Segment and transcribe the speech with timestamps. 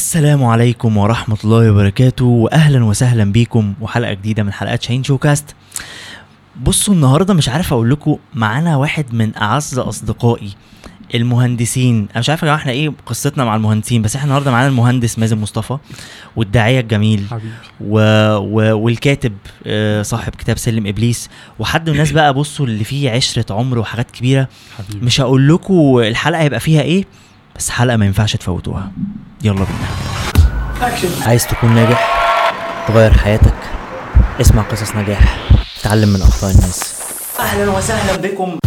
[0.00, 5.54] السلام عليكم ورحمة الله وبركاته وأهلا وسهلا بيكم وحلقة جديدة من حلقات شاهين شو كاست
[6.62, 10.52] بصوا النهاردة مش عارف أقول لكم معانا واحد من أعز أصدقائي
[11.14, 12.08] المهندسين.
[12.10, 15.18] أنا مش عارف يا جماعة إحنا إيه قصتنا مع المهندسين بس إحنا النهارده معانا المهندس
[15.18, 15.78] مازن مصطفى
[16.36, 17.50] والداعية الجميل حبيبي.
[17.80, 17.98] و...
[18.36, 18.76] و...
[18.78, 19.32] والكاتب
[19.66, 21.28] آه، صاحب كتاب سلم إبليس.
[21.58, 24.48] وحد من الناس بقى بصوا اللي فيه عشرة عمر وحاجات كبيرة.
[24.78, 25.06] حبيبي.
[25.06, 27.04] مش هقول لكم الحلقة هيبقى فيها إيه
[27.56, 28.92] بس حلقة ما ينفعش تفوتوها.
[29.44, 29.88] يلا بينا.
[31.26, 32.20] عايز تكون ناجح
[32.88, 33.54] تغير حياتك.
[34.40, 35.48] اسمع قصص نجاح.
[35.82, 37.00] تعلم من أخطاء الناس.
[37.40, 38.58] أهلا وسهلا بكم.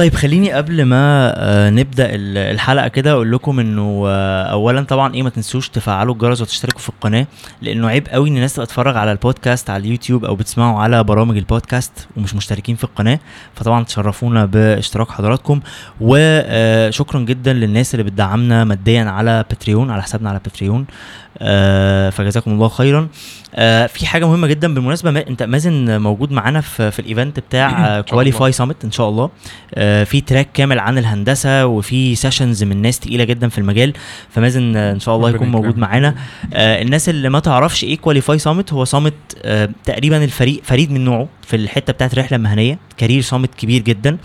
[0.00, 5.14] طيب خليني قبل ما آه، نبدأ ال- الحلقة كده أقول لكم إنه آه، اولا طبعا
[5.14, 7.26] إيه ما تنسوش تفعلوا الجرس وتشتركوا في القناة
[7.62, 11.36] لأنه عيب قوي إن الناس تبقى تتفرج على البودكاست على اليوتيوب أو بتسمعوا على برامج
[11.36, 13.18] البودكاست ومش مشتركين في القناة
[13.54, 15.60] فطبعا تشرفونا باشتراك حضراتكم
[16.00, 20.86] وشكرا جدا للناس اللي بتدعمنا ماديا على Patreon على حسابنا على Patreon
[21.38, 23.08] آه، فجزاكم الله خيرا
[23.54, 28.00] آه، في حاجة مهمة جدا بالمناسبة أنت مازن موجود معانا في, في ال event بتاع.
[28.00, 29.30] Qualify Summit إن شاء الله
[29.74, 33.92] آه، في track كامل عن الهندسة وفي sessions من ناس تقيلة جدا في المجال.
[34.30, 35.78] فمازن آه، إن شاء الله يكون موجود.
[35.78, 36.14] معانا.
[36.54, 41.04] آه، الناس اللي ما تعرفش إيه Qualify Summit هو summit آه، تقريبا الفريق فريد من
[41.04, 42.78] نوعه في الحتة بتاعت الرحلة المهنية.
[42.96, 44.16] career summit كبير جدا.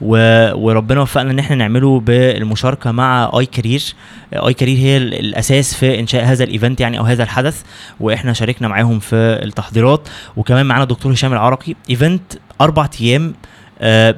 [0.00, 0.16] و...
[0.54, 3.82] وربنا وفقنا إن إحنا نعمله بالمشاركة مع iCareer
[4.32, 7.62] iCareer هي ال- الأساس في إنشاء هذا ال event يعني أو هذا الحدث.
[8.00, 10.08] وإحنا شاركنا معاهم في التحضيرات.
[10.36, 11.74] وكمان معانا دكتور هشام العرقي.
[11.90, 12.22] event
[12.60, 13.34] أربع أيام
[13.80, 14.16] آه،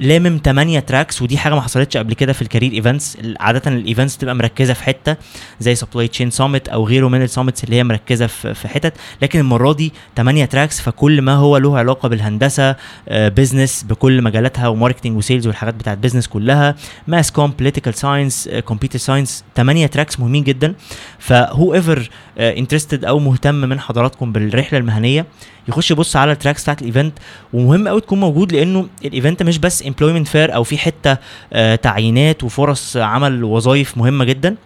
[0.00, 3.77] لامم 8 tracks ودي حاجة ما حصلتش قبل كده في ال career events عادة ال
[3.77, 5.16] events بتبقى مركزة في حتة
[5.60, 8.92] زي supply chain summit أو غيره من ال summits اللي هي مركزة في حتت.
[9.22, 12.76] لكن المرة دي 8 tracks فكل ما هو له علاقة بالهندسة
[13.10, 16.74] business بكل مجالاتها و marketing و sales والحاجات بتاعت business كلها
[17.06, 20.74] mass comm political science computer science 8 tracks مهمين جدا.
[21.18, 25.26] ف whoever interested أو مهتم من حضراتكم بالرحلة المهنية
[25.68, 27.18] يخش يبص على ال tracks بتاعت ال event
[27.52, 31.16] ومهم قوي تكون موجود لأنه ال event مش بس employment fair أو في حتة
[31.52, 34.56] آه، تعيينات وفرص عمل وظائف مهمة جدا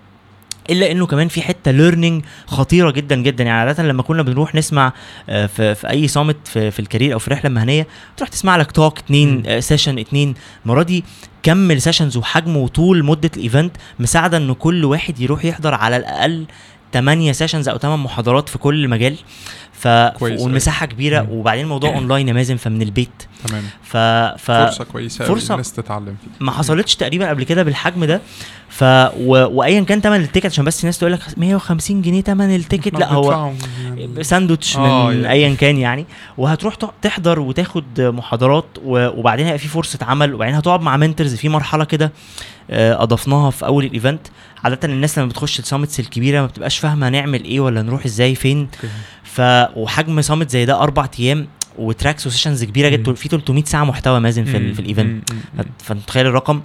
[0.70, 3.44] إلا إنه كمان في حتة learning خطيرة جدا جدا.
[3.44, 4.92] يعني عادة لما كنا بنروح نسمع
[5.28, 7.86] آه، في, في أي summit في, في ال career أو في الرحله المهنيه
[8.16, 10.34] تروح تسمع لك talk اتنين آه، session اتنين.
[10.64, 11.04] المرة دي
[11.42, 15.96] كم ال sessions وحجم وطول مدة ال event مساعدة إن كل واحد يروح يحضر على
[15.96, 16.44] الأقل
[16.92, 19.16] 8 sessions أو 8 محاضرات في كل مجال.
[19.82, 20.22] ف.
[20.22, 21.30] والمساحة كبيرة مم.
[21.30, 23.08] وبعدين الموضوع اونلاين يا مازن فمن البيت
[23.48, 24.50] تمام ف, ف...
[24.50, 28.20] فرصة كويسة فرصة- فرصة الناس تتعلم فيها ما حصلتش تقريبا قبل كده بالحجم ده
[28.68, 29.30] ف و...
[29.58, 32.94] وايا كان ثمن ال ticket عشان بس الناس تقول لك 150 جنيه ثمن ال ticket
[33.00, 33.52] لا هو
[33.84, 34.24] يعني.
[34.24, 35.30] ساندوتش آه، من يعني.
[35.30, 36.06] ايا كان يعني
[36.38, 41.48] وهتروح تحضر وتاخد محاضرات و- وبعدين هيبقى في فرصة عمل وبعدين هتقعد مع mentors في
[41.48, 42.12] مرحلة كده
[42.70, 44.20] آه، أضفناها في أول ال event
[44.64, 48.34] عادة الناس لما بتخش ال summits الكبيرة ما بتبقاش فاهمة نعمل إيه ولا نروح إزاي
[48.34, 48.68] فين.
[49.24, 49.40] ف
[49.76, 53.12] وحجم summit زي ده أربع أيام و tracks و sessions كبيرة جدا.
[53.14, 56.60] في 300 ساعة محتوى مازن في, ال- في ال event مم، فتخيل الرقم.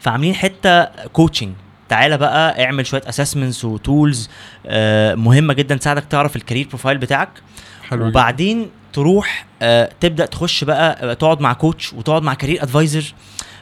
[0.00, 1.52] فعاملين حتة coaching
[1.88, 4.30] تعالى بقى اعمل شوية assessments و tools
[4.66, 7.28] آه مهمة جدا تساعدك تعرف ال career profile بتاعك.
[7.88, 8.06] حلو.
[8.06, 13.14] وبعدين تروح آه تبدأ تخش بقى آه، تقعد مع coach وتقعد مع career advisor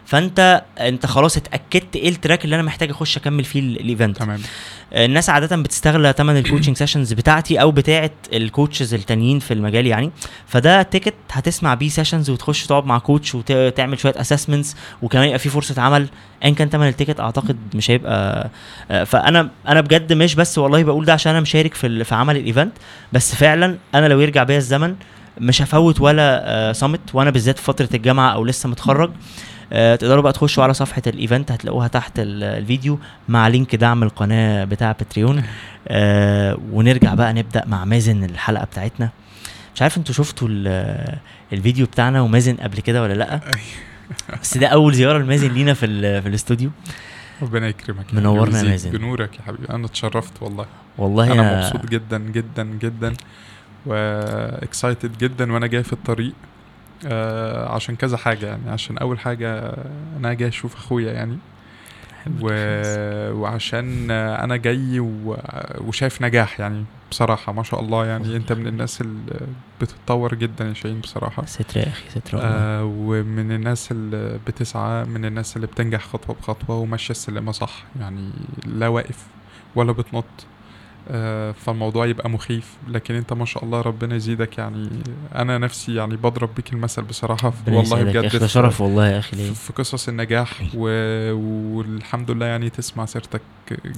[0.06, 3.86] فانت انت خلاص اتأكدت إيه ال track اللي أنا محتاج اخش اكمل فيه ال- ال
[3.86, 4.40] event تمام.
[4.92, 9.54] آه، الناس عادة بتستغل ثمن ال coaching sessions بتاعتي أو بتاعه ال coaches التانيين في
[9.54, 10.10] المجال يعني.
[10.46, 15.48] فده ticket هتسمع بيه sessions وتخش تقعد مع coach وتعمل شوية assessments وكمان يبقى في
[15.48, 16.08] فرصة عمل.
[16.44, 18.50] ان كان ثمن ال ticket أعتقد مش هيبقى
[18.90, 22.36] آه، فأنا أنا بجد مش بس والله بقول ده عشان أنا مشارك في في عمل
[22.36, 22.72] ال event
[23.12, 24.94] بس فعلا أنا لو يرجع بيا الزمن
[25.40, 29.10] مش هفوت ولا summit وأنا بالذات في فترة الجامعة أو لسه متخرج.
[29.10, 29.14] آه،
[29.70, 32.98] تقدروا بقى تخشوا على صفحة ال event هتلاقوها تحت ال- الفيديو
[33.28, 35.42] مع link دعم القناة بتاع Patreon.
[35.88, 39.10] آه ونرجع بقى نبدأ مع مازن الحلقة بتاعتنا.
[39.74, 41.18] مش عارف أنتوا شفتوا ال-
[41.52, 43.40] الفيديو بتاعنا ومازن قبل كده ولا لأ؟
[44.42, 45.86] بس ده أول زيارة لمازن لينا في
[46.22, 46.70] في الاستوديو.
[47.42, 48.90] ربنا يكرمك يا منورنا يا مازن.
[48.90, 49.68] بنورك يا حبيبي.
[49.70, 50.66] أنا اتشرفت والله.
[50.98, 53.14] والله أنا مبسوط جدا جدا جدا
[53.86, 56.32] و excited جدا وأنا جاي في الطريق.
[57.06, 59.76] آه عشان كذا حاجة يعني عشان أول حاجة
[60.16, 61.38] أنا جاي أشوف أخويا يعني.
[62.40, 62.48] و...
[63.32, 65.36] وعشان أنا جاي و...
[65.80, 69.40] وشايف نجاح يعني بصراحة ما شاء الله يعني أنت من الناس اللي
[69.80, 71.44] بتتطور جدا يا شاهين بصراحة.
[71.46, 72.38] ستر يا أخي ستر.
[72.42, 78.30] آه ومن الناس اللي بتسعى من الناس اللي بتنجح خطوة بخطوة وماشية السلمة صح يعني
[78.66, 79.26] لا واقف
[79.74, 80.24] ولا بتنط.
[81.52, 82.76] فالموضوع يبقى مخيف.
[82.88, 84.58] لكن انت ما شاء الله ربنا يزيدك.
[84.58, 84.88] يعني
[85.34, 87.52] أنا نفسي يعني بضرب بيك المثل بصراحة.
[87.68, 90.88] والله بجد ده في- شرف والله يا أخي ليه في قصص النجاح و...
[91.76, 93.40] والحمد لله يعني تسمع سيرتك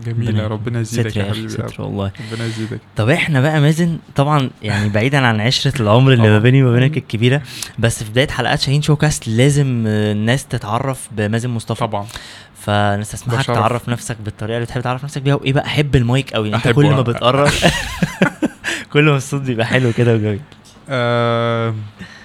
[0.07, 0.47] جميلة.
[0.47, 2.13] ربنا يزيدك يا حبيبي ستر والله.
[2.33, 2.81] ربنا يزيدك.
[2.97, 6.39] طب إحنا بقى مازن طبعا يعني بعيدا عن عشرة العمر اللي ما.
[6.39, 7.43] بيني وما بينك الكبيرة
[7.79, 11.81] بس في بداية حلقات شاهين شو كاست لازم آه، الناس تتعرف بمازن مصطفى.
[11.81, 12.07] طبعا.
[12.67, 13.47] فنستسمحك.
[13.47, 15.35] تعرف نفسك بالطريقة اللي بتحب تعرف نفسك بيها.
[15.35, 16.69] وايه بقى حب المايك قوي أنت.
[16.69, 17.51] كل ما بتقرب
[18.93, 20.41] كل ما الصوت بيبقى حلو كده وجميل.
[20.89, 21.75] آه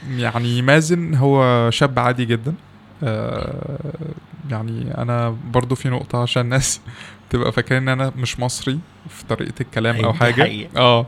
[0.10, 2.54] يعني مازن هو شاب عادي جدا.
[3.04, 3.80] آه
[4.50, 6.82] يعني أنا برضو في نقطة عشان الناس
[7.30, 8.80] تبقى فاكرين إن أنا مش مصري
[9.10, 10.70] في طريقة الكلام أيوة، أو حقيقة.
[10.78, 11.06] آه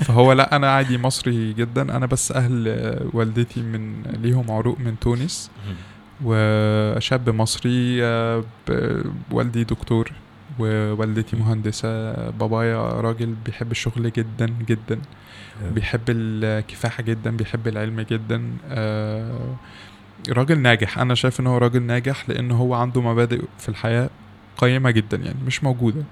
[0.00, 1.82] فهو لأ أنا عادي مصري جدا.
[1.96, 5.50] أنا بس أهل آه، والدتي من ليهم عروق من تونس.
[6.24, 8.44] وشاب مصري آه،
[9.30, 10.12] والدي دكتور
[10.58, 12.12] ووالدتي مهندسة.
[12.30, 14.98] بابايا راجل بيحب الشغل جدا جدا.
[15.74, 18.56] بيحب الكفاحة جدا بيحب العلم جدا.
[18.70, 19.54] آه،
[20.28, 20.98] راجل ناجح.
[20.98, 24.10] أنا شايف إن هو راجل ناجح لأن هو عنده مبادئ في الحياة
[24.56, 26.04] قيمة جدا يعني مش موجودة.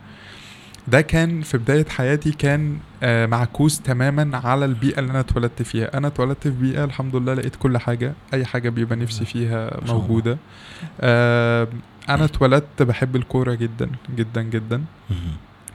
[0.88, 5.98] ده كان في بداية حياتي كان آه، معكوس تماما على البيئة اللي أنا اتولدت فيها.
[5.98, 8.12] أنا اتولدت في بيئة الحمد لله لقيت كل حاجة.
[8.34, 9.80] أي حاجة بيبقى نفسي فيها.
[9.86, 10.38] موجودة.
[11.00, 11.68] آه،
[12.08, 14.82] أنا اتولدت بحب الكورة جدا جدا جدا.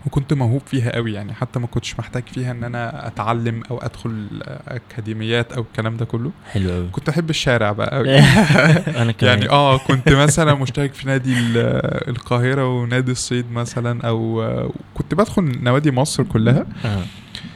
[0.06, 4.28] وكنت موهوب فيها قوي يعني حتى ما كنتش محتاج فيها إن أنا أتعلم أو أدخل
[4.68, 6.32] أكاديميات أو الكلام ده كله.
[6.52, 6.88] حلو قوي.
[6.92, 8.20] كنت أحب الشارع بقى قوي.
[9.02, 9.38] أنا كمان.
[9.38, 14.48] يعني آه كنت مثلا مشترك في نادي ال- القاهرة ونادي الصيد مثلا أو
[14.94, 16.66] كنت بدخل نوادي مصر كلها.
[16.86, 17.04] آه.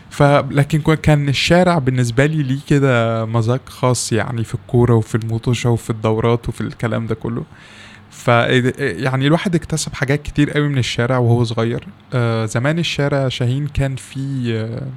[0.10, 5.70] فلكن كو- كان الشارع بالنسبة لي ليه كده مذاق خاص يعني في الكورة وفي المطوشه
[5.70, 7.44] وفي الدورات وفي الكلام ده كله.
[8.12, 11.88] ف يعني الواحد اكتسب حاجات كتير قوي من الشارع وهو صغير.
[12.14, 14.88] آه زمان الشارع شاهين كان فيه آه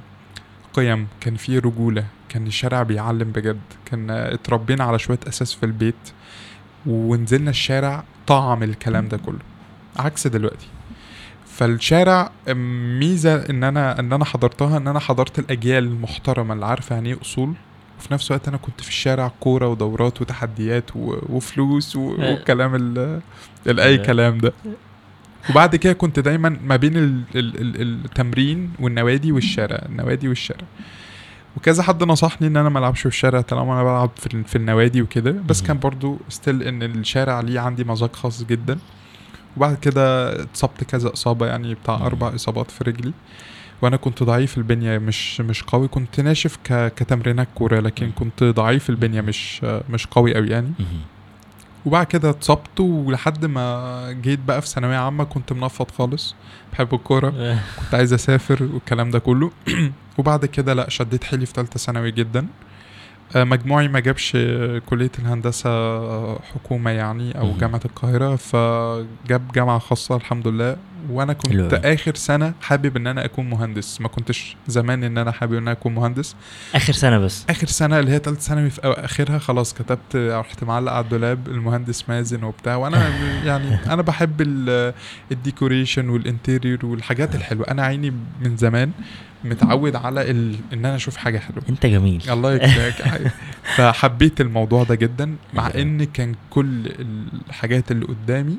[0.73, 5.95] قيم كان فيه رجولة كان الشارع بيعلم بجد كان اتربينا على شوية أساس في البيت
[6.85, 9.39] ونزلنا الشارع طعم الكلام ده كله
[9.97, 10.67] عكس دلوقتي.
[11.45, 12.31] فالشارع
[12.99, 17.21] ميزة إن أنا إن أنا حضرتها إن أنا حضرت الأجيال المحترمة اللي عارفة يعني إيه
[17.21, 17.53] أصول.
[17.99, 23.21] وفي نفس الوقت أنا كنت في الشارع كورة ودورات وتحديات وفلوس و- والكلام ال-
[23.67, 24.05] ال- أي آه.
[24.05, 24.53] كلام ده
[25.49, 30.65] وبعد كده كنت دايما ما بين ال ال ال التمرين والنوادي والشارع النوادي والشارع
[31.57, 35.01] وكذا حد نصحني إن أنا ما ألعبش في الشارع طالما أنا بلعب في, في النوادي
[35.01, 35.61] وكده بس.
[35.61, 38.77] كان برضو ستيل إن الشارع ليه عندي مذاق خاص جدا
[39.57, 41.95] وبعد كده اتصبت كذا إصابة يعني بتاع.
[41.95, 43.13] أربع إصابات في رجلي
[43.81, 48.89] وأنا كنت ضعيف البنية مش مش قوي كنت ناشف ك كتمرينات كورة لكن كنت ضعيف
[48.89, 50.71] البنية مش مش قوي قوي يعني.
[51.85, 56.35] وبعد كده اتصبت ولحد ما جيت بقى في ثانوية عامة كنت منفض خالص
[56.73, 57.29] بحب الكورة.
[57.79, 59.51] كنت عايز أسافر والكلام ده كله
[60.17, 62.47] وبعد كده لأ شديت حيلي في ثالثه ثانوي جدا
[63.35, 64.37] آه، مجموعي ما جابش
[64.85, 67.57] كلية الهندسة آه، حكومة يعني أو مم.
[67.57, 70.77] جامعة القاهرة فجاب جامعة خاصة الحمد لله
[71.09, 71.73] وأنا كنت.
[71.85, 75.71] آخر سنة حابب إن أنا أكون مهندس ما كنتش زمان إن أنا حابب إن أنا
[75.71, 76.35] أكون مهندس
[76.75, 80.91] آخر سنة بس آخر سنة اللي هي ثالثه ثانوي في آخرها خلاص كتبت رحت معلق
[80.91, 83.09] على الدولاب المهندس مازن وبتاع وأنا
[83.47, 84.93] يعني أنا بحب ال-
[85.31, 88.11] ال decoration وال interior والحاجات الحلوة أنا عيني
[88.41, 88.91] من زمان
[89.43, 90.55] متعود على ال...
[90.73, 93.31] إن أنا أشوف حاجة حلوة أنت جميل الله يكرمك.
[93.75, 95.71] فحبيت الموضوع ده جدا مع.
[95.75, 96.91] إن كان كل
[97.49, 98.57] الحاجات اللي قدامي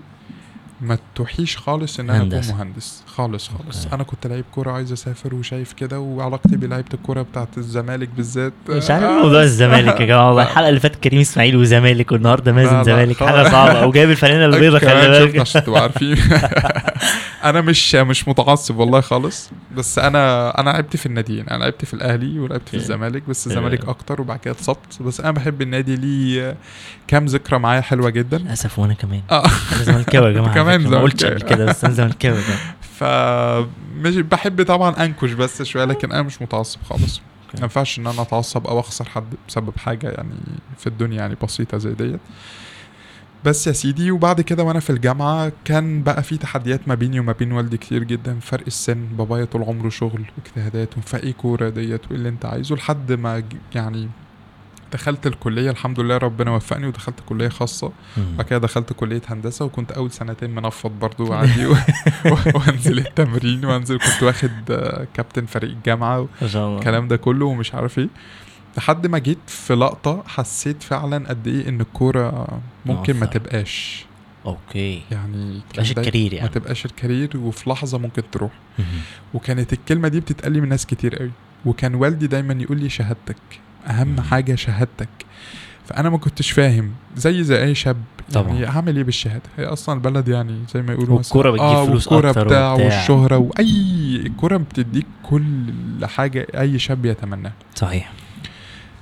[0.81, 2.49] ما توحيش خالص ان أنا اكون.
[2.57, 3.03] مهندس.
[3.07, 3.85] خالص خالص.
[3.85, 3.95] okay.
[3.95, 8.53] أنا كنت لعيب كورة عايز أسافر وشايف كده وعلاقتي بلعيبة الكورة بتاعت الزمالك بالذات.
[8.69, 10.27] مش عارف آه، موضوع الزمالك يا جماعة.
[10.29, 10.43] والله.
[10.51, 13.25] الحلقة اللي فاتت كريم إسماعيل وزمالك والنهاردة مازن زمالك.
[13.25, 13.73] حاجة صعبة.
[13.83, 15.39] أو جايب الفانله البيضاء خلي بالك.
[15.39, 16.17] عشان تبقوا عارفين.
[17.45, 19.51] أنا مش مش متعصب والله خالص.
[19.77, 21.49] بس أنا أنا لعبت في الناديين.
[21.49, 22.77] أنا لعبت في الأهلي ولعبت في.
[22.77, 23.89] الزمالك بس الزمالك.
[23.89, 25.03] أكتر وبعد كده اتصبت.
[25.03, 26.57] بس أنا بحب النادي ليه
[27.09, 28.39] كام ذكرى معايا حلوة جدا.
[28.39, 29.21] للأسف وأنا كمان.
[29.31, 29.45] آه.
[29.73, 30.55] أنا زملكاوي يا جماعة.
[30.67, 31.25] كمان فكرة، ما قلتش.
[31.25, 33.05] قبل كده بس أنا زملكاوي ده ف
[33.97, 37.21] مش بحب طبعا أنكش بس شوية لكن أنا مش متعصب خالص.
[37.55, 40.35] ما ينفعش إن أنا أتعصب أو أخسر حد بسبب حاجة يعني
[40.79, 42.21] في الدنيا يعني بسيطة زي ديت.
[43.45, 47.33] بس يا سيدي وبعد كده وأنا في الجامعة كان بقى في تحديات ما بيني وما
[47.33, 48.39] بين والدي كتير جدا.
[48.41, 53.13] فرق السن بابايا طول عمره شغل واجتهادات فايه كورة ديت وايه اللي أنت عايزه لحد
[53.13, 53.43] ما
[53.75, 54.09] يعني
[54.97, 57.93] دخلت الكلية الحمد لله ربنا وفقني ودخلت كلية خاصة.
[58.17, 58.37] مم.
[58.37, 61.77] بعد كده دخلت كلية هندسة وكنت أول سنتين منفض برضو عادي و...
[62.55, 66.67] وأنزل التمرين وأنزل كنت واخد آه، كابتن فريق ما الله.
[66.67, 68.09] والكلام ده كله ومش عارف إيه.
[68.79, 72.49] لحد ما جيت في لقطة حسيت فعلا قد إيه إن الكورة
[72.87, 73.33] ممكن ما موفق.
[73.33, 74.05] تبقاش.
[74.47, 75.03] okay.
[75.11, 78.51] يعني داي- ال career ما يعني تبقاش ال career وفي لحظة ممكن تروح.
[79.35, 81.31] وكانت الكلمة دي بتتقال لي من ناس كتير قوي.
[81.67, 83.37] وكان والدي دايما يقول لي شهادتك.
[83.87, 84.21] أهم.
[84.21, 85.09] حاجة شهادتك
[85.87, 87.97] فأنا ما كنتش فاهم زي زي أي شاب
[88.33, 88.53] طبعا.
[88.55, 92.09] يعني هعمل إيه بالشهادة هي أصلا البلد يعني زي ما يقولوا والكورة مثلاً- بتجيب فلوس
[92.09, 92.73] والكورة أكتر بتاع.
[92.73, 95.43] والشهرة واي الكورة بتديك كل
[96.05, 98.13] حاجة أي شاب يتمناها صحيح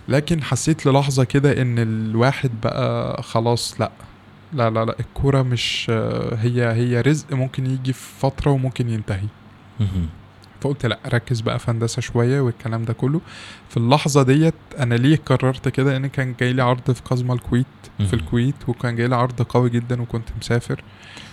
[0.09, 3.91] لكن حسيت للحظة كده إن الواحد بقى خلاص لأ
[4.53, 5.91] لا لا لا الكورة مش
[6.39, 9.27] هي هي رزق ممكن يجي في فترة وممكن ينتهي.
[10.65, 13.21] فقلت لا ركز بقى في هندسة شوية والكلام ده كله.
[13.69, 17.67] في اللحظة ديت أنا ليه قررت كده؟ ان كان جاي لي عرض في قزمه الكويت.
[17.99, 20.83] في الكويت وكان جاي لي عرض قوي جدا وكنت مسافر.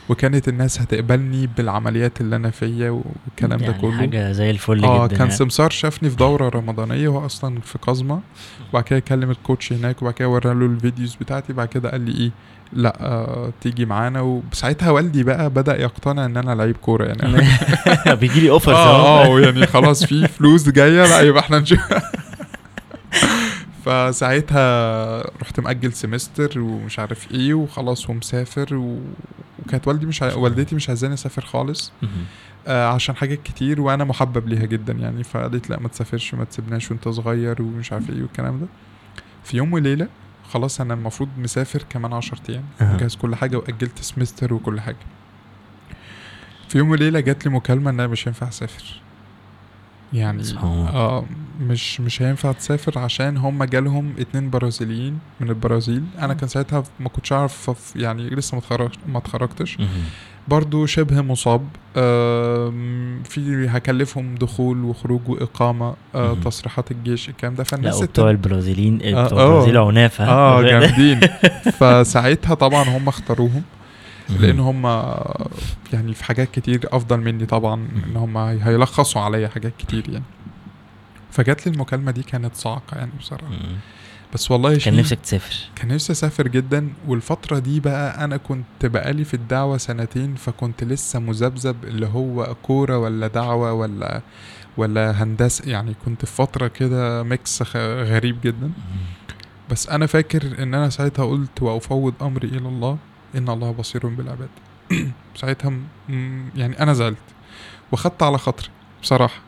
[0.10, 3.98] وكانت الناس هتقبلني بالعمليات اللي أنا فيا والكلام ده يعني كله.
[3.98, 5.38] حاجة زي الفل آه جدا كان يعني.
[5.38, 8.22] سمسار شافني في دورة رمضانية وهو أصلا في قزمة.
[8.70, 11.92] وبعد كده كلم ال coach هناك وبعد كده ورى له ال videos بتاعتي بعد كده
[11.92, 12.32] قال لي إيه
[12.74, 14.22] لا آه تيجي معانا.
[14.22, 17.48] وساعتها والدي بقى بدأ يقتنع إن أنا لعيب كورة يعني.
[18.16, 21.80] بيجي لي offers آه آه يعني خلاص في فلوس جاية لا يبقى إحنا نشوف.
[23.86, 28.76] فساعتها رحت مأجل semester ومش عارف إيه وخلاص ومسافر.
[28.76, 29.00] و...
[29.66, 30.34] وكانت والدي مش ع...
[30.36, 31.92] والدتي مش عايزاني أسافر خالص.
[32.68, 35.24] آه عشان حاجات كتير وأنا محبب ليها جدا يعني.
[35.24, 38.66] فقالت لا ما تسافرش ما تسيبناش وأنت صغير ومش عارف إيه والكلام ده.
[39.44, 40.08] في يوم وليلة
[40.54, 42.64] خلاص أنا المفروض مسافر كمان 10 أيام.
[42.96, 44.98] مجهز كل حاجة وأجلت سمستر وكل حاجة
[46.70, 49.02] في يوم وليلة جات لي مكالمة ان أنا مش هينفع أسافر
[50.14, 50.42] يعني.
[50.90, 51.26] آه
[51.62, 57.10] مش مش هينفع تسافر عشان هم جالهم اتنين برازيليين من البرازيل أنا كان ساعتها ما
[57.10, 59.78] كنتش أعرف يعني لسه ما اتخرجت ما اتخرجتش.
[60.48, 61.68] برضو شبه مصاب
[63.24, 66.34] في هكلفهم دخول وخروج وإقامة آه،.
[66.34, 69.46] تصريحات الجيش الكلام ده لا فالناس وبتوع التانية- البرازيليين آه، بتوع آه.
[69.46, 71.20] البرازيل عناف ها؟ آه جامدين
[71.80, 73.64] فساعتها طبعا هم اختاروهم.
[74.40, 74.84] لأن هم
[75.94, 80.24] يعني في حاجات كتير أفضل مني طبعا إن هم هيلخصوا عليا حاجات كتير يعني
[81.32, 83.52] فجات لي المكالمة دي كانت صعقه يعني بصراحة.
[84.34, 85.56] بس والله كان نفسك تسافر.
[85.76, 86.94] كان نفسي أسافر جدا.
[87.08, 92.98] والفترة دي بقى أنا كنت بقالي في الدعوة سنتين فكنت لسه مذبذب اللي هو كورة
[92.98, 94.22] ولا دعوة ولا
[94.78, 95.70] ولا هندسة.
[95.72, 98.72] يعني كنت في فترة كده ميكس غريب جدا.
[99.70, 102.98] بس أنا فاكر إن أنا ساعتها قلت وأفوض أمري إلى الله
[103.36, 104.50] إن الله بصير بالعباد.
[105.42, 105.74] ساعتها
[106.56, 107.18] يعني أنا زعلت.
[107.92, 108.70] وخدت على خاطري
[109.02, 109.42] بصراحة.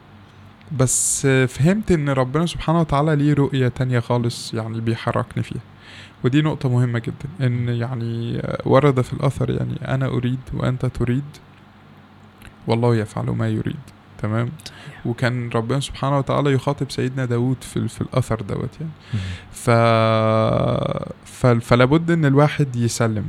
[0.72, 5.62] بس فهمت إن ربنا سبحانه وتعالى ليه رؤية تانية خالص يعني بيحركني فيها.
[6.24, 11.24] ودي نقطة مهمة جدا إن يعني ورد في الأثر يعني أنا أريد وأنت تريد
[12.68, 13.80] والله يفعل ما يريد.
[14.22, 14.50] تمام؟
[15.06, 18.92] وكان ربنا سبحانه وتعالى يخاطب سيدنا داود في, في الأثر دوت يعني.
[19.52, 19.70] ف...
[21.26, 21.46] ف...
[21.46, 23.28] فلابد إن الواحد يسلم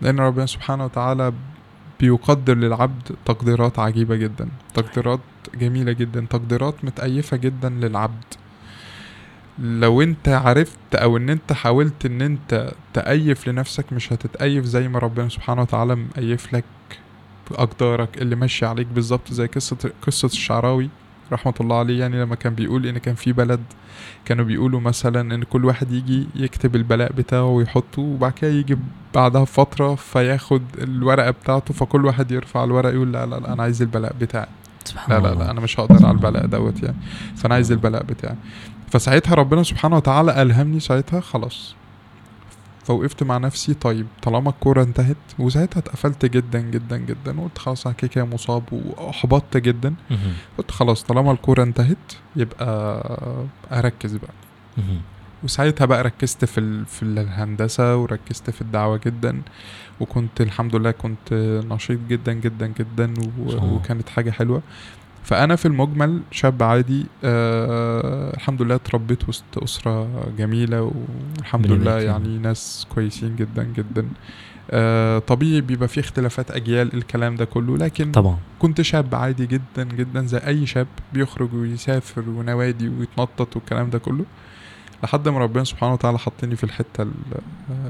[0.00, 1.32] لأن ربنا سبحانه وتعالى
[2.00, 5.20] بيقدر للعبد تقديرات عجيبة جدا تقديرات
[5.54, 8.24] جميلة جدا تقديرات متأيفة جدا للعبد.
[9.58, 14.98] لو انت عرفت أو إن انت حاولت إن انت تأيف لنفسك مش هتتأيف زي ما
[14.98, 16.64] ربنا سبحانه وتعالى مأيف لك
[17.52, 20.88] أقدارك اللي ماشية عليك بالظبط زي قصة قصة الشعراوي.
[21.32, 23.60] رحمة الله عليه يعني لما كان بيقول إن كان في بلد
[24.24, 28.78] كانوا بيقولوا مثلا إن كل واحد يجي يكتب البلاء بتاعه ويحطه وبعد كده يجي
[29.14, 33.82] بعدها بفترة فياخد الورقة بتاعته فكل واحد يرفع الورقة يقول لا لا لا أنا عايز
[33.82, 34.46] البلاء بتاعي.
[35.08, 35.34] لا لا.
[35.34, 36.96] لا أنا مش هقدر على البلاء دوت يعني.
[37.36, 38.36] فأنا عايز البلاء بتاعي.
[38.90, 41.74] فساعتها ربنا سبحانه وتعالى ألهمني ساعتها خلاص.
[42.86, 43.74] فوقفت مع نفسي.
[43.74, 48.62] طيب طالما الكورة انتهت وساعتها اتقفلت جدا جدا جدا وقلت خلاص أنا كده كده مصاب
[48.72, 49.94] وأحبطت جدا.
[50.58, 53.02] قلت خلاص طالما الكورة انتهت يبقى
[53.72, 54.32] أركز بقى.
[55.44, 56.86] وساعتها بقى ركزت في ال...
[56.86, 59.42] في الهندسة وركزت في الدعوة جدا.
[60.00, 61.32] وكنت الحمد لله كنت
[61.70, 63.74] نشيط جدا جدا جدا و...
[63.74, 64.62] وكانت حاجة حلوة.
[65.26, 70.92] فأنا في المجمل شاب عادي آه الحمد لله اتربيت وسط أسرة جميلة
[71.38, 71.98] والحمد لله.
[72.00, 74.08] يعني ناس كويسين جدا جدا.
[74.70, 78.38] آه طبيعي بيبقى فيه اختلافات أجيال الكلام ده كله لكن طبعا.
[78.58, 84.24] كنت شاب عادي جدا جدا زي أي شاب بيخرج ويسافر ونوادي ويتنطط والكلام ده كله.
[85.04, 87.12] لحد ما ربنا سبحانه وتعالى حطني في الحتة ال-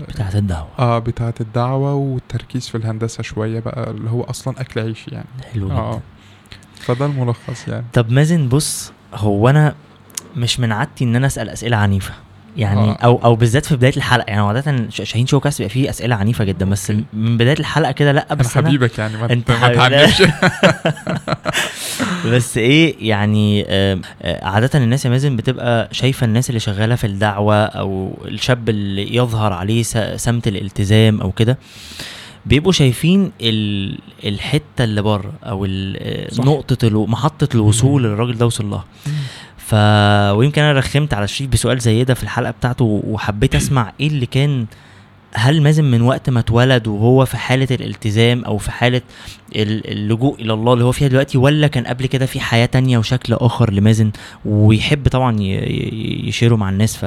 [0.08, 0.68] بتاعت الدعوة.
[0.78, 5.26] آه بتاعة الدعوة والتركيز في الهندسة شوية بقى اللي هو أصلا أكل عيش يعني.
[5.52, 6.00] حلو جدا آه.
[6.80, 7.84] فده الملخص يعني.
[7.92, 9.74] طب مازن بص هو أنا
[10.36, 12.12] مش من عادتي إن أنا أسأل أسئلة عنيفة.
[12.56, 12.98] يعني آه.
[13.04, 14.24] أو أو بالذات في بداية الحلقة.
[14.28, 18.12] يعني عادة شاهين شو كاست بيبقى فيه أسئلة عنيفة جدا بس من بداية الحلقة كده
[18.12, 19.74] لأ بس أنا حبيبك يعني ما أنت ما.
[19.74, 20.22] تعنفش
[22.32, 27.06] بس إيه يعني آه، آه، عادة الناس يا مازن بتبقى شايفة الناس اللي شغالة في
[27.06, 29.82] الدعوة أو الشاب اللي يظهر عليه
[30.16, 31.58] سمت الالتزام أو كده.
[32.46, 33.98] بيبقوا شايفين ال...
[34.24, 35.66] الحتة اللي بره أو.
[36.38, 37.06] نقطة.
[37.06, 38.02] محطة الوصول.
[38.04, 38.84] اللي الراجل ده وصل لها
[39.58, 39.74] ف
[40.36, 44.26] ويمكن أنا رخمت على شريف بسؤال زي ده في الحلقة بتاعته وحبيت أسمع إيه اللي
[44.26, 44.66] كان
[45.34, 49.02] هل مازن من وقت ما اتولد وهو في حالة الالتزام أو في حالة
[49.56, 52.98] ال- اللجوء إلى الله اللي هو فيها دلوقتي ولا كان قبل كده في حياة تانية
[52.98, 54.10] وشكل آخر لمازن
[54.44, 57.06] ويحب طبعا يشيره مع الناس ف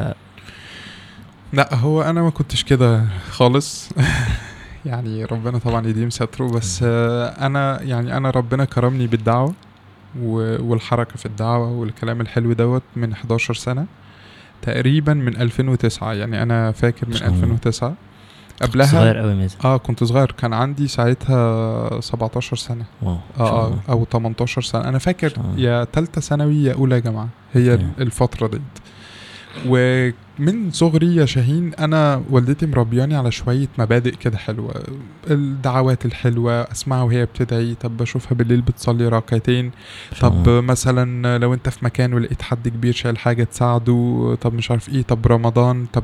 [1.53, 3.89] لا هو أنا ما كنتش كده خالص
[4.85, 9.53] يعني ربنا طبعا يديم ستره بس آه، أنا يعني أنا ربنا كرمني بالدعوة
[10.21, 13.85] والحركة في الدعوة والكلام الحلو دوت من 11 سنة
[14.61, 17.37] تقريبا من 2009 يعني أنا فاكر من ما شاء الله.
[17.43, 17.93] 2009
[18.61, 23.79] قبلها صغير قوي مازن آه كنت صغير كان عندي ساعتها 17 سنة واو آه الله.
[23.89, 25.33] آه، أو 18 سنة أنا فاكر.
[25.57, 27.73] يا تالتة ثانوي يا أولى جامعه هي.
[27.99, 28.61] الفترة ديت
[30.39, 34.83] ومن صغري يا شاهين أنا والدتي مربياني على شوية مبادئ كده حلوة
[35.29, 39.71] الدعوات الحلوة أسمعها وهي بتدعي طب بشوفها بالليل بتصلي ركعتين
[40.21, 40.61] طب الله.
[40.61, 45.01] مثلا لو أنت في مكان ولقيت حد كبير شايل حاجة تساعده طب مش عارف إيه
[45.01, 46.03] طب رمضان طب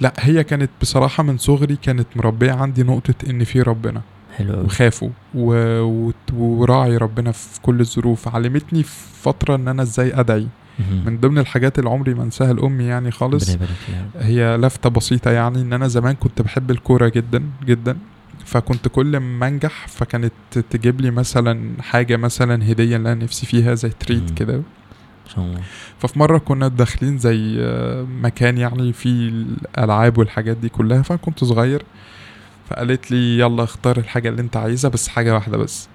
[0.00, 4.02] لا هي كانت بصراحة من صغري كانت مربية عندي نقطة إن في ربنا
[4.36, 5.92] حلو وخافوا و...
[6.32, 10.46] وراعي ربنا في كل الظروف علمتني في فترة إن أنا إزاي أدعي
[11.06, 13.56] من ضمن الحاجات اللي عمري ما انساها لأمي يعني خالص
[14.18, 17.96] هي لفتة بسيطة يعني إن أنا زمان كنت بحب الكورة جدا جدا.
[18.44, 20.32] فكنت كل ما أنجح فكانت
[20.70, 24.34] تجيب لي مثلا حاجة مثلا هدية اللي أنا نفسي فيها زي تريت مم.
[24.34, 24.62] كده.
[25.98, 27.56] ففي مرة كنا داخلين زي
[28.22, 31.82] مكان يعني فيه الألعاب والحاجات دي كلها فأنا كنت صغير.
[32.70, 35.88] فقالت لي يلا اختار الحاجة اللي أنت عايزها بس حاجة واحدة بس.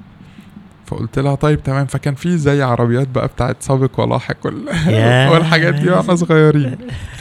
[0.91, 1.85] فقلت لها طيب تمام.
[1.85, 4.45] فكان في زي عربيات بقى بتاعت سابق ولاحق.
[5.31, 6.77] والحاجات دي وإحنا صغيرين.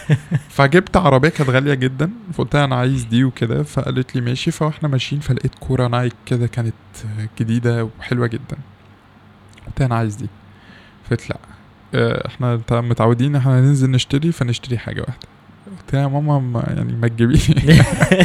[0.56, 2.10] فجبت عربية كانت غالية جدا.
[2.32, 3.62] فقلت لها أنا عايز دي وكده.
[3.62, 4.50] فقالت لي ماشي.
[4.50, 6.74] فاحنا ماشيين فلقيت كورة نايك كده كانت
[7.40, 8.56] جديدة وحلوة جدا.
[9.66, 10.28] قلت أنا عايز دي.
[11.04, 11.36] فقلت لأ.
[11.94, 15.28] آه، إحنا متعودين إحنا ننزل نشتري فنشتري حاجة واحدة.
[15.94, 17.80] يا ماما ما يعني ما تجيبيني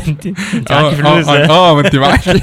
[0.07, 2.41] انت انت آه معاكي فلوس آه, آه ما انت معاكي.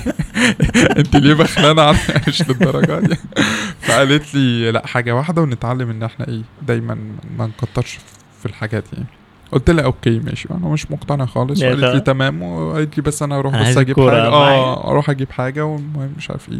[0.98, 1.94] انت ليه بخلانه عن
[2.28, 3.16] مش للدرجة دي؟
[3.82, 6.98] فقالت لي لا حاجة واحدة ونتعلم إن إحنا إيه دايما
[7.38, 7.98] ما نكترش
[8.40, 9.06] في الحاجات يعني.
[9.52, 10.48] قلت لها أوكي ماشي.
[10.50, 11.62] أنا مش مقتنع خالص.
[11.62, 12.00] يا وقالت لي.
[12.00, 12.42] تمام.
[12.42, 14.26] وقالت لي بس أنا أروح بس أجيب حاجة.
[14.26, 16.58] آه أروح أجيب حاجة والمهم مش عارف إيه.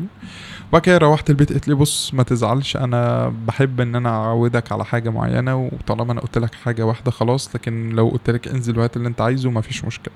[0.72, 4.84] وبعد كده روحت البيت قالت لي بص ما تزعلش أنا بحب إن أنا أعودك على
[4.84, 8.96] حاجة معينة وطالما أنا قلت لك حاجة واحدة خلاص لكن لو قلت لك انزل وقت
[8.96, 10.14] اللي أنت عايزه ما فيش مشكلة.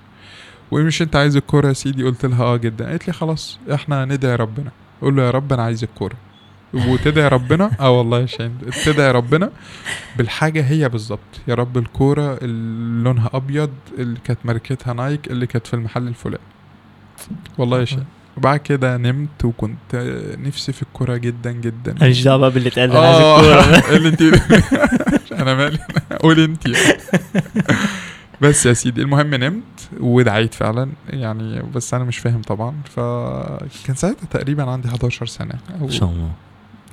[0.71, 2.88] ومش أنت عايز الكورة يا سيدي؟ قلت لها آه جدا.
[2.88, 4.71] قالت لي خلاص إحنا ندعي ربنا.
[5.03, 6.16] قول له يا رب أنا عايز الكورة.
[6.75, 8.59] وتدعي ربنا؟ آه والله يا شاهين.
[8.85, 9.51] تدعي ربنا
[10.16, 11.40] بالحاجة هي بالظبط.
[11.49, 16.42] يا رب الكورة اللي لونها أبيض اللي كانت ماركتها نايك اللي كانت في المحل الفلاني.
[17.59, 18.15] والله يا شاهين.
[18.37, 19.96] وبعد كده نمت وكنت
[20.38, 21.94] نفسي في الكورة جدا جدا.
[22.01, 23.90] ماليش دعوة بقى باللي اتقال أنا عايز آه الكورة.
[23.96, 24.22] اللي انت
[25.42, 25.79] أنا مالي.
[26.20, 26.64] قولي انت
[28.40, 30.90] بس يا سيدي المهم نمت ودعيت فعلا.
[31.11, 32.75] يعني بس أنا مش فاهم طبعا.
[32.94, 35.55] فكان ساعتها تقريبا عندي 11 سنة.
[35.81, 36.31] ما شاء الله.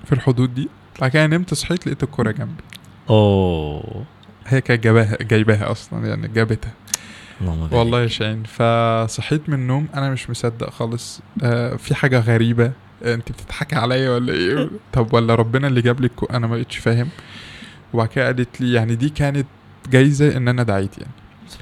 [0.05, 0.69] في الحدود دي.
[1.01, 2.63] بعد كده نمت صحيت لقيت الكورة جنبي.
[3.09, 4.03] أوه.
[4.47, 6.71] هي كانت جايباها جايباها أصلا يعني جابتها.
[7.43, 7.73] اللهم بارك.
[7.73, 12.71] والله يا شاهين فصحيت من النوم أنا مش مصدق خالص آه في حاجة غريبة
[13.03, 16.25] آه، أنت بتضحكي عليا ولا إيه؟ طب ولا ربنا اللي جاب الكو...
[16.25, 17.09] أنا ما بقتش فاهم.
[17.93, 19.45] وبعد كده قالت لي يعني دي كانت
[19.91, 21.11] جايزة إن أنا دعيت يعني.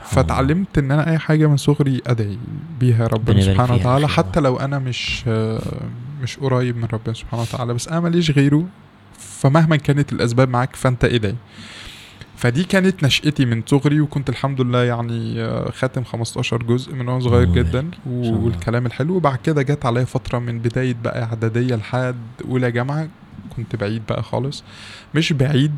[0.04, 2.38] فتعلمت إن أنا أي حاجة من صغري أدعي
[2.80, 5.62] بيها ربنا سبحانه وتعالى حتى لو أنا مش آه،
[6.22, 8.66] مش قريب من ربنا سبحانه وتعالى بس أنا ماليش غيره
[9.20, 11.36] فمهما كانت الأسباب معاك فأنت ادعي
[12.42, 17.20] فدي كانت نشأتي من صغري وكنت الحمد لله يعني آه، خاتم 15 جزء من وأنا
[17.20, 17.92] صغير جدا.
[18.08, 23.08] والكلام الحلو وبعد كده جت عليا فترة من بداية بقى إعدادية لحد أولى جامعة
[23.56, 24.64] كنت بعيد بقى خالص
[25.16, 25.76] مش بعيد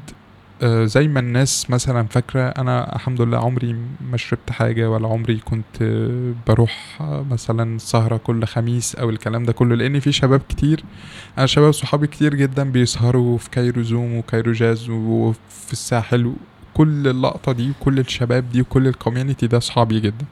[0.61, 3.75] آه، زي ما الناس مثلا فاكرة أنا الحمد لله عمري
[4.11, 6.97] ما شربت حاجة ولا عمري كنت آه، بروح
[7.31, 10.83] مثلا سهرة كل خميس أو الكلام ده كله لأن في شباب كتير
[11.37, 16.33] أنا شباب صحابي كتير جدا بيسهروا في كايرو زوم وكايرو جاز وفي الساحل
[16.73, 20.25] كل اللقطة دي وكل الشباب دي وكل ال community ده صحابي جدا.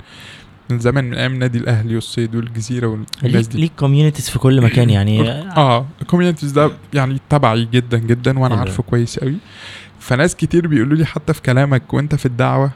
[0.69, 2.87] من زمان من أيام نادي الأهلي والصيد والجزيرة
[3.23, 3.59] والناس دي.
[3.61, 5.31] ليك communities في كل مكان يعني.
[5.41, 8.55] آه ال communities ده يعني تبعي جدا جدا وأنا.
[8.55, 9.35] عارفه كويس قوي
[9.99, 12.71] فناس كتير بيقولوا لي حتى في كلامك وأنت في الدعوة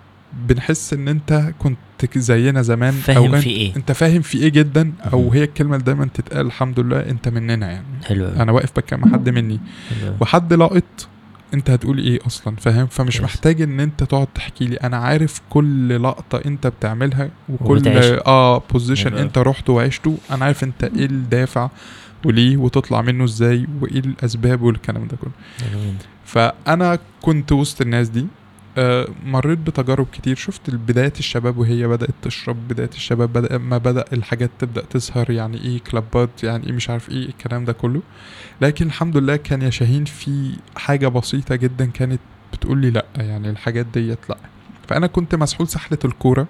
[0.48, 1.78] بنحس إن أنت كنت
[2.18, 3.76] زينا زمان فاهم انت في إيه.
[3.76, 5.32] أنت فاهم في إيه جدا أو.
[5.32, 7.86] هي الكلمة اللي دايما تتقال الحمد لله أنت مننا يعني.
[8.06, 9.60] حلو أنا واقف بكلم حد مني.
[10.02, 10.14] حلو.
[10.22, 11.08] وحد لاقط
[11.56, 13.24] انت هتقول إيه أصلا؟ فاهم؟ فمش Yes.
[13.24, 14.76] محتاج ان انت تقعد تحكي لي.
[14.76, 18.28] أنا عارف كل لقطة انت بتعملها وكل وبتعيشها.
[18.28, 19.22] آه بوزيشن أوي.
[19.22, 20.18] انت رحته وعشته.
[20.32, 21.70] أنا عارف انت إيه الدافع
[22.26, 25.32] وليه وتطلع منه إزاي وايه الاسباب والكلام ده كله.
[26.26, 28.26] فأنا كنت وسط الناس دي.
[28.78, 30.36] آه، مريت بتجارب كتير.
[30.36, 35.62] شفت بدايات الشباب وهي بدأت تشرب بداية الشباب بدأ ما بدأ الحاجات تبدأ تظهر يعني
[35.62, 38.02] إيه كلابات يعني إيه مش عارف إيه الكلام ده كله.
[38.62, 42.20] لكن الحمد لله كان يا شاهين في حاجة بسيطة جدا كانت
[42.54, 44.38] بتقول لي لأ يعني الحاجات ديت لأ.
[44.88, 46.48] فأنا كنت مسحول سحلة الكورة.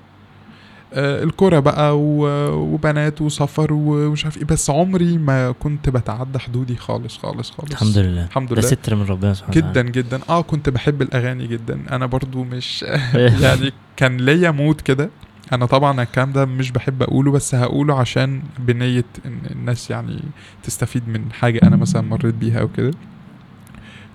[0.95, 4.43] آه، الكورة بقى وبنات وسفر ومش عارف إيه.
[4.45, 7.71] بس عمري ما كنت بتعدى حدودي خالص خالص خالص.
[7.71, 8.25] الحمد لله.
[8.25, 8.61] الحمد ده لله.
[8.61, 10.19] ستر من ربنا سبحانه جدا جدا.
[10.29, 11.79] آه كنت بحب الأغاني جدا.
[11.91, 12.85] أنا برضو مش
[13.43, 15.09] يعني كان ليا مود كده.
[15.53, 20.19] أنا طبعا الكلام ده مش بحب أقوله بس هقوله عشان بنية إن الناس يعني
[20.63, 22.91] تستفيد من حاجة أنا مثلا مريت بيها أو كده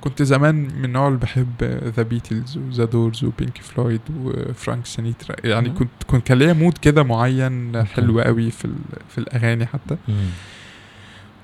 [0.00, 1.64] كنت زمان من النوع اللي بحب
[1.96, 5.74] The Beatles و The Doors و Pink Floyd و Frank Sinatra يعني مم.
[5.74, 7.84] كنت كنت كان ليا mood كده معين.
[7.84, 8.68] حلو قوي في
[9.08, 10.14] في الأغاني حتى مم.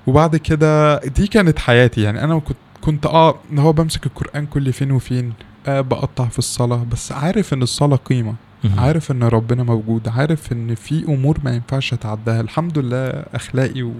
[0.07, 4.91] وبعد كده دي كانت حياتي يعني أنا كنت كنت آه هو بمسك القرآن كل فين
[4.91, 5.33] وفين
[5.67, 8.35] آه بقطع في الصلاة بس عارف إن الصلاة قيمة.
[8.77, 13.91] عارف إن ربنا موجود عارف إن في أمور ما ينفعش اتعداها الحمد لله اخلاقي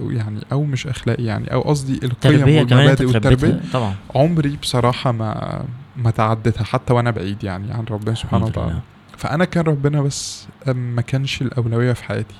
[0.00, 3.60] ويعني أو مش اخلاقي يعني أو قصدي القيم والمبادئ والتربية.
[3.72, 3.94] طبعا.
[4.14, 5.64] عمري بصراحة ما
[5.96, 8.80] ما تعدتها حتى وأنا بعيد يعني عن ربنا سبحانه وتعالى.
[9.16, 12.34] فأنا كان ربنا بس ما كانش الأولوية في حياتي.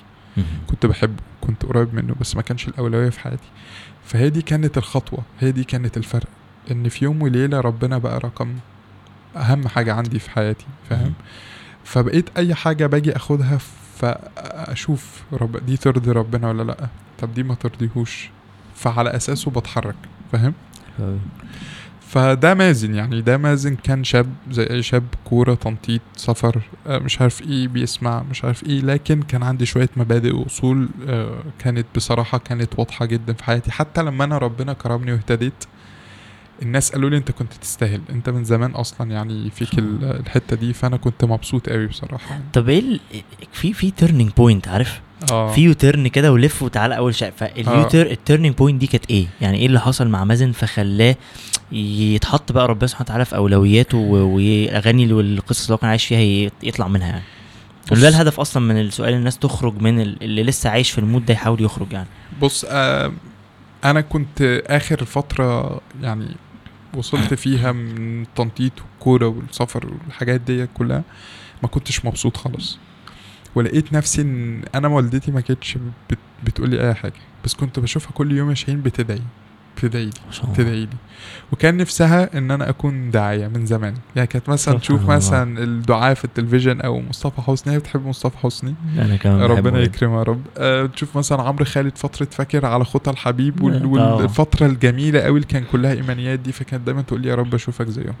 [0.67, 3.47] كنت بحبه كنت قريب منه بس ما كانش الأولوية في حياتي.
[4.05, 6.27] فهي دي كانت الخطوة هي دي كانت الفرق.
[6.71, 8.53] إن في يوم وليلة ربنا بقى رقم
[9.35, 10.65] أهم حاجة عندي في حياتي.
[10.95, 11.13] فاهم؟
[11.83, 13.57] فبقيت أي حاجة باجي أخدها
[13.97, 16.87] فأشوف رب دي ترضي ربنا ولا لأ؟
[17.19, 18.29] طب دي ما ترضيهوش.
[18.75, 19.95] فعلى أساسه بتحرك
[20.31, 20.53] فاهم.
[22.07, 23.21] فده مازن يعني.
[23.21, 28.23] ده مازن كان شاب زي أي شاب كورة تنطيط سفر آه، مش عارف إيه بيسمع
[28.31, 28.81] مش عارف إيه.
[28.81, 33.71] لكن كان عندي شوية مبادئ وأصول آه، كانت بصراحة كانت واضحة جدا في حياتي.
[33.71, 35.53] حتى لما أنا ربنا كرمني واهتديت
[36.61, 40.73] الناس قالوا لي انت كنت تستاهل انت من زمان أصلا يعني فيك ال- الحتة دي
[40.73, 42.39] فأنا كنت مبسوط قوي بصراحة.
[42.53, 42.99] طب إيه
[43.53, 45.51] في في turning point عارف؟ آه.
[45.53, 47.87] في U-turn كده ولف وتعالى أول شيء value آه.
[47.87, 51.15] تير ال turning point دي كانت إيه؟ يعني إيه اللي حصل مع مازن فخلاه
[51.71, 56.87] يتحط بقى ربنا سبحانه وتعالى في أولوياته وأغاني والقصص اللي هو كان عايش فيها يطلع
[56.87, 57.23] منها يعني؟
[57.91, 61.25] وده الهدف أصلا من السؤال الناس تخرج من ال- اللي لسه عايش في ال mood
[61.25, 62.07] ده يحاول يخرج يعني.
[62.41, 63.11] بص آه
[63.85, 66.25] أنا كنت آخر فترة يعني
[66.93, 71.03] وصلت فيها من التنطيط والكوره والسفر والحاجات دي كلها
[71.63, 72.79] ما كنتش مبسوط خالص.
[73.55, 75.77] ولقيت نفسي إن أنا والدتي ما كانتش
[76.09, 77.13] بت بتقول لي أي حاجة
[77.45, 79.21] بس كنت بشوفها كل يوم يا شاهين بتدعي.
[79.77, 80.11] بتدعي لي
[80.55, 80.97] تدعي لي.
[81.51, 83.93] وكان نفسها إن أنا أكون داعية من زمان.
[84.15, 85.09] يعني كانت مثلا تشوف.
[85.09, 87.73] مثلا الدعاء في التلفزيون أو مصطفى حسني.
[87.73, 88.75] هي بتحب مصطفى حسني.
[88.97, 89.81] أنا كمان ربنا جدا.
[89.81, 90.41] يكرمه يا رب.
[90.57, 93.99] أه تشوف مثلا عمرو خالد فترة فاكر على خطى الحبيب وال...
[93.99, 94.15] آه.
[94.15, 96.51] والفترة الجميلة قوي اللي كان كلها إيمانيات دي.
[96.51, 98.15] فكانت دايما تقول لي يا رب أشوفك زيهم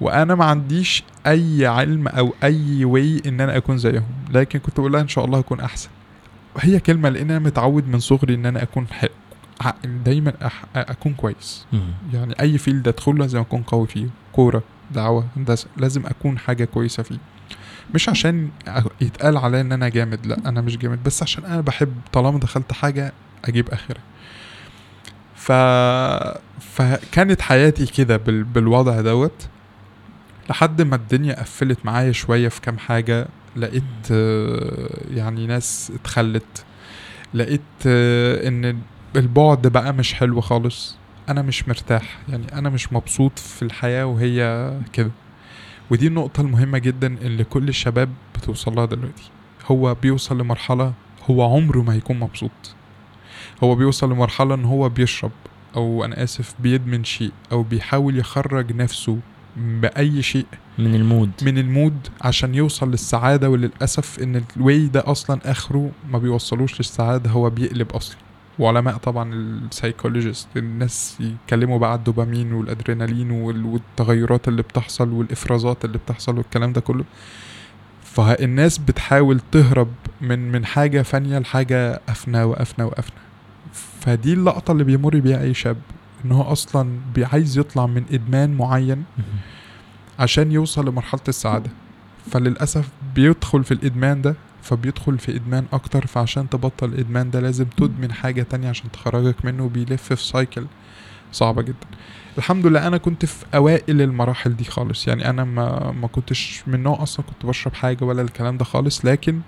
[0.00, 4.04] وأنا ما عنديش أي علم أو أي way إن أنا أكون زيهم.
[4.30, 5.88] لكن كنت بقول لها إن شاء الله أكون أحسن.
[6.58, 9.04] هي كلمة لأن أنا متعود من صغري إن أنا أكون ح...
[10.04, 10.64] دايما أح...
[10.76, 11.66] أكون كويس.
[11.72, 11.92] مم.
[12.12, 14.06] يعني أي field أدخله لازم أكون قوي فيه.
[14.32, 17.18] كورة دعوة هندسة لازم أكون حاجة كويسة فيه.
[17.94, 18.50] مش عشان
[19.00, 22.72] يتقال عليا إن أنا جامد لأ أنا مش جامد بس عشان أنا بحب طالما دخلت
[22.72, 23.12] حاجة
[23.44, 24.02] أجيب آخرها.
[25.34, 25.52] ف...
[26.60, 28.44] فكانت حياتي كده بال...
[28.44, 29.48] بالوضع دوت.
[30.50, 33.26] لحد ما الدنيا قفلت معايا شوية في كام حاجة.
[33.56, 34.10] لقيت
[35.10, 36.64] يعني ناس اتخلت.
[37.34, 38.78] لقيت إن
[39.16, 40.96] البعد بقى مش حلو خالص.
[41.28, 45.10] أنا مش مرتاح يعني أنا مش مبسوط في الحياة وهي كده.
[45.90, 49.30] ودي النقطة المهمة جدا اللي كل الشباب بتوصل لها دلوقتي.
[49.66, 50.92] هو بيوصل لمرحلة
[51.30, 52.74] هو عمره ما هيكون مبسوط.
[53.64, 55.30] هو بيوصل لمرحلة إن هو بيشرب
[55.76, 59.18] أو أنا آسف بيدمن شيء أو بيحاول يخرج نفسه
[59.56, 60.46] بأي شيء
[60.78, 61.30] من ال mood.
[61.42, 66.80] من ال mood عشان يوصل للسعادة وللأسف إن ال way ده أصلا آخره ما بيوصلوش
[66.80, 68.16] للسعادة هو بيقلب أصلا.
[68.60, 75.84] وعلماء طبعا ال psychologist الناس يتكلموا بقى على الدوبامين والأدرينالين وال- والتغيرات اللي بتحصل والإفرازات
[75.84, 77.04] اللي بتحصل والكلام ده كله.
[78.04, 79.88] فالناس بتحاول تهرب
[80.20, 83.16] من من حاجة فانية لحاجة أفنى وأفنى وأفنى.
[84.00, 85.76] فدي اللقطة اللي بيمر بيها أي شاب
[86.24, 89.04] إن هو أصلا بي- عايز يطلع من إدمان معين.
[90.18, 91.70] عشان يوصل لمرحلة السعادة.
[92.30, 98.12] فللأسف بيدخل في الإدمان ده فبيدخل في إدمان أكتر فعشان تبطل الإدمان ده لازم تدمن
[98.12, 100.66] حاجة تانية عشان تخرجك منه بيلف في cycle
[101.32, 101.86] صعبة جدا.
[102.38, 105.08] الحمد لله أنا كنت في أوائل المراحل دي خالص.
[105.08, 109.04] يعني أنا ما ما كنتش من نوع أصلا كنت بشرب حاجة ولا الكلام ده خالص
[109.04, 109.40] لكن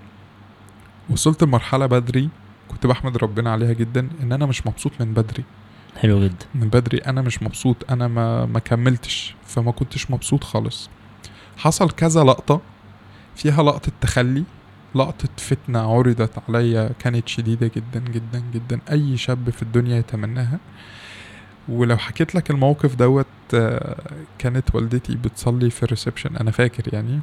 [1.09, 2.29] وصلت لمرحلة بدري
[2.67, 5.43] كنت بحمد ربنا عليها جدا إن أنا مش مبسوط من بدري.
[5.97, 6.45] حلو جدا.
[6.55, 10.89] من بدري أنا مش مبسوط أنا ما ما كملتش فما كنتش مبسوط خالص.
[11.57, 12.61] حصل كذا لقطة
[13.35, 14.43] فيها لقطة تخلي
[14.95, 18.79] لقطة فتنة عرضت عليا كانت شديدة جدا جدا جدا.
[18.91, 20.59] أي شاب في الدنيا يتمناها.
[21.69, 23.95] ولو حكيت لك الموقف دوت آه،
[24.39, 27.19] كانت والدتي بتصلي في الريسبشن أنا فاكر يعني.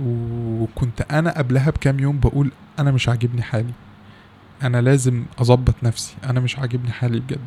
[0.00, 3.72] وكنت أنا قبلها بكام يوم بقول أنا مش عاجبني حالي.
[4.62, 6.14] أنا لازم أظبط نفسي.
[6.24, 7.46] أنا مش عاجبني حالي بجد.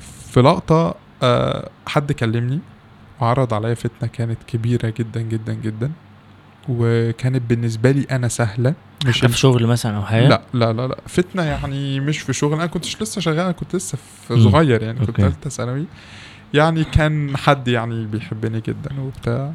[0.00, 2.60] في لقطة آه، حد كلمني
[3.20, 5.92] وعرض عليا فتنة كانت كبيرة جدا جدا جدا.
[6.68, 8.74] وكانت بالنسبة لي أنا سهلة
[9.06, 12.52] مش في شغل مثلا أو حاجة لا لا لا لا فتنة يعني مش في شغل
[12.54, 13.98] أنا كنتش لسه شغال أنا كنت لسه
[14.28, 14.40] في.
[14.40, 15.16] صغير يعني كنت.
[15.20, 15.86] تالتة ثانوي
[16.54, 19.52] يعني كان حد يعني بيحبني جدا وبتاع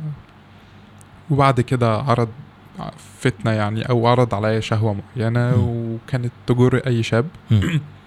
[1.29, 2.29] وبعد كده عرض
[3.19, 5.63] فتنة يعني أو عرض عليا شهوة معينة مم.
[5.67, 7.25] وكانت تجر أي شاب.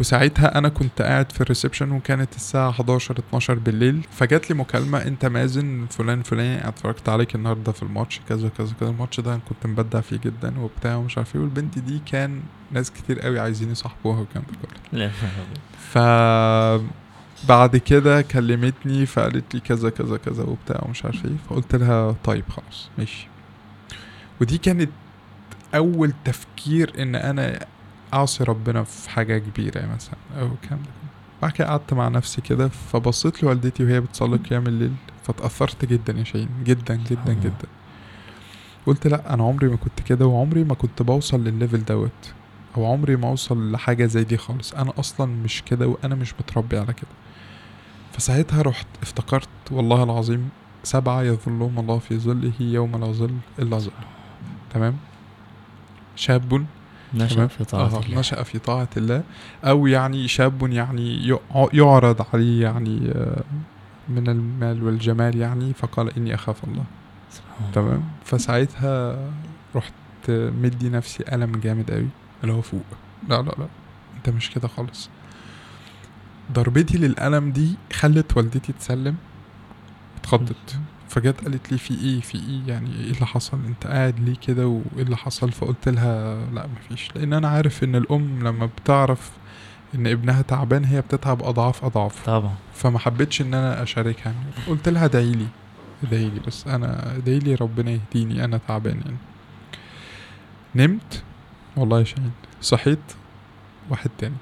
[0.00, 5.26] وساعتها أنا كنت قاعد في الريسبشن وكانت الساعة 11 12 بالليل فجات لي مكالمة أنت
[5.26, 8.88] مازن؟ فلان فلان اتفرجت عليك النهارده في الماتش كذا كذا كذا.
[8.90, 12.90] الماتش ده أنا كنت مبدع فيه جدا وبتاع ومش عارف إيه والبنت دي كان ناس
[12.90, 14.70] كتير قوي عايزين يصاحبوها والكلام ده كله.
[15.92, 15.98] ف
[17.48, 22.44] بعد كده كلمتني فقالت لي كذا كذا كذا وبتاع ومش عارف إيه فقلت لها طيب
[22.48, 23.28] خلاص ماشي.
[24.40, 24.90] ودي كانت
[25.74, 27.66] أول تفكير إن أنا
[28.14, 30.90] أعصي ربنا في حاجة كبيرة مثلا أو الكلام ده.
[31.42, 36.24] بعد كده قعدت مع نفسي كده فبصيت لوالدتي وهي بتصلي قيام الليل فاتأثرت جدا يا
[36.24, 37.34] شاهين جدا جدا الله.
[37.44, 37.68] جدا.
[38.86, 42.34] قلت لأ أنا عمري ما كنت كده وعمري ما كنت بوصل للليفل دوت
[42.76, 44.72] أو عمري ما أوصل لحاجة زي دي خالص.
[44.74, 47.10] أنا أصلا مش كده وأنا مش متربي على كده.
[48.12, 50.48] فساعتها رحت افتكرت والله العظيم
[50.82, 53.92] سبعة يظلهم الله في ظله يوم لا ظل إلا ظله.
[54.74, 54.96] تمام؟
[56.16, 56.66] شاب
[57.14, 58.18] نشأ؟ في طاعة آه الله.
[58.18, 59.22] نشأ في طاعة الله.
[59.64, 63.42] أو يعني شاب يعني يع- يعرض عليه يعني آه،
[64.08, 66.84] من المال والجمال يعني فقال إني أخاف الله.
[67.30, 67.72] سبحان.
[67.72, 69.16] تمام؟ فساعتها
[69.76, 69.92] رحت
[70.30, 72.08] مدي نفسي ألم جامد قوي
[72.42, 72.84] اللي هو فوق.
[73.28, 73.66] لا لا لا
[74.16, 75.10] أنت مش كده خالص.
[76.52, 79.16] ضربتي للألم دي خلت والدتي تسلم
[80.20, 80.78] اتخضت.
[81.14, 84.66] فجت قالت لي في إيه في إيه؟ يعني إيه اللي حصل؟ أنت قاعد ليه كده؟
[84.66, 87.08] وإيه اللي حصل؟ فقلت لها لا مفيش.
[87.16, 89.30] لأن أنا عارف إن الأم لما بتعرف
[89.94, 92.26] إن ابنها تعبان هي بتتعب أضعاف أضعاف.
[92.26, 92.54] طبعا.
[92.74, 94.32] فما حبيتش إن أنا أشاركها.
[94.32, 94.66] يعني.
[94.68, 95.46] قلت لها ادعي لي
[96.02, 99.16] ادعي لي بس أنا ادعي لي ربنا يهديني أنا تعبان يعني.
[100.74, 101.22] نمت
[101.76, 102.98] والله يا شاهين صحيت
[103.90, 104.36] واحد تاني.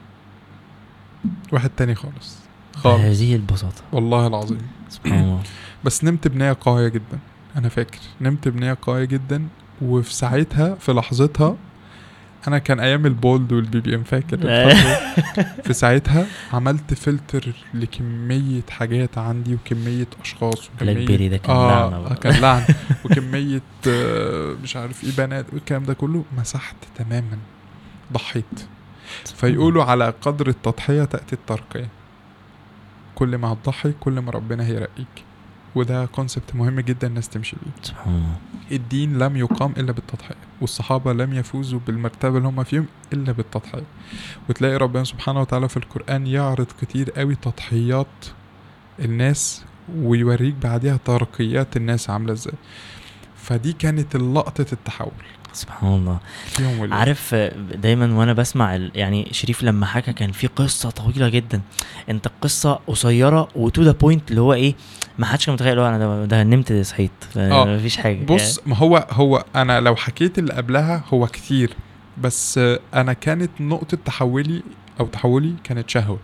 [1.53, 2.39] واحد تاني خالص.
[2.75, 3.01] خالص.
[3.01, 3.83] بهذه البساطة.
[3.93, 4.69] والله العظيم.
[4.89, 5.43] سبحان الله.
[5.85, 7.19] بس نمت بنية قوية جدا
[7.57, 7.99] أنا فاكر.
[8.21, 9.49] نمت بنية قوية جدا
[9.83, 11.57] وفي ساعتها في لحظتها
[12.49, 15.23] أنا كان أيام ال Bold وال BBM فاكر؟ الفترة.
[15.65, 21.91] في ساعتها عملت فلتر لكمية حاجات عندي وكمية أشخاص Black وكمية Berry ده كان آه
[21.91, 22.15] لعنة آه،.
[22.15, 22.63] كان لعن
[23.05, 26.25] وكمية آه، مش عارف إيه بنات والكلام ده كله.
[26.39, 27.39] مسحت تماما.
[28.13, 28.67] ضحيت.
[29.25, 31.89] فيقولوا على قدر التضحية تأتي الترقية.
[33.15, 35.25] كل ما هتضحي كل ما ربنا هيرقيك.
[35.75, 37.83] وده كونسبت مهم جدا الناس تمشي بيه.
[37.83, 38.37] سبحان الله.
[38.73, 43.85] الدين لم يقام إلا بالتضحية والصحابة لم يفوزوا بالمرتبة اللي هم فيهم إلا بالتضحية.
[44.49, 48.07] وتلاقي ربنا سبحانه وتعالى في القرآن يعرض كتير قوي تضحيات
[48.99, 49.65] الناس
[49.97, 52.55] ويوريك بعدها ترقيات الناس عاملة إزاي.
[53.37, 55.13] فدي كانت لقطه التحول.
[55.53, 56.19] سبحان الله.
[56.95, 57.35] عارف
[57.75, 61.61] دايما وأنا بسمع يعني شريف لما حكى كان في قصة طويلة جدا.
[62.11, 64.75] أنت القصة قصيرة و to the point اللي هو إيه
[65.19, 67.11] ما حدش كان متخيل هو أنا ده, ده نمت صحيت.
[67.37, 67.65] آه.
[67.65, 68.25] مفيش حاجة.
[68.25, 71.71] بص ما هو هو أنا لو حكيت اللي قبلها هو كتير
[72.19, 72.61] بس
[72.95, 74.63] أنا كانت نقطة تحولي
[75.01, 76.19] أو تحولي كانت شهوة.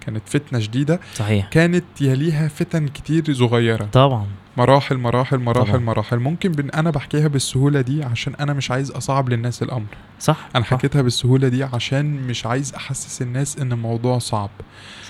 [0.00, 1.00] كانت فتنة شديدة.
[1.14, 1.48] صحيح.
[1.48, 3.84] كانت يليها فتن كتير صغيرة.
[3.92, 4.26] طبعا.
[4.58, 5.80] مراحل مراحل مراحل طبعا.
[5.84, 6.18] مراحل.
[6.18, 9.86] ممكن بن أنا بحكيها بالسهولة دي عشان أنا مش عايز أصعب للناس الأمر.
[10.20, 14.50] صح صح، حكيتها بالسهولة دي عشان مش عايز أحسس الناس إن الموضوع صعب.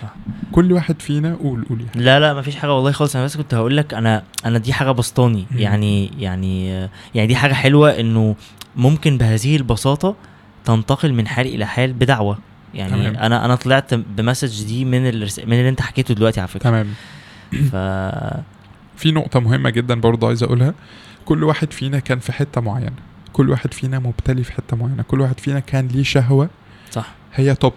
[0.01, 0.15] صح.
[0.53, 2.03] كل واحد فينا قول قول يعني.
[2.05, 3.17] لا لا مفيش حاجة والله خالص.
[3.17, 5.47] أنا بس كنت هقول لك أنا أنا دي حاجة بسطاني.
[5.57, 6.69] يعني يعني
[7.15, 8.37] يعني دي حاجة حلوة إنه
[8.77, 10.17] ممكن بهذه البساطة
[10.65, 12.39] تنتقل من حال إلى حال بدعوة.
[12.75, 13.17] يعني تمام.
[13.17, 15.03] أنا أنا طلعت بمسج دي من.
[15.47, 16.63] من اللي أنت حكيته دلوقتي على فكرة.
[16.63, 16.87] تمام.
[17.53, 17.77] ف
[18.99, 20.75] في نقطة مهمة جدا برضه عايز أقولها.
[21.25, 22.97] كل واحد فينا كان في حتة معينة.
[23.33, 25.03] كل واحد فينا مبتلي في حتة معينة.
[25.03, 26.51] كل واحد فينا كان ليه شهوة.
[26.91, 27.15] صح.
[27.35, 27.73] هي توب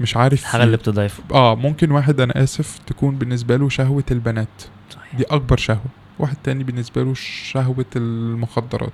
[0.00, 4.62] مش عارف الحاجة اللي بتضايفه آه ممكن واحد أنا آسف تكون بالنسبة له شهوة البنات.
[4.90, 5.14] صحيح.
[5.14, 5.84] دي أكبر شهوة.
[6.18, 8.92] واحد تاني بالنسبة له شهوة المخدرات.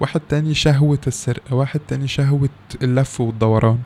[0.00, 2.48] واحد تاني شهوة السرقة واحد تاني شهوة
[2.82, 3.78] اللف والدوران.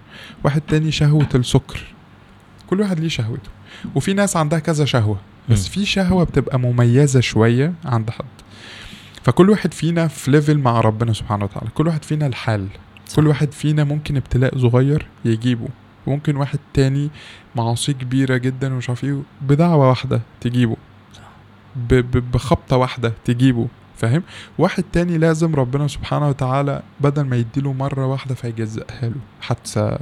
[0.44, 1.80] واحد تاني شهوة السكر.
[2.66, 3.50] كل واحد ليه شهوته.
[3.94, 5.18] وفي ناس عندها كذا شهوة.
[5.48, 5.68] بس.
[5.68, 8.24] في شهوة بتبقى مميزة شوية عند حد.
[9.22, 11.70] فكل واحد فينا في ليفل مع ربنا سبحانه وتعالى.
[11.74, 12.68] كل واحد فينا الحال.
[13.06, 13.16] صح.
[13.16, 15.68] كل واحد فينا ممكن ابتلاء صغير يجيبه.
[16.06, 17.10] وممكن واحد تاني
[17.56, 20.76] معاصيه كبيرة جدا ومش عارف إيه بدعوة واحدة تجيبه.
[21.14, 21.22] صح.
[21.76, 23.68] ب- ب- بخبطة واحدة تجيبه.
[23.96, 24.22] فاهم؟
[24.58, 29.20] واحد تاني لازم ربنا سبحانه وتعالى بدل ما يديله مرة واحدة فيجزأها له.
[29.40, 29.98] حادثة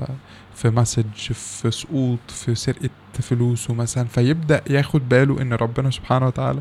[0.55, 6.61] في message في سقوط في سرقة فلوسه مثلا فيبدأ ياخد باله إن ربنا سبحانه وتعالى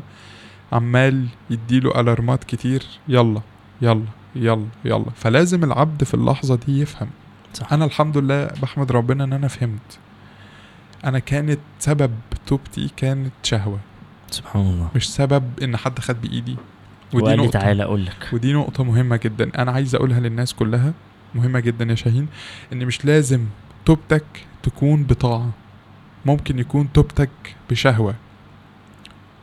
[0.72, 2.84] عمال يديله alarmات كتير.
[3.08, 3.40] يلا
[3.82, 4.04] يلا
[4.36, 5.10] يلا يلا.
[5.16, 7.08] فلازم العبد في اللحظة دي يفهم.
[7.54, 7.72] صح.
[7.72, 9.98] أنا الحمد لله بحمد ربنا إن أنا فهمت.
[11.04, 12.10] أنا كانت سبب
[12.46, 13.78] توبتي كانت شهوة.
[14.30, 14.88] سبحان الله.
[14.96, 16.56] مش سبب إن حد خد بإيدي.
[17.12, 17.58] ودي وقال لي نقطة.
[17.58, 18.30] تعالى أقول لك.
[18.32, 19.50] ودي نقطة مهمة جدا.
[19.62, 20.92] أنا عايز أقولها للناس كلها.
[21.34, 22.28] مهمة جدا يا شاهين.
[22.72, 23.46] إن مش لازم
[23.84, 24.24] توبتك
[24.62, 25.50] تكون بطاعة.
[26.26, 27.30] ممكن يكون توبتك
[27.70, 28.14] بشهوة.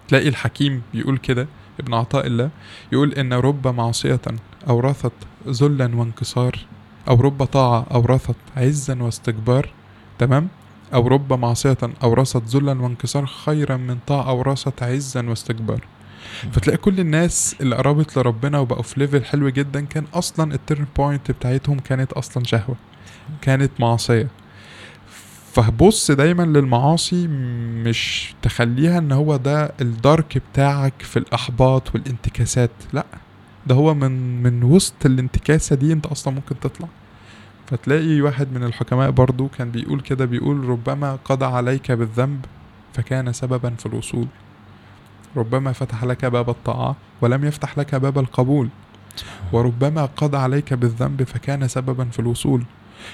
[0.07, 1.47] تلاقي الحكيم يقول كده
[1.79, 2.49] ابن عطاء الله
[2.91, 4.21] يقول إن رب معصية
[4.69, 5.11] أورثت
[5.47, 6.59] ذلا وانكسار
[7.07, 9.69] أو رب طاعة أورثت عزا واستكبار
[10.19, 10.47] تمام؟
[10.93, 15.81] أو رب معصية أورثت ذلا وانكسار خيرا من طاعة أورثت عزا واستكبار.
[16.51, 20.85] فتلاقي كل الناس اللي قربت لربنا وبقوا في level حلو جدا كان أصلا ال turning
[20.97, 22.75] point بتاعتهم كانت أصلا شهوة.
[23.41, 24.27] كانت معصيه
[25.53, 27.27] فبص دايما للمعاصي
[27.85, 33.05] مش تخليها إن هو ده ال dark بتاعك في الإحباط والانتكاسات لأ
[33.67, 36.87] ده هو من من وسط الانتكاسة دي أنت أصلا ممكن تطلع.
[37.67, 42.45] فتلاقي واحد من الحكماء برضو كان بيقول كده بيقول ربما قضى عليك بالذنب
[42.93, 44.27] فكان سببا في الوصول.
[45.37, 48.69] ربما فتح لك باب الطاعة ولم يفتح لك باب القبول.
[49.51, 52.63] وربما قضى عليك بالذنب فكان سببا في الوصول.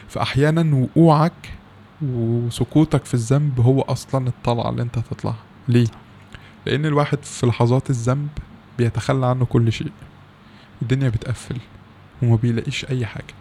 [0.08, 1.54] فأحيانا وقوعك
[2.02, 5.44] وسقوطك في الذنب هو أصلا الطلعة اللي أنت تطلعها.
[5.68, 5.88] ليه؟
[6.66, 8.28] لأن الواحد في لحظات الذنب
[8.78, 9.92] بيتخلى عنه كل شيء.
[10.82, 11.58] الدنيا بتقفل
[12.22, 13.34] وما بيلاقيش أي حاجة.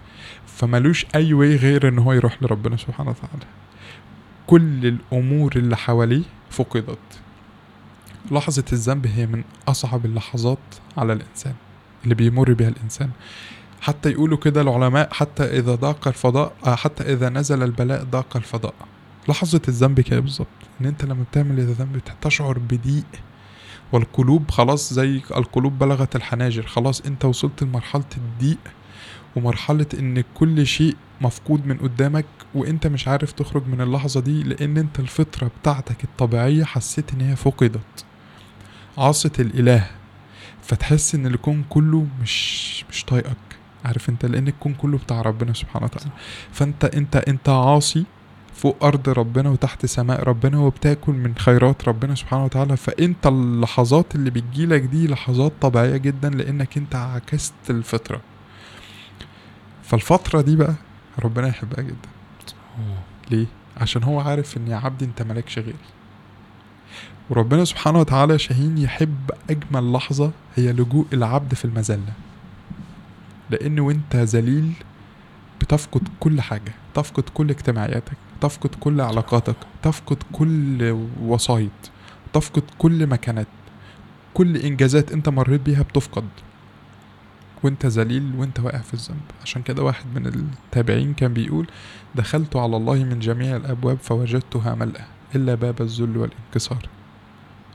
[0.47, 3.47] فملوش أي واي غير إن هو يروح لربنا سبحانه وتعالى.
[4.47, 6.99] كل الأمور اللي حواليه فقدت.
[8.31, 10.59] لحظة الذنب هي من أصعب اللحظات
[10.97, 11.55] على الإنسان
[12.05, 13.11] اللي بيمر بها الإنسان.
[13.87, 18.75] حتى يقولوا كده العلماء حتى إذا ضاق الفضاء آه، حتى إذا نزل البلاء ضاق الفضاء.
[19.29, 20.46] لحظة الذنب كده بالظبط
[20.81, 23.05] إن أنت لما بتعمل الذنب تشعر بضيق.
[23.92, 28.59] والقلوب خلاص زي القلوب بلغت الحناجر خلاص أنت وصلت لمرحلة الضيق
[29.37, 34.79] ومرحلة إن كل شيء مفقود من قدامك وأنت مش عارف تخرج من اللحظة دي لأن
[34.79, 38.05] أنت الفطرة بتاعتك الطبيعية حسيت إن هي فقدت.
[38.99, 39.90] عاصة الإله
[40.62, 43.37] فتحس إن الكون كله مش مش طايقك.
[43.87, 46.11] عارف انت لأن الكون كله بتاع ربنا سبحانه وتعالى.
[46.53, 48.05] فأنت أنت أنت عاصي
[48.55, 52.77] فوق أرض ربنا وتحت سماء ربنا وبتاكل من خيرات ربنا سبحانه وتعالى.
[52.77, 58.20] فأنت اللحظات اللي بتجيلك دي لحظات طبيعية جدا لأنك أنت عكست الفطرة.
[59.83, 60.75] فالفترة دي بقى
[61.25, 62.09] ربنا يحبها جدا.
[63.31, 63.46] ليه؟
[63.77, 65.75] عشان هو عارف إن يا عبدي أنت مالكش غيري
[67.31, 72.12] وربنا سبحانه وتعالى شاهين يحب أجمل لحظة هي لجوء العبد في المذلة
[73.51, 74.73] لأن وأنت ذليل
[75.61, 81.71] بتفقد كل حاجة تفقد كل اجتماعياتك تفقد كل علاقاتك تفقد كل وسايط
[82.33, 83.47] تفقد كل مكانات
[84.35, 86.25] كل إنجازات أنت مريت بيها بتفقد.
[87.63, 89.21] وأنت ذليل وأنت واقع في الذنب.
[89.43, 91.67] عشان كده واحد من التابعين كان بيقول
[92.15, 95.05] دخلت على الله من جميع الأبواب فوجدتها ملأى
[95.35, 96.89] إلا باب الذل والانكسار.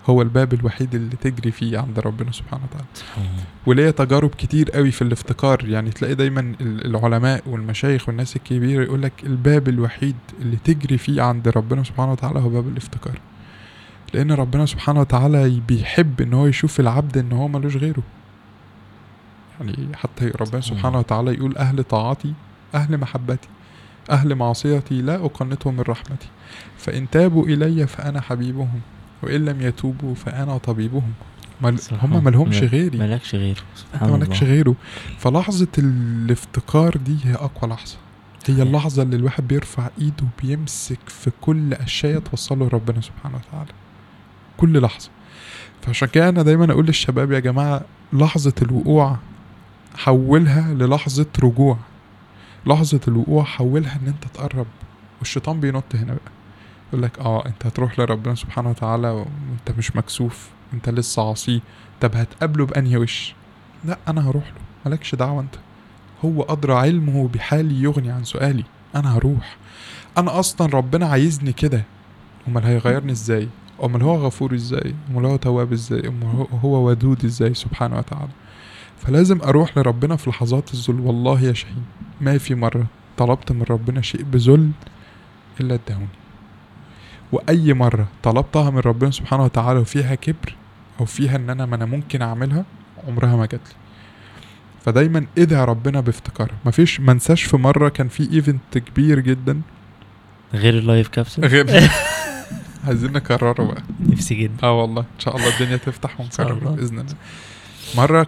[0.06, 2.86] هو الباب الوحيد اللي تجري فيه عند ربنا سبحانه وتعالى.
[3.66, 5.66] وليا تجارب كتير قوي في الافتقار.
[5.70, 11.22] يعني تلاقي دايما ال- العلماء والمشايخ والناس الكبيرة يقول لك الباب الوحيد اللي تجري فيه
[11.22, 13.20] عند ربنا سبحانه وتعالى هو باب الافتقار.
[14.14, 18.04] لأن ربنا سبحانه وتعالى بيحب إن هو يشوف العبد إن هو ملوش غيره.
[19.60, 22.34] يعني حتى ربنا سبحانه وتعالى يقول أهل طاعتي
[22.76, 23.48] أهل محبتي
[24.12, 26.28] أهل معصيتي لا اقنطهم من رحمتي.
[26.78, 28.82] فإن تابوا إلي فأنا حبيبهم.
[29.24, 31.14] وإن لم يتوبوا فأنا طبيبهم.
[31.62, 32.70] مل هم ملهمش الله.
[32.70, 32.98] غيري.
[32.98, 34.54] مالكش غيره سبحان مالكش الله.
[34.54, 34.76] غيره.
[35.20, 37.98] فلحظة الافتقار دي هي أقوى لحظة.
[38.48, 38.62] هي.
[38.62, 43.72] اللحظة اللي الواحد بيرفع إيده بيمسك في كل أشياء توصله لربنا سبحانه وتعالى.
[44.58, 45.10] كل لحظة.
[45.82, 47.82] فعشان كده أنا دايما أقول للشباب يا جماعة
[48.14, 49.18] لحظة الوقوع
[49.96, 51.78] حولها للحظة رجوع.
[52.66, 54.66] لحظة الوقوع حولها إن أنت تقرب.
[55.20, 56.32] والشيطان بينط هنا بقى.
[56.94, 61.60] يقول لك آه أنت هتروح لربنا سبحانه وتعالى وأنت مش مكسوف أنت لسه عاصيه
[62.02, 63.34] طب هتقابله بأنهي وش؟
[63.86, 64.62] لا أنا هروح له.
[64.86, 65.56] مالكش دعوة أنت.
[66.26, 68.64] هو أدرى علمه بحالي يغني عن سؤالي.
[68.96, 69.58] أنا هروح.
[70.18, 71.84] أنا أصلا ربنا عايزني كده.
[72.48, 73.48] أمال هيغيرني إزاي؟
[73.84, 78.32] أمال هو غفور إزاي؟ أمال هو تواب إزاي؟ أمال هو- هو ودود إزاي سبحانه وتعالى؟
[78.98, 81.00] فلازم أروح لربنا في لحظات الذل.
[81.00, 81.84] والله يا شاهين
[82.22, 82.86] ما في مرة
[83.18, 84.72] طلبت من ربنا شيء بذل
[85.60, 86.08] إلا اداهولي.
[87.32, 90.56] وأي مرة طلبتها من ربنا سبحانه وتعالى وفيها كبر
[91.00, 92.66] أو فيها إن أنا ما أنا ممكن أعملها
[93.08, 93.76] عمرها ما جات لي.
[94.86, 99.62] فدايما ادعي ربنا بافتكار مفيش منساش في مرة كان في event كبير جدا.
[100.54, 101.66] غير ال Life Capsule غير
[102.88, 103.84] عايزين نكرره بقى.
[104.00, 104.64] نفسي جدا.
[104.64, 105.02] آه والله.
[105.02, 106.72] إن شاء الله الدنيا تفتح شاء ونكرر الله.
[106.76, 107.16] بإذن الله.
[107.98, 108.28] مرة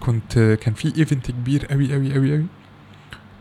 [0.00, 2.44] كنت كان في ايفنت كبير قوي قوي قوي قوي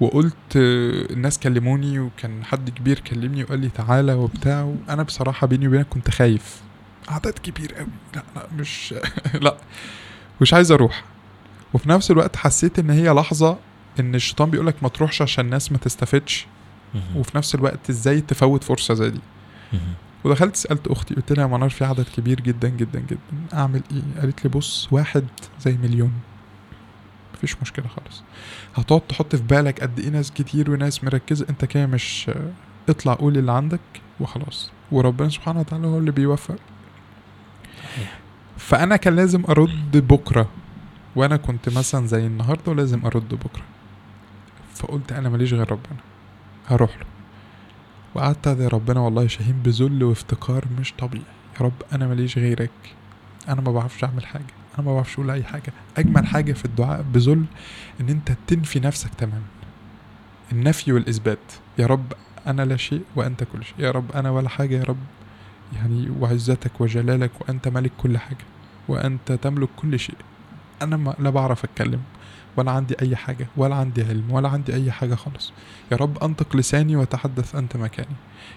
[0.02, 5.88] وقلت الناس كلموني وكان حد كبير كلمني وقال لي تعالى وبتاع وأنا بصراحة بيني وبينك
[5.89, 6.62] كنت خايف.
[7.08, 8.93] عدد كبير قوي لا لا مش
[9.41, 9.58] لا
[10.41, 11.04] مش عايز أروح.
[11.74, 13.58] وفي نفس الوقت حسيت إن هي لحظة
[13.99, 16.47] إن الشيطان بيقولك ما تروحش عشان الناس ما تستفدش.
[17.16, 19.20] وفي نفس الوقت إزاي تفوت فرصة زي دي.
[20.24, 23.20] ودخلت سألت أختي قلت لها يا منار في عدد كبير جدا جدا جدا.
[23.54, 25.26] أعمل إيه؟ قالت لي بص واحد
[25.62, 26.12] زي مليون.
[27.44, 28.24] مفيش مشكلة خالص.
[28.76, 31.46] هتقعد تحط في بالك قد إيه ناس كتير وناس مركزة.
[31.50, 32.32] أنت كده مش
[32.89, 33.80] اطلع قول اللي عندك
[34.20, 34.72] وخلاص.
[34.92, 36.56] وربنا سبحانه وتعالى هو اللي بيوفق.
[38.58, 40.50] فأنا كان لازم أرد بكرة.
[41.16, 43.64] وأنا كنت مثلا زي النهارده ولازم أرد بكرة.
[44.74, 46.00] فقلت أنا ماليش غير ربنا.
[46.68, 47.06] هروح له.
[48.16, 51.24] وقعدت أدعي ربنا والله شاهين بذل وافتقار مش طبيعي.
[51.60, 52.72] يا رب أنا ماليش غيرك.
[53.48, 54.61] أنا ما بعرفش أعمل حاجة.
[54.76, 55.74] أنا ما بعرفش أقول أي حاجة.
[55.98, 57.46] أجمل حاجة في الدعاء بذل
[58.02, 59.42] إن أنت تنفي نفسك تماما.
[60.52, 61.40] النفي والإثبات.
[61.78, 62.14] يا رب
[62.48, 63.76] أنا لا شيء وأنت كل شيء.
[63.80, 64.78] يا رب أنا ولا حاجة.
[64.80, 64.98] يا رب
[65.76, 68.46] يعني وعزتك وجلالك وأنت ملك كل حاجة.
[68.88, 70.18] وأنت تملك كل شيء.
[70.82, 72.02] أنا ما لا بعرف أتكلم.
[72.58, 75.54] ولا عندي أي حاجة ولا عندي علم ولا عندي أي حاجة خالص.
[75.91, 78.16] يا رب أنطق لساني وتحدث أنت مكاني.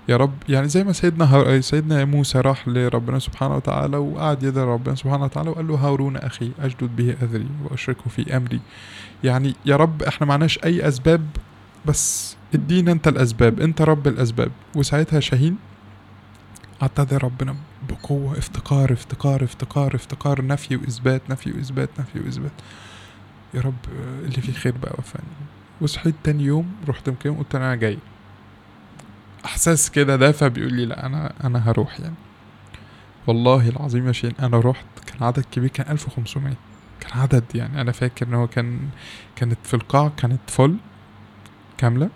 [0.09, 1.61] يا رب يعني زي ما سيدنا هار...
[1.61, 6.51] سيدنا موسى راح لربنا سبحانه وتعالى وقعد يدعي ربنا سبحانه وتعالى وقال له هارون أخي
[6.61, 8.61] اشدد به أذري واشركه في أمري.
[9.25, 11.27] يعني يا رب إحنا معناش أي أسباب
[11.87, 14.51] بس ادينا أنت الأسباب أنت رب الأسباب.
[14.75, 15.57] وساعتها شاهين
[16.83, 17.57] ادعي ربنا
[17.89, 22.53] بقوة افتقار افتقار افتقار افتقار نفي وإثبات نفي وإثبات نفي وإثبات.
[23.55, 25.25] يا رب آه، اللي فيه خير بقى وفاني
[25.81, 27.99] وصحيت تاني يوم رحت مكان قلت أنا جاي.
[29.45, 32.15] إحساس كده دافع بيقول لي لا أنا أنا هروح يعني.
[33.27, 36.55] والله العظيم يا شين أنا رحت كان عدد كبير كان 1500
[37.01, 38.89] كان عدد يعني أنا فاكر إن هو كان
[39.37, 40.77] كانت في القاعة كانت فل
[41.79, 42.11] كاملة.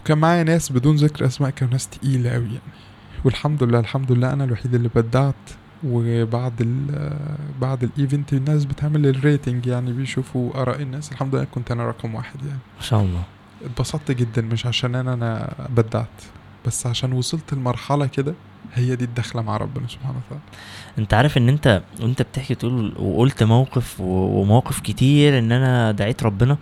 [0.00, 2.58] وكان معايا ناس بدون ذكر أسماء كانوا ناس تقيلة قوي يعني.
[3.24, 5.34] والحمد لله الحمد لله أنا الوحيد اللي بدعت
[5.84, 7.12] وبعد ال
[7.60, 11.12] بعد ال event الناس بتعمل ال rating يعني بيشوفوا آراء الناس.
[11.12, 12.58] الحمد لله كنت أنا رقم واحد يعني.
[12.76, 13.22] ما شاء الله.
[13.64, 16.22] اتبسطت جدا مش عشان أنا أنا أبدعت
[16.66, 18.34] بس عشان وصلت لمرحلة كده
[18.74, 20.42] هي دي الدخلة مع ربنا سبحانه وتعالى.
[20.98, 26.56] أنت عارف إن أنت وأنت بتحكي تقول وقلت موقف ومواقف كتير إن أنا دعيت ربنا.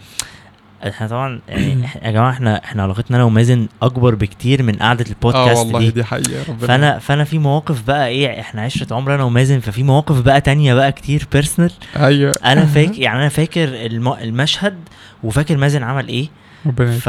[0.89, 5.09] إحنا طبعا يعني يا جماعة إحنا إحنا علاقتنا أنا ومازن اكبر بكتير من قعدة آه
[5.09, 5.91] البودكاست والله دي.
[5.91, 9.61] دي حقيقة يا ربنا فانا فأنا في مواقف بقى إيه إحنا عشرة عمر أنا ومازن
[9.61, 12.39] ففي مواقف بقى تانية بقى كتير personal أيوه.
[12.45, 14.09] أنا فاكر يعني أنا فاكر الم...
[14.13, 14.79] المشهد
[15.25, 16.29] وفاكر مازن عمل إيه.
[16.67, 17.09] ربنا ف.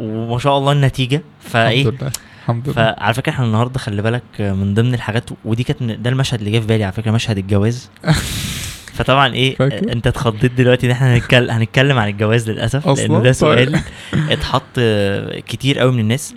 [0.00, 1.22] وما شاء الله النتيجة.
[1.40, 2.12] فإيه الحمد لله
[2.42, 2.74] الحمد لله.
[2.74, 6.58] فعلى فكرة إحنا النهارده خلي بالك من ضمن الحاجات ودي كانت ده المشهد اللي جه
[6.60, 7.90] في بالي على فكرة مشهد الجواز.
[8.98, 13.22] فطبعا إيه فاكر؟ أنت اتخضيت دلوقتي إن إحنا هنتكلم هنتكلم عن الجواز للأسف؟ لأنه ده
[13.22, 13.32] طيب.
[13.32, 13.80] سؤال
[14.32, 16.34] اتحط آه، كتير قوي من الناس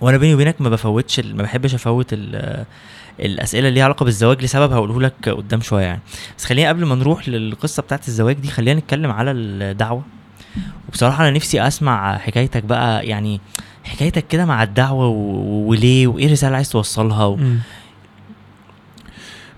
[0.00, 2.64] وأنا بيني وبينك ما بفوتش ما بحبش أفوت ال-
[3.20, 6.00] الأسئلة اللي ليها علاقة بالزواج لسبب هقوله لك قدام شوية يعني
[6.38, 10.02] بس خلينا قبل ما نروح للقصة بتاعت الزواج دي خلينا نتكلم على الدعوة
[10.88, 13.40] وبصراحة أنا نفسي أسمع حكايتك بقى يعني
[13.84, 15.06] حكايتك كده مع الدعوة
[15.66, 17.38] وليه وإيه الرسالة اللي عايز توصلها و...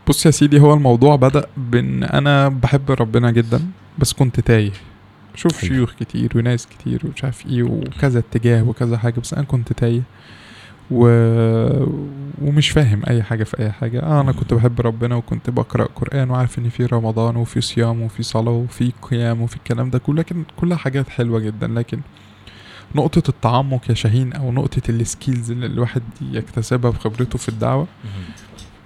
[0.09, 3.61] بص يا سيدي هو الموضوع بدأ بإن أنا بحب ربنا جدا
[3.98, 4.72] بس كنت تايه.
[5.34, 5.68] شوف حلو.
[5.68, 10.03] شيوخ كتير وناس كتير ومش عارف إيه وكذا اتجاه وكذا حاجة بس أنا كنت تايه
[10.90, 11.07] و...
[12.42, 14.03] ومش فاهم أي حاجة في أي حاجة.
[14.03, 18.22] آه أنا كنت بحب ربنا وكنت بقرأ قرآن وعارف إن في رمضان وفي صيام وفي
[18.22, 21.66] صلاة وفي قيام وفي الكلام ده كله لكن كلها حاجات حلوة جدا.
[21.68, 22.00] لكن
[22.94, 27.86] نقطة التعمق يا شاهين أو نقطة ال skills اللي الواحد يكتسبها بخبرته في الدعوة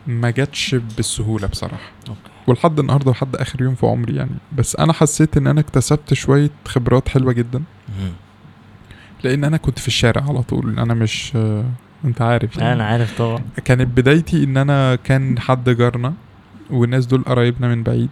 [0.06, 1.90] ما جاتش بالسهولة بصراحة.
[2.08, 2.20] okay.
[2.46, 4.36] ولحد النهارده لحد آخر يوم في عمري يعني.
[4.56, 7.62] بس أنا حسيت إن أنا اكتسبت شوية خبرات حلوة جدا.
[7.88, 8.12] مهم.
[9.24, 10.78] لأن أنا كنت في الشارع على طول.
[10.78, 11.32] أنا مش
[12.04, 12.72] أنت عارف يعني.
[12.72, 13.40] أنا عارف طبعا.
[13.64, 16.14] كانت بدايتي إن أنا كان حد جارنا
[16.70, 18.10] والناس دول قرايبنا من بعيد.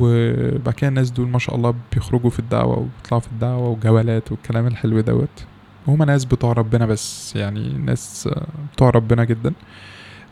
[0.00, 4.66] وبعد كده الناس دول ما شاء الله بيخرجوا في الدعوة وبيطلعوا في الدعوة وجولات والكلام
[4.66, 5.44] الحلو دوت.
[5.86, 7.68] وهما ناس بتوع ربنا بس يعني.
[7.72, 8.28] ناس
[8.72, 9.52] بتوع ربنا جدا.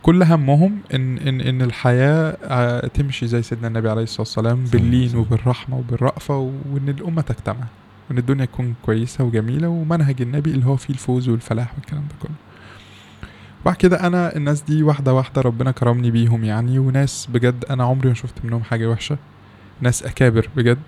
[0.04, 5.16] كل همهم إن إن إن الحياة آه، تمشي زي سيدنا النبي عليه الصلاة والسلام باللين
[5.16, 6.38] وبالرحمة وبالرأفة
[6.72, 7.64] وإن الأمة تجتمع
[8.10, 12.36] وإن الدنيا تكون كويسة وجميلة ومنهج النبي اللي هو فيه الفوز والفلاح والكلام ده كله.
[13.62, 18.08] وبعد كده أنا الناس دي واحدة واحدة ربنا كرمني بيهم يعني وناس بجد أنا عمري
[18.08, 19.18] ما شفت منهم حاجة وحشة.
[19.80, 20.82] ناس أكابر بجد.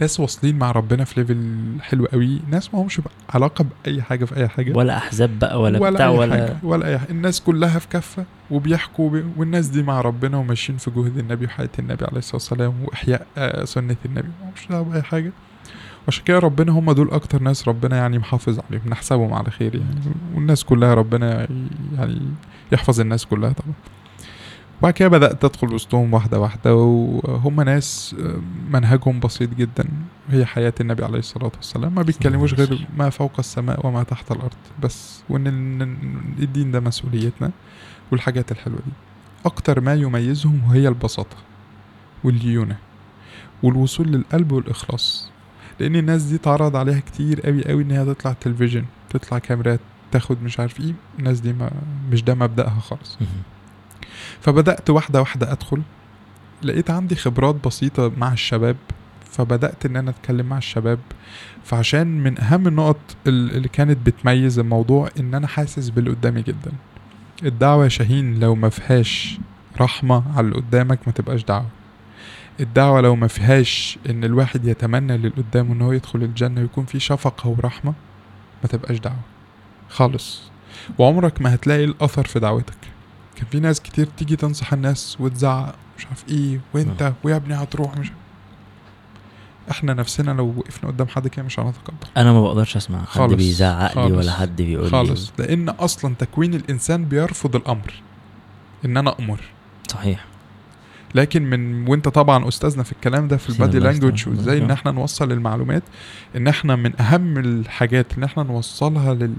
[0.00, 4.36] ناس واصلين مع ربنا في ليفل حلو قوي ناس ما همش علاقة بأي حاجة في
[4.36, 4.72] أي حاجة.
[4.76, 7.10] ولا أحزاب بقى ولا, ولا بتاع أي ولا حاجة ولا أي حاجة.
[7.10, 9.32] الناس كلها في كفة وبيحكوا ب...
[9.36, 13.64] والناس دي مع ربنا وماشيين في جهد النبي وحياة النبي عليه الصلاة والسلام وإحياء آه،
[13.64, 14.28] سنة النبي.
[14.56, 15.32] مش دعوة بأي حاجة.
[16.06, 20.00] وعشان كده ربنا هم دول أكتر ناس ربنا يعني محافظ عليهم نحسبهم على خير يعني.
[20.34, 21.48] والناس كلها ربنا
[21.98, 22.20] يعني
[22.72, 23.72] يحفظ الناس كلها طبعا.
[24.80, 28.36] وبعد كده بدأت أدخل وسطهم واحدة واحدة وهم ناس آه،
[28.70, 29.88] منهجهم بسيط جدا.
[30.30, 31.94] هي حياة النبي عليه الصلاة والسلام.
[31.94, 37.50] ما بيتكلموش غير ما فوق السماء وما تحت الأرض بس وإن ال- الدين ده مسؤوليتنا
[38.12, 38.92] والحاجات الحلوة دي.
[39.46, 41.36] أكتر ما يميزهم هي البساطة
[42.24, 42.76] والليونة
[43.62, 45.30] والوصول للقلب والإخلاص.
[45.80, 49.80] لأن الناس دي تعرض عليها كتير قوي قوي إن هي تطلع تلفزيون تطلع كاميرات
[50.12, 50.92] تاخد مش عارف إيه.
[51.18, 51.70] الناس دي ما
[52.12, 53.18] مش ده مبدأها خالص.
[54.38, 54.54] مهم.
[54.54, 55.82] فبدأت واحدة واحدة أدخل.
[56.62, 58.76] لقيت عندي خبرات بسيطة مع الشباب
[59.30, 60.98] فبدأت إن أنا أتكلم مع الشباب.
[61.64, 66.72] فعشان من أهم النقط ال- اللي كانت بتميز الموضوع إن أنا حاسس باللي قدامي جدا.
[67.44, 69.38] الدعوة يا شاهين لو ما فيهاش
[69.80, 71.66] رحمة على اللي قدامك ما تبقاش دعوة.
[72.60, 77.00] الدعوة لو ما فيهاش إن الواحد يتمنى للي قدامه إن هو يدخل الجنة ويكون في
[77.00, 77.94] شفقة ورحمة
[78.62, 79.20] ما تبقاش دعوة.
[79.88, 80.42] خالص.
[80.98, 82.74] وعمرك ما هتلاقي الأثر في دعوتك.
[83.38, 87.96] كان في ناس كتير تيجي تنصح الناس وتزعق مش عارف إيه وأنت ويا ابني هتروح
[87.96, 88.12] مش
[89.70, 93.34] إحنا نفسنا لو وقفنا قدام حد كده مش هنتقبل أنا ما بقدرش أسمع حد خالص،
[93.34, 95.32] بيزعق لي ولا حد بيقول خالص.
[95.38, 98.02] لأن أصلا تكوين الإنسان بيرفض الأمر.
[98.84, 99.36] إن أنا أمر.
[99.36, 99.42] لي
[99.88, 100.24] صحيح.
[101.14, 104.28] لكن من وانت طبعا أستاذنا في الكلام ده في البادي لانجوج.
[104.28, 104.70] وإزاي إن.
[104.70, 105.82] إحنا نوصل المعلومات
[106.36, 109.34] إن إحنا من أهم الحاجات إن إحنا نوصلها لل...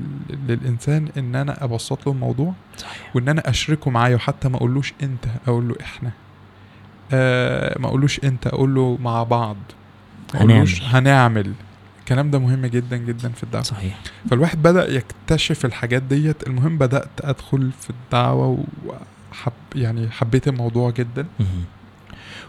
[0.47, 5.25] للإنسان إن أنا أبسط له الموضوع صحيح وإن أنا أشركه معايا وحتى ما أقولوش أنت
[5.47, 6.11] أقول له إحنا
[7.13, 9.57] آه ما أقولوش أنت أقول له مع بعض
[10.33, 10.95] ما أقولوش هنعمل.
[10.95, 11.53] هنعمل
[11.99, 13.99] الكلام ده مهم جدا جدا في الدعوة صحيح
[14.29, 18.63] فالواحد بدأ يكتشف الحاجات ديت المهم بدأت أدخل في الدعوة
[19.31, 21.25] وحب يعني حبيت الموضوع جدا.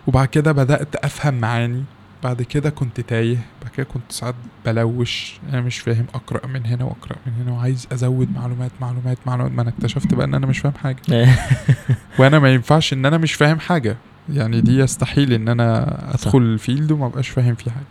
[0.07, 1.85] وبعد كده بدأت أفهم معاني.
[2.25, 3.39] بعد كده كنت تايه.
[3.63, 4.35] بعد كده كنت ساعات
[4.67, 5.41] بلوش.
[5.53, 9.53] أنا مش فاهم أقرأ من هنا وأقرأ من هنا وعايز أزود معلومات معلومات معلومات.
[9.53, 10.97] ما أنا اكتشفت بقى إن أنا مش فاهم حاجة.
[12.19, 13.97] وأنا ما ينفعش إن أنا مش فاهم حاجة.
[14.29, 17.85] يعني دي يستحيل إن أنا أدخل الفيلد وما أبقاش فاهم فيه حاجة.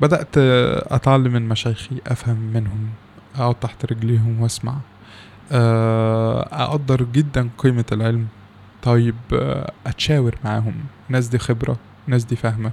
[0.00, 0.38] بدأت
[0.92, 2.88] أتعلم من مشايخي أفهم منهم
[3.36, 4.76] أقعد تحت رجليهم وأسمع.
[5.52, 8.26] أقدر جدا قيمة العلم.
[8.82, 10.74] طيب آه، أتشاور معاهم.
[11.08, 11.76] ناس دي خبرة
[12.06, 12.70] ناس دي فاهمه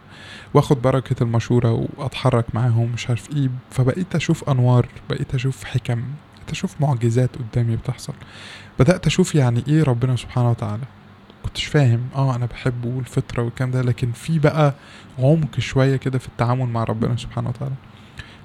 [0.54, 3.50] وآخد بركة المشورة وأتحرك معاهم مش عارف إيه.
[3.72, 6.04] فبقيت أشوف أنوار بقيت أشوف حكم
[6.38, 8.14] بقيت أشوف معجزات قدامي بتحصل.
[8.80, 10.84] بدأت أشوف يعني إيه ربنا سبحانه وتعالى.
[11.44, 12.02] كنتش فاهم.
[12.16, 14.74] آه أنا بحبه والفطرة والكلام ده لكن في بقى
[15.20, 17.76] عمق شوية كده في التعامل مع ربنا سبحانه وتعالى.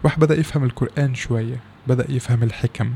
[0.05, 2.93] واحد بدأ يفهم القرآن شوية بدأ يفهم الحكم.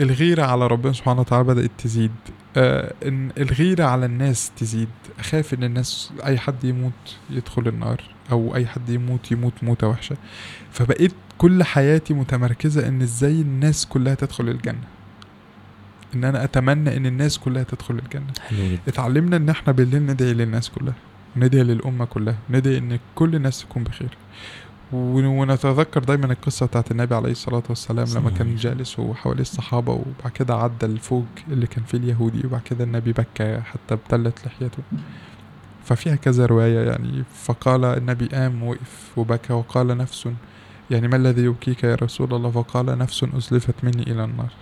[0.00, 2.10] الغيرة على ربنا سبحانه وتعالى بدأت تزيد.
[2.56, 4.88] آه إن الغيرة على الناس تزيد.
[5.18, 8.02] أخاف إن الناس أي حد يموت يدخل النار
[8.32, 10.16] أو أي حد يموت يموت موتة وحشة.
[10.72, 14.84] فبقيت كل حياتي متمركزة إن إزاي الناس كلها تدخل الجنة.
[16.14, 18.32] إن أنا أتمنى إن الناس كلها تدخل الجنة.
[18.48, 20.94] حلو اتعلمنا إن إحنا بالليل ندعي للناس كلها
[21.36, 24.10] ندعي للأمة كلها ندعي إن كل الناس تكون بخير.
[24.92, 28.56] ونتذكر دايما القصة بتاعت النبي عليه الصلاة والسلام لما كان.
[28.56, 33.12] جالس وهو حواليه الصحابة وبعد كده عدى الفوج اللي كان فيه اليهودي وبعد كده النبي
[33.12, 34.82] بكى حتى ابتلت لحيته.
[35.84, 37.24] ففيها كذا رواية يعني.
[37.34, 40.28] فقال النبي قام وقف وبكى وقال نفس
[40.90, 44.52] يعني ما الذي يبكيك يا رسول الله؟ فقال نفس أزلفت مني إلى النار.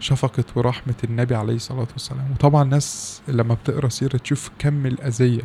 [0.00, 2.30] شفقة ورحمة النبي عليه الصلاة والسلام.
[2.32, 5.42] وطبعا الناس لما بتقرأ سيرة تشوف كم الأذية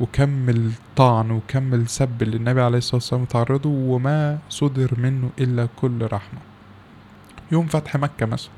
[0.00, 6.08] وكم الطعن وكم السب اللي النبي عليه الصلاة والسلام تعرضه وما صدر منه إلا كل
[6.12, 6.40] رحمة.
[7.52, 8.50] يوم فتح مكة مثلا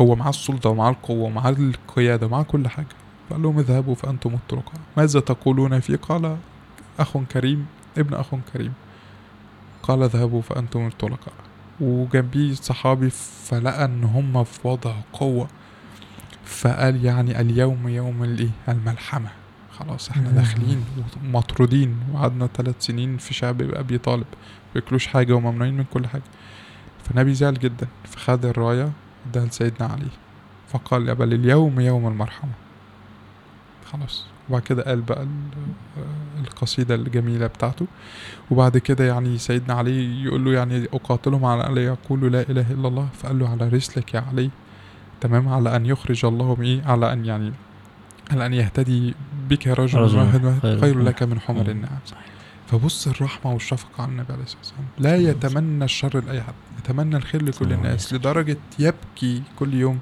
[0.00, 2.86] هو معاه السلطة ومعاه القوة ومعاه القيادة ومعاه كل حاجة.
[3.30, 6.36] فقال لهم اذهبوا فأنتم الطلقاء ماذا تقولون فيه؟ قال
[6.98, 7.66] أخ كريم
[7.98, 8.72] ابن أخ كريم.
[9.82, 11.34] قال اذهبوا فأنتم الطلقاء
[11.80, 15.48] وجنبيه صحابي فلقى إن هم في وضع قوة.
[16.44, 19.30] فقال يعني اليوم يوم الإيه؟ الملحمة.
[19.78, 20.30] خلاص إحنا.
[20.30, 20.84] داخلين
[21.24, 24.26] ومطرودين وقعدنا ثلاث سنين في شعب ابي طالب
[24.74, 26.22] بياكلوش حاجة وممنوعين من كل حاجة.
[27.04, 28.92] فالنبي زعل جدا فخد الراية
[29.30, 30.08] اداها لسيدنا علي
[30.68, 32.50] فقال يا بل اليوم يوم المرحمة.
[33.92, 34.26] خلاص.
[34.48, 35.28] وبعد كده قال بقى ال-
[36.46, 37.86] القصيدة الجميلة بتاعته.
[38.50, 42.88] وبعد كده يعني سيدنا علي يقول له يعني أقاتلهم على أن يقولوا لا إله إلا
[42.88, 44.50] الله فقال له على رسلك يا علي
[45.20, 47.52] تمام؟ على أن يخرج الله إيه على أن يعني
[48.30, 49.14] على أن يهتدي
[49.50, 50.80] بك رجل رجل واحد واحد خير.
[50.80, 51.70] خير لك من حمر مم.
[51.70, 51.98] النعم.
[52.70, 55.16] فبص الرحمة والشفقة على النبي عليه الصلاة والسلام لا.
[55.30, 58.12] يتمنى الشر لأي حد يتمنى الخير لكل الناس.
[58.12, 59.98] لدرجة يبكي كل يوم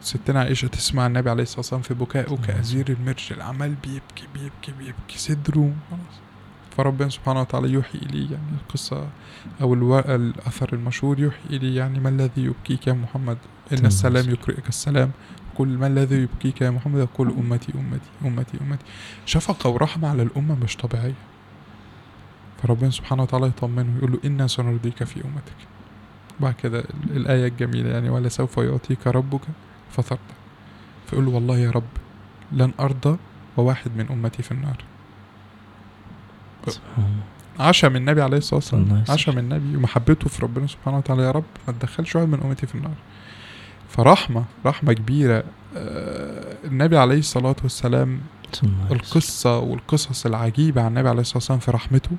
[0.00, 4.72] ستنا عائشة تسمع النبي عليه الصلاة والسلام في بكائه الله كأزير المرجل عمال بيبكي بيبكي
[4.78, 6.00] بيبكي صدره خلاص
[6.76, 9.08] فربنا سبحانه وتعالى يوحي إليه يعني القصة
[9.60, 9.74] أو.
[9.98, 13.38] الأثر المشهور يوحي إليه يعني ما الذي يبكيك يا محمد
[13.72, 14.30] إن السلام.
[14.30, 15.10] يقرئك السلام
[15.58, 18.84] قل ما الذي يبكيك يا محمد؟ يقول أمتي أمتي أمتي أمتي.
[19.26, 21.14] شفقة ورحمة على الأمة مش طبيعية.
[22.62, 25.56] فربنا سبحانه وتعالى يطمنه يقول له إنا سنرضيك في أمتك.
[26.40, 29.40] بعد كده ال- الآية الجميلة يعني ولا سوف يعطيك ربك
[29.90, 30.20] فترضى
[31.06, 31.82] فيقول له والله يا رب
[32.52, 33.16] لن أرضى
[33.56, 34.76] وواحد من أمتي في النار.
[36.68, 37.08] الله.
[37.60, 38.82] عشم النبي عليه الصلاة والسلام.
[38.84, 39.10] يسلمك.
[39.10, 39.76] عشم النبي.
[39.76, 42.94] ومحبته في ربنا سبحانه وتعالى يا رب ما تدخلش واحد من أمتي في النار.
[43.98, 45.44] فرحمة رحمة كبيرة
[45.76, 48.20] آه، النبي عليه الصلاة والسلام.
[48.90, 52.10] القصة والقصص العجيبة عن النبي عليه الصلاة والسلام في رحمته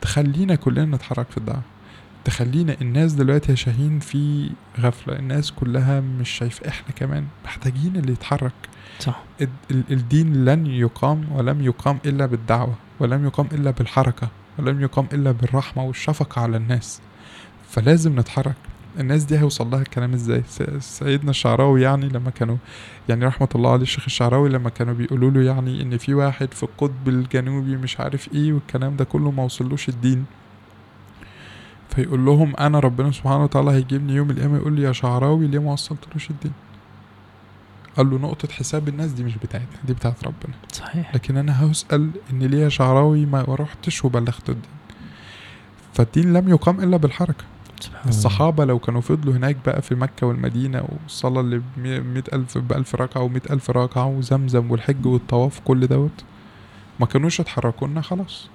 [0.00, 1.62] تخلينا كلنا نتحرك في الدعوة.
[2.24, 4.50] تخلينا الناس دلوقتي يا شاهين في
[4.80, 8.52] غفلة الناس كلها مش شايفة إحنا كمان محتاجين اللي يتحرك.
[9.00, 9.22] صح.
[9.40, 15.06] ال- ال- الدين لن يقام ولم يقام إلا بالدعوة ولم يقام إلا بالحركة ولم يقام
[15.12, 17.00] إلا بالرحمة والشفقة على الناس.
[17.70, 18.54] فلازم نتحرك.
[19.00, 20.42] الناس دي هيوصل لها الكلام إزاي؟
[20.80, 22.56] سيدنا الشعراوي يعني لما كانوا
[23.08, 26.62] يعني رحمة الله عليه الشيخ الشعراوي لما كانوا بيقولوا له يعني إن في واحد في
[26.62, 30.24] القطب الجنوبي مش عارف إيه والكلام ده كله ما وصلوش الدين.
[31.94, 35.72] فيقول لهم أنا ربنا سبحانه وتعالى هيجيبني يوم القيامة يقول لي يا شعراوي ليه ما
[35.72, 36.52] وصلتلوش الدين؟
[37.96, 40.54] قال له نقطة حساب الناس دي مش بتاعتنا دي بتاعت ربنا.
[40.72, 41.14] صحيح.
[41.14, 44.70] لكن أنا هسأل إن ليه يا شعراوي ما رحتش وبلغت الدين؟
[45.94, 47.44] فالدين لم يقام إلا بالحركة.
[48.08, 53.22] الصحابة لو كانوا فضلوا هناك بقى في مكة والمدينة والصلاة اللي بمئة ألف بألف ركعة
[53.22, 56.24] ومئة ألف ركعة وزمزم والحج والطواف كل دوت
[57.00, 58.48] ما كانوش اتحركوا لنا خلاص.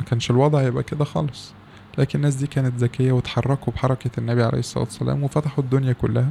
[0.00, 1.52] ما كانش الوضع هيبقى كده خالص.
[1.98, 6.30] لكن الناس دي كانت ذكية وتحركوا بحركة النبي عليه الصلاة والسلام وفتحوا الدنيا كلها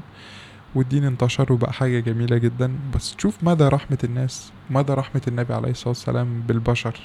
[0.75, 2.75] والدين انتشر وبقى حاجة جميلة جدا.
[2.95, 6.99] بس تشوف مدى رحمة الناس مدى رحمة النبي عليه الصلاة والسلام بالبشر.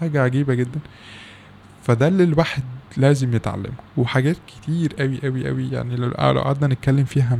[0.00, 0.80] حاجة عجيبة جدا.
[1.82, 2.62] فده اللي الواحد
[2.96, 7.38] لازم يتعلمه وحاجات كتير قوي قوي قوي يعني لو قعدنا نتكلم فيها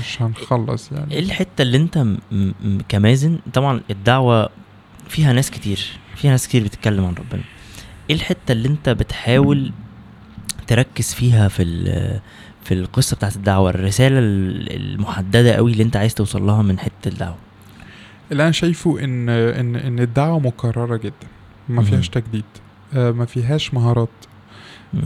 [0.00, 1.12] مش هنخلص يعني.
[1.14, 4.48] إيه الحتة اللي انت م- م- كمازن طبعا الدعوة
[5.08, 7.42] فيها ناس كتير فيها ناس كتير بتتكلم عن ربنا.
[8.10, 9.72] إيه الحتة اللي انت بتحاول
[10.66, 11.64] تركز فيها في
[12.64, 17.08] في القصة بتاعت الدعوة الرسالة ال- المحددة قوي اللي انت عايز توصل لها من حتة
[17.08, 17.36] الدعوة؟
[18.32, 21.26] اللي أنا شايفه إن إن إن الدعوة مكررة جدا
[21.68, 22.44] ما فيهاش تجديد
[22.94, 24.08] آه، ما فيهاش مهارات.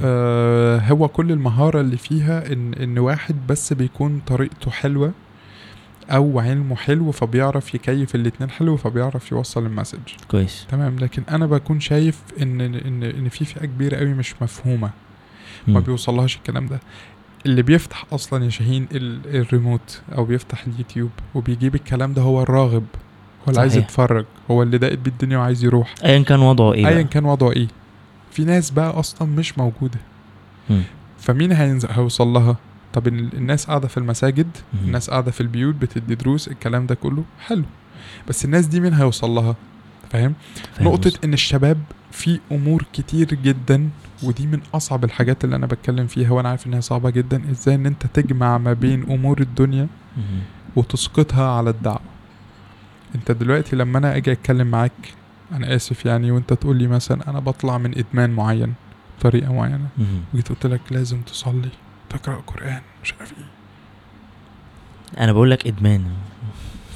[0.04, 5.12] آه، هو كل المهارة اللي فيها إن إن واحد بس بيكون طريقته حلوة
[6.10, 9.98] أو علمه حلو فبيعرف يكيف الاتنين حلو فبيعرف يوصل المسج.
[10.30, 10.66] كويس.
[10.70, 10.96] تمام.
[10.98, 14.90] لكن أنا بكون شايف إن إن إن في فئة كبيرة قوي مش مفهومة.
[15.68, 15.80] ما.
[15.80, 16.80] بيوصلهاش الكلام ده.
[17.46, 22.84] اللي بيفتح أصلا يا شاهين ال- الريموت أو بيفتح اليوتيوب وبيجيب الكلام ده هو الراغب.
[23.44, 23.76] هو اللي عايز.
[23.76, 24.24] يتفرج.
[24.50, 25.94] هو اللي داقت بيه الدنيا وعايز يروح.
[26.04, 27.02] ايا كان وضعه إيه ايا.
[27.02, 27.68] كان وضعه إيه؟
[28.34, 29.98] في ناس بقى أصلا مش موجودة.
[31.18, 32.56] فمين هينزل؟ هيوصل لها.
[32.92, 34.46] طب ال- الناس قاعدة في المساجد.
[34.84, 37.24] الناس قاعدة في البيوت بتدي دروس الكلام ده كله.
[37.40, 37.64] حلو.
[38.28, 39.56] بس الناس دي مين هيوصل لها؟
[40.10, 40.34] فاهم؟
[40.80, 41.12] نقطة.
[41.24, 41.78] إن الشباب
[42.12, 43.88] في أمور كتير جدا
[44.22, 47.50] ودي من أصعب الحاجات اللي أنا بتكلم فيها وأنا عارف إنها صعبة جدا.
[47.50, 49.86] إزاي إن أنت تجمع ما بين أمور الدنيا.
[50.76, 52.00] وتسقطها على الدعوة.
[53.14, 54.92] أنت دلوقتي لما أنا أجي أتكلم معاك
[55.52, 58.74] أنا آسف يعني وأنت تقول لي مثلا أنا بطلع من إدمان معين
[59.18, 59.88] بطريقة معينة.
[60.34, 61.68] وجيت قلت لك لازم تصلي
[62.10, 63.44] تقرأ قرآن مش عارف إيه.
[65.24, 66.04] أنا بقول لك إدمان.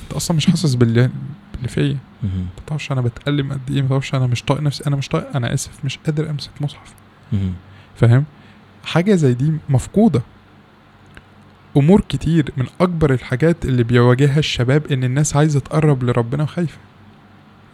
[0.02, 1.10] أنت أصلا مش حاسس باللي
[1.52, 1.98] باللي فيا.
[2.22, 2.28] ما
[2.66, 5.54] تعرفش أنا بتألم قد إيه ما تعرفش أنا مش طايق نفسي أنا مش طايق أنا
[5.54, 6.94] آسف مش قادر أمسك مصحف.
[7.96, 8.24] فاهم؟
[8.84, 10.22] حاجة زي دي مفقودة.
[11.76, 16.78] أمور كتير من أكبر الحاجات اللي بيواجهها الشباب إن الناس عايزة تقرب لربنا وخايفة.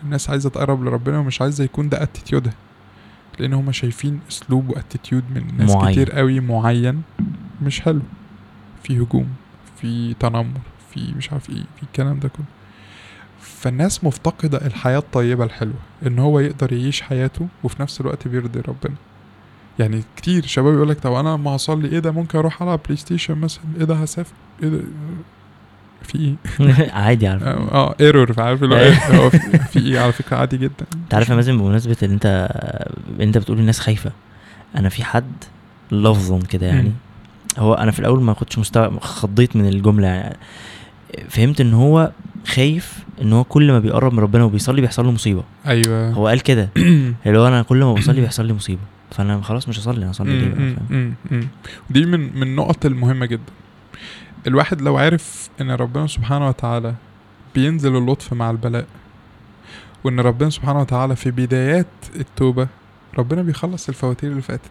[0.04, 2.54] الناس عايزة تقرب لربنا ومش عايزة يكون ده attitude ها
[3.38, 5.92] لأن هما شايفين أسلوب و attitude من ناس معين.
[5.92, 7.02] كتير قوي معين
[7.62, 8.02] مش حلو.
[8.82, 9.28] في هجوم
[9.76, 10.60] في تنمر
[10.94, 12.44] في مش عارف إيه في الكلام ده كله.
[13.40, 15.74] فالناس مفتقدة الحياة الطيبة الحلوة
[16.06, 18.94] إن هو يقدر يعيش حياته وفي نفس الوقت بيرضي ربنا.
[19.78, 23.38] يعني كتير شباب يقول لك طب أنا لما هصلي إيه ده؟ ممكن أروح ألعب PlayStation
[23.38, 23.64] مثلا.
[23.78, 24.34] إيه ده؟ هسافر.
[24.62, 24.80] إيه ده؟
[26.04, 27.42] في إيه؟ عادي عارف.
[27.42, 29.28] آه ايرور عارف اللي هو إيه؟
[29.72, 30.86] في إيه؟ على فكرة عادي جدا.
[30.94, 32.48] أنت عارف يا مازن بمناسبة اللي أنت
[33.20, 34.12] أنت بتقول الناس خايفة
[34.76, 35.32] أنا في حد
[35.92, 36.92] لفظا كده يعني.
[37.58, 40.36] هو أنا في الأول ما كنتش مستوعب خضيت من الجملة يعني.
[41.28, 42.10] فهمت إن هو
[42.46, 45.44] خايف إن هو كل ما بيقرب من ربنا وبيصلي بيحصل له مصيبة.
[45.66, 46.10] أيوه.
[46.10, 46.68] هو قال كده.
[47.26, 48.80] اللي هو أنا كل ما بصلي بيحصل لي مصيبة.
[49.10, 50.48] فأنا خلاص مش هصلي أنا هصلي ليه
[50.90, 51.10] بقى.
[51.90, 53.52] دي من من النقط المهمة جدا.
[54.46, 56.94] الواحد لو عرف إن ربنا سبحانه وتعالى
[57.54, 58.86] بينزل اللطف مع البلاء
[60.04, 61.86] وإن ربنا سبحانه وتعالى في بدايات
[62.16, 62.68] التوبة
[63.18, 64.70] ربنا بيخلص الفواتير اللي فاتت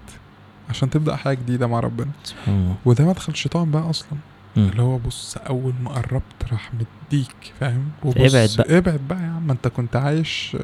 [0.69, 2.11] عشان تبدأ حياة جديدة مع ربنا.
[2.23, 2.75] سبحان الله.
[2.85, 4.17] وده مدخل شيطان بقى أصلا.
[4.55, 4.69] مم.
[4.69, 8.77] اللي هو بص أول ما قربت راح مديك فاهم؟ وبص ابعد بقى.
[8.77, 9.51] ابعد بقى يا عم.
[9.51, 10.57] أنت كنت عايش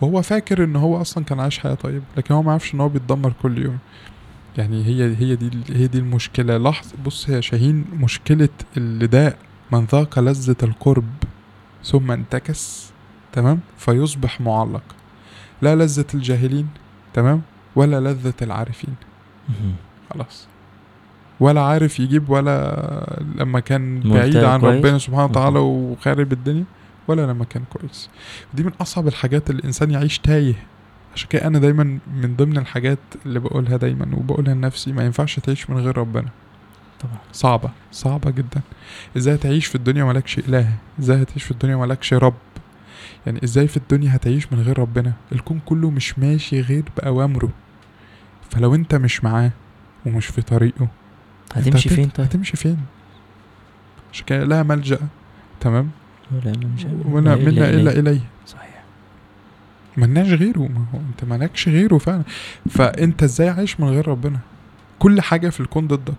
[0.00, 2.88] وهو فاكر إن هو أصلا كان عايش حياة طيبه لكن هو ما عارفش إن هو
[2.88, 3.78] بيتدمر كل يوم.
[4.58, 6.56] يعني هي هي دي هي دي المشكلة.
[6.56, 9.36] لاحظ بص يا شاهين مشكلة اللي ده
[9.72, 11.08] من ذاق لذة القرب
[11.84, 12.92] ثم انتكس
[13.32, 14.82] تمام؟ فيصبح معلق.
[15.62, 16.68] لا لذة الجاهلين
[17.14, 17.42] تمام؟
[17.76, 18.94] ولا لذة العارفين.
[20.14, 20.46] خلاص.
[21.40, 24.76] ولا عارف يجيب ولا لما كان بعيد عن كويس.
[24.76, 25.58] ربنا سبحانه وتعالى.
[25.58, 26.64] وخارب الدنيا
[27.08, 28.10] ولا لما كان كويس.
[28.54, 30.66] دي من أصعب الحاجات اللي الإنسان يعيش تايه.
[31.18, 35.70] عشان كده أنا دايما من ضمن الحاجات اللي بقولها دايما وبقولها لنفسي ما ينفعش تعيش
[35.70, 36.28] من غير ربنا.
[37.00, 37.18] طبعا.
[37.32, 38.60] صعبة صعبة جدا.
[39.16, 42.34] إزاي تعيش في الدنيا مالكش إله؟ إزاي هتعيش في الدنيا مالكش رب؟
[43.26, 47.50] يعني إزاي في الدنيا هتعيش من غير ربنا؟ الكون كله مش ماشي غير بأوامره.
[48.50, 49.50] فلو أنت مش معاه
[50.06, 50.88] ومش في طريقه
[51.54, 52.78] هتمشي فين طيب؟ هتمشي فين؟
[54.12, 54.98] عشان كده لا ملجأ
[55.60, 55.90] تمام؟
[56.32, 58.20] ولا شاء ومنا منا إلا إليه.
[58.46, 58.67] صحيح.
[59.98, 62.22] ملناش غيره ما هو انت مالكش غيره فعلا.
[62.70, 64.38] فانت إزاي عايش من غير ربنا؟
[64.98, 66.14] كل حاجة في الكون ضدك.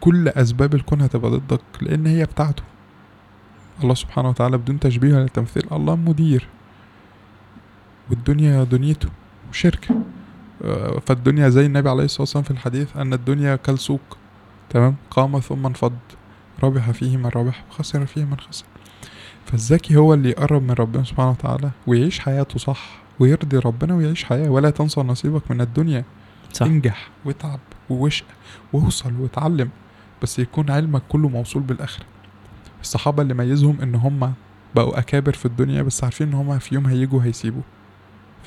[0.00, 2.62] كل أسباب الكون هتبقى ضدك لأن هي بتاعته.
[3.82, 6.46] الله سبحانه وتعالى بدون تشبيه ولا تمثيل الله مدير.
[8.10, 9.08] والدنيا دنيته
[9.50, 9.94] وشركه
[10.64, 14.18] آه، فالدنيا زي النبي عليه الصلاة والسلام في الحديث أن الدنيا كالسوق.
[14.70, 15.98] تمام؟ قام ثم انفض.
[16.62, 18.64] ربح فيه من ربح وخسر فيه من خسر.
[19.46, 24.48] فالذكي هو اللي يقرب من ربنا سبحانه وتعالى ويعيش حياته صح ويرضي ربنا ويعيش حياة
[24.50, 26.04] ولا تنسى نصيبك من الدنيا.
[26.52, 26.66] صح.
[26.66, 28.24] انجح واتعب ووشق
[28.72, 29.68] ووصل واتعلم
[30.22, 32.04] بس يكون علمك كله موصول بالآخرة.
[32.80, 34.32] الصحابة اللي ميزهم إن هم
[34.74, 37.62] بقوا أكابر في الدنيا بس عارفين إن هم في يوم هيجوا هيسيبوا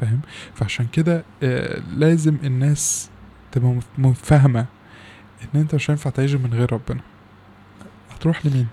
[0.01, 0.19] فاهم؟
[0.55, 3.09] فعشان كده آه، لازم الناس
[3.51, 3.79] تبقى
[4.15, 4.65] فاهمة
[5.43, 7.01] إن أنت مش هينفع تعيش من غير ربنا.
[8.11, 8.67] هتروح لمين؟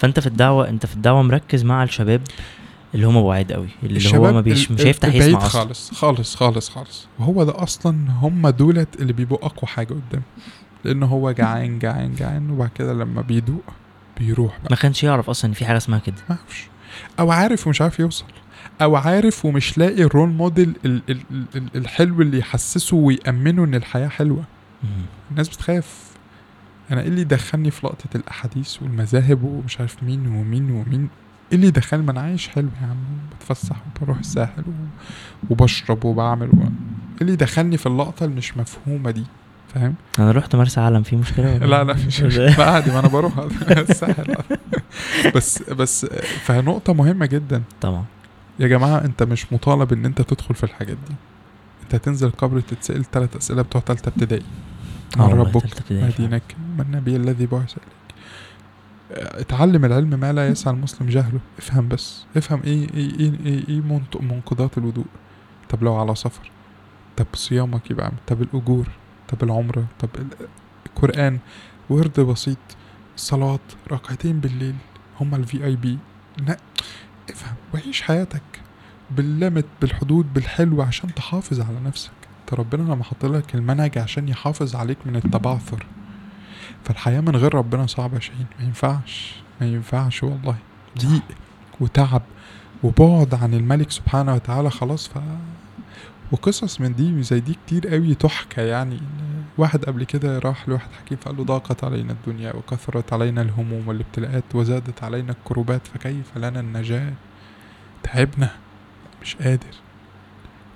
[0.00, 2.20] فانت في الدعوة انت في الدعوة مركز مع الشباب
[2.94, 5.48] اللي هم بعاد قوي اللي هو ما بيش مش هيفتح يسمع أصلا.
[5.48, 7.06] خالص خالص خالص خالص.
[7.18, 10.22] وهو ده أصلا هم دولت اللي بيبقوا أقوى حاجة قدام.
[10.84, 13.62] لأن هو جعان جعان جعان وبعد كده لما بيدوق
[14.18, 14.68] بيروح بقى.
[14.70, 16.16] ما كانش يعرف أصلا إن في حاجة اسمها كده.
[16.30, 16.66] ما أعرفش
[17.20, 18.24] أو عارف ومش عارف يوصل.
[18.82, 21.20] أو عارف ومش لاقي الرول موديل ال- ال-
[21.56, 24.44] ال- الحلو اللي يحسسه ويأمنه إن الحياة حلوة.
[25.30, 26.09] الناس بتخاف.
[26.90, 31.08] أنا إيه اللي يدخلني في لقطة الأحاديث والمذاهب ومش عارف مين ومين ومين؟
[31.52, 32.96] إيه اللي يدخلني ما أنا عايش حلو يا عم
[33.36, 34.62] بتفسح وبروح الساحل.
[35.50, 36.52] وبشرب وبعمل و...
[36.62, 36.68] إيه
[37.20, 39.24] اللي يدخلني في اللقطة اللي مش مفهومة دي؟
[39.74, 43.08] فاهم؟ أنا رحت مرسى علم في مشكلة؟ لا لا مش مش- لا عادي ما أنا
[43.08, 43.38] بروح
[43.70, 44.34] الساحل.
[45.34, 46.06] بس بس
[46.44, 47.62] فنقطة مهمة جدا.
[47.80, 48.04] طبعا.
[48.58, 51.14] يا جماعة أنت مش مطالب إن أنت تدخل في الحاجات دي.
[51.82, 54.42] أنت هتنزل القبر تتسأل ثلاث أسئلة بتوع ثالثه ابتدائي.
[55.16, 56.28] من والله، ربك ابتدائي ما فعلا.
[56.28, 58.14] دينك ما النبي الذي بعث إليك.
[59.12, 61.40] اتعلم العلم ما لا يسعى المسلم جهله.
[61.58, 62.24] افهم بس.
[62.36, 63.80] افهم إيه إيه إيه, إيه, إيه
[64.20, 65.06] منقضات الوضوء.
[65.68, 66.50] طب لو على سفر؟
[67.16, 68.88] طب صيامك يبقى عامل طب الأجور؟
[69.28, 70.46] طب العمرة؟ طب ال-
[70.86, 71.38] القرآن.
[71.90, 72.58] ورد بسيط.
[73.16, 73.58] صلاه
[73.92, 74.74] ركعتين بالليل.
[75.20, 75.98] هما الفي اي بي
[77.30, 77.54] افهم.
[77.74, 78.42] وعيش حياتك.
[79.10, 82.10] باللمت بالحدود بالحلو عشان تحافظ على نفسك.
[82.54, 85.86] ربنا لما حط لك المنهج عشان يحافظ عليك من التبعثر.
[86.84, 90.56] فالحياة من غير ربنا صعبة شاهين ما ينفعش ما ينفعش والله.
[90.98, 91.22] ضيق
[91.80, 92.22] وتعب
[92.82, 95.18] وبعد عن الملك سبحانه وتعالى خلاص ف
[96.32, 99.00] وقصص من دي زي دي كتير قوي تحكى يعني.
[99.58, 104.44] واحد قبل كده راح لواحد حكيم فقال له ضاقت علينا الدنيا وكثرت علينا الهموم والابتلاءات
[104.54, 107.12] وزادت علينا الكروبات فكيف لنا النجاة؟
[108.02, 108.50] تعبنا
[109.22, 109.74] مش قادر.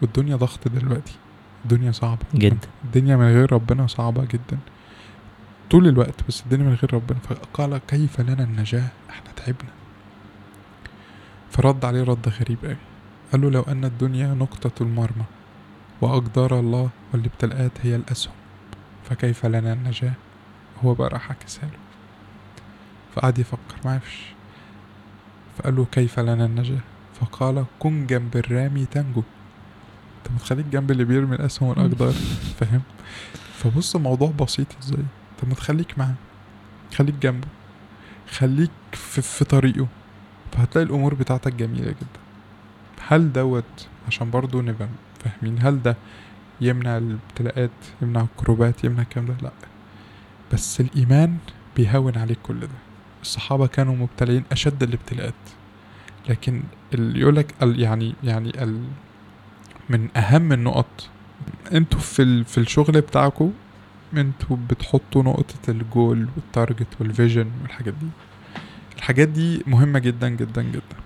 [0.03, 1.15] والدنيا ضغط دلوقتي.
[1.65, 2.27] الدنيا صعبة.
[2.35, 2.69] جدا.
[2.85, 4.59] الدنيا من غير ربنا صعبة جدا.
[5.71, 7.19] طول الوقت بس الدنيا من غير ربنا.
[7.19, 9.71] فقال كيف لنا النجاة؟ إحنا تعبنا.
[11.51, 12.77] فرد عليه رد غريب قوي.
[13.33, 15.25] قال له لو أن الدنيا نقطة المرمى
[16.01, 18.35] وأقدار الله والابتلاءات هي الأسهم
[19.05, 20.13] فكيف لنا النجاة؟
[20.85, 21.79] هو بقى راح عكسها له
[23.15, 24.23] فقعد يفكر معرفش
[25.59, 26.81] فقال له كيف لنا النجاة؟
[27.21, 29.23] فقال كن جنب الرامي تنجو.
[30.27, 32.13] انت متخليك جنب اللي بيرمي الأسهم والأقدار
[32.61, 32.83] فاهم؟
[33.55, 35.05] فبص الموضوع بسيط إزاي؟
[35.43, 36.15] طب ما تخليك معاه
[36.97, 37.47] خليك جنبه
[38.31, 39.87] خليك في, في طريقه
[40.53, 42.21] فهتلاقي الأمور بتاعتك جميلة جدا.
[43.09, 44.89] هل دوت عشان برضو نبقى
[45.25, 45.97] فاهمين هل ده
[46.61, 47.71] يمنع الابتلاءات
[48.03, 49.53] يمنع الكروبات يمنع الكلام ده؟ لا.
[50.53, 51.37] بس الإيمان
[51.77, 52.69] بيهون عليك كل ده.
[53.23, 55.35] الصحابة كانوا مبتلين أشد الابتلاءات.
[56.29, 56.63] لكن
[56.95, 58.85] اللي يقولك ال- يعني يعني ال
[59.89, 61.09] من أهم النقط.
[61.73, 63.53] أنتوا في ال في الشغل بتاعكم
[64.17, 68.07] أنتوا بتحطوا نقطة ال goal وال target وال vision والحاجات دي.
[68.97, 70.97] الحاجات دي مهمة جدا جدا جدا.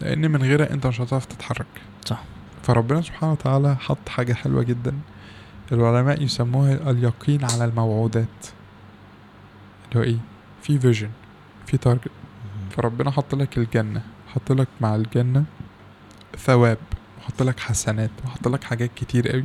[0.00, 1.66] لأن من غيرها انت مش هتعرف تتحرك.
[2.04, 2.22] صح.
[2.62, 4.94] فربنا سبحانه وتعالى حط حاجة حلوة جدا.
[5.72, 8.46] العلماء يسموها اليقين على الموعودات.
[9.88, 10.18] اللي هو إيه؟
[10.62, 11.10] في vision
[11.66, 12.10] في target
[12.70, 14.02] فربنا حط لك الجنة
[14.34, 15.44] حط لك مع الجنة
[16.38, 16.78] ثواب.
[17.24, 19.44] وحط لك حسنات وحط لك حاجات كتير قوي.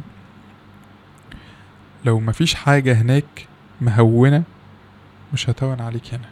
[2.05, 3.47] لو مفيش حاجة هناك
[3.81, 4.43] مهونة
[5.33, 6.29] مش هتهون عليك هنا.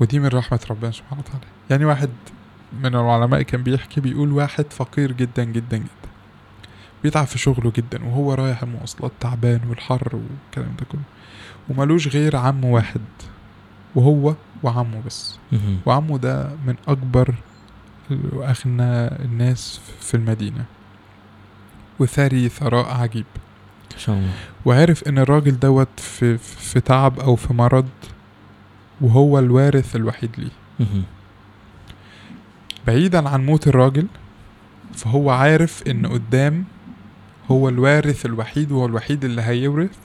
[0.00, 1.46] ودي من رحمة ربنا سبحانه وتعالى.
[1.70, 2.10] يعني واحد
[2.72, 6.10] من العلماء كان بيحكي بيقول واحد فقير جدا جدا جدا.
[7.02, 11.02] بيتعب في شغله جدا وهو رايح المواصلات تعبان والحر والكلام ده كله.
[11.68, 13.00] وملوش غير عم واحد
[13.94, 15.38] وهو وعمه بس.
[15.86, 17.34] وعمه ده من أكبر
[18.32, 20.64] وأغنى الناس في المدينة.
[21.98, 23.24] وثري ثراء عجيب.
[23.98, 24.30] شاء الله.
[24.64, 27.88] وعرف إن الراجل دوت في, في تعب أو في مرض
[29.00, 30.86] وهو الوارث الوحيد ليه.
[32.86, 34.06] بعيدا عن موت الراجل
[34.94, 36.64] فهو عارف إن قدام
[37.50, 39.96] هو الوارث الوحيد وهو الوحيد اللي هيورث.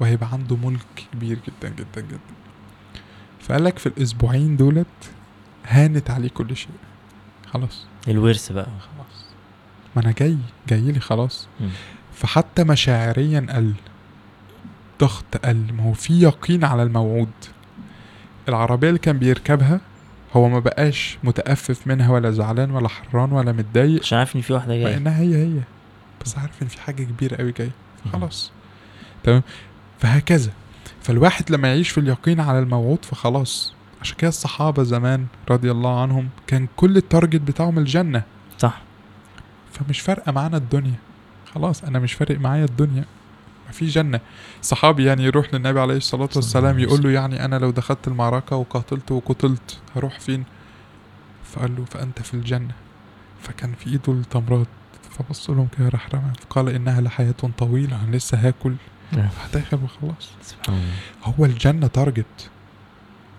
[0.00, 2.18] وهيبقى عنده ملك كبير جدا جدا جدا.
[3.40, 4.86] فقالك في الأسبوعين دولت
[5.66, 6.70] هانت عليه كل شيء.
[7.52, 7.86] خلاص.
[8.08, 8.66] الورث بقى.
[8.66, 9.24] خلاص.
[9.96, 10.36] ما أنا جاي
[10.68, 11.48] جاي لي خلاص.
[11.60, 11.68] مم.
[12.14, 13.74] فحتى مشاعريا قل
[15.00, 17.30] ضغط قل ما هو في يقين على الموعود.
[18.48, 19.80] العربية اللي كان بيركبها
[20.32, 24.00] هو ما بقاش متأفف منها ولا زعلان ولا حران ولا متضايق.
[24.00, 24.84] عشان عارف إن في واحدة جاية.
[24.84, 25.60] لأنها هي هي.
[26.24, 27.70] بس عارف إن في حاجة كبيرة قوي جاية.
[28.12, 28.52] خلاص.
[29.24, 29.42] تمام.
[29.98, 30.52] فهكذا.
[31.02, 33.74] فالواحد لما يعيش في اليقين على الموعود فخلاص.
[34.00, 38.22] عشان كده الصحابة زمان رضي الله عنهم كان كل التارجت بتاعهم الجنة.
[38.58, 38.82] صح.
[39.72, 40.94] فمش فارقة معانا الدنيا.
[41.54, 43.04] خلاص أنا مش فارق معايا الدنيا.
[43.72, 44.20] في جنة.
[44.62, 49.10] صحابي يعني يروح للنبي عليه الصلاة والسلام يقول له يعني أنا لو دخلت المعركة وقاتلت
[49.12, 50.44] وقتلت هروح فين؟
[51.44, 52.74] فقال له فأنت في الجنة.
[53.42, 54.66] فكان في إيده التمرات.
[55.10, 58.74] فبص لهم كده راح رمى قال إنها لحياة طويلة أنا لسه هاكل.
[59.12, 59.28] نعم.
[59.44, 60.30] هتاكل وخلاص.
[61.24, 62.50] هو الجنة target.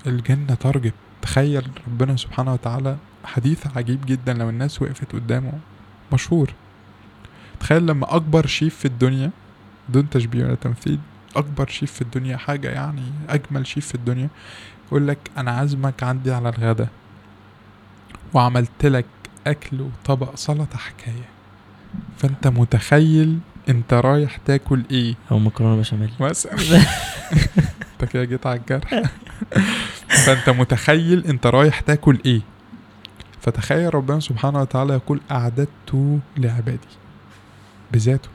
[0.07, 0.93] الجنة target.
[1.21, 5.53] تخيل ربنا سبحانه وتعالى حديث عجيب جدا لو الناس وقفت قدامه.
[6.13, 6.53] مشهور.
[7.59, 9.31] تخيل لما أكبر شيف في الدنيا
[9.89, 10.99] بدون تشبيه ولا تمثيل
[11.35, 14.29] أكبر شيف في الدنيا حاجة يعني أجمل شيف في الدنيا
[14.87, 16.87] يقول لك أنا عازمك عندي على الغدا
[18.33, 19.05] وعملت لك
[19.47, 21.29] أكل وطبق سلطة حكاية.
[22.17, 23.39] فأنت متخيل
[23.69, 26.09] أنت رايح تاكل إيه؟ أو مكرونة بشاميل.
[26.19, 26.55] مثلا.
[28.01, 29.03] انت كده جيت على الجرح.
[30.25, 32.41] فانت متخيل انت رايح تاكل إيه.
[33.41, 36.87] فتخيل ربنا سبحانه وتعالى يقول أعددت لعبادي.
[37.91, 38.29] بذاته.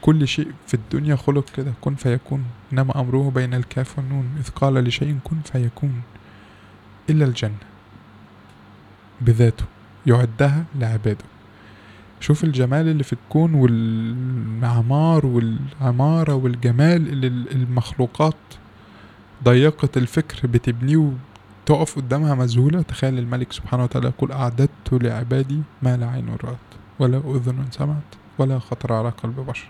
[0.00, 1.72] كل شيء في الدنيا خلق كده.
[1.80, 2.44] كن فيكون.
[2.72, 4.36] إنما أمره بين الكاف والنون.
[4.38, 6.02] إذ قال لشيء كن فيكون.
[7.10, 7.66] إلا الجنة.
[9.20, 9.64] بذاته.
[10.06, 11.24] يعدها لعباده.
[12.20, 18.34] شوف الجمال اللي في الكون والمعمار والعمارة والجمال اللي ال- المخلوقات
[19.44, 21.12] ضيقة الفكر بتبنيه
[21.66, 22.82] وتقف قدامها مذهولة.
[22.82, 26.56] تخيل الملك سبحانه وتعالى يقول أعددت لعبادي ما لا عين رأت
[26.98, 29.68] ولا أذن سمعت ولا خطر على قلب بشر.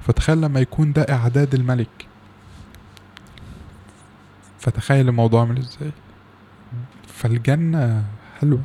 [0.00, 2.06] فتخيل لما يكون ده إعداد الملك.
[4.58, 5.90] فتخيل الموضوع عامل إزاي.
[7.06, 8.04] فالجنة
[8.40, 8.62] حلوة.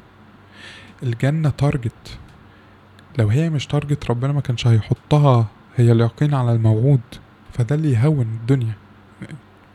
[1.03, 2.17] الجنة target
[3.20, 7.01] لو هي مش target ربنا ما كانش هيحطها هي اليقين على الموعود.
[7.53, 8.74] فده اللي يهون الدنيا.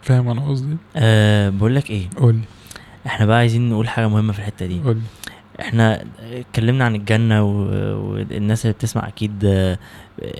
[0.02, 2.40] فاهم أنا قصدي؟ أه بقول لك إيه؟ قول
[3.06, 4.80] إحنا بقى عايزين نقول حاجة مهمة في الحتة دي.
[4.80, 4.98] قول
[5.60, 9.78] إحنا اتكلمنا عن الجنة و- والناس اللي بتسمع أكيد آه،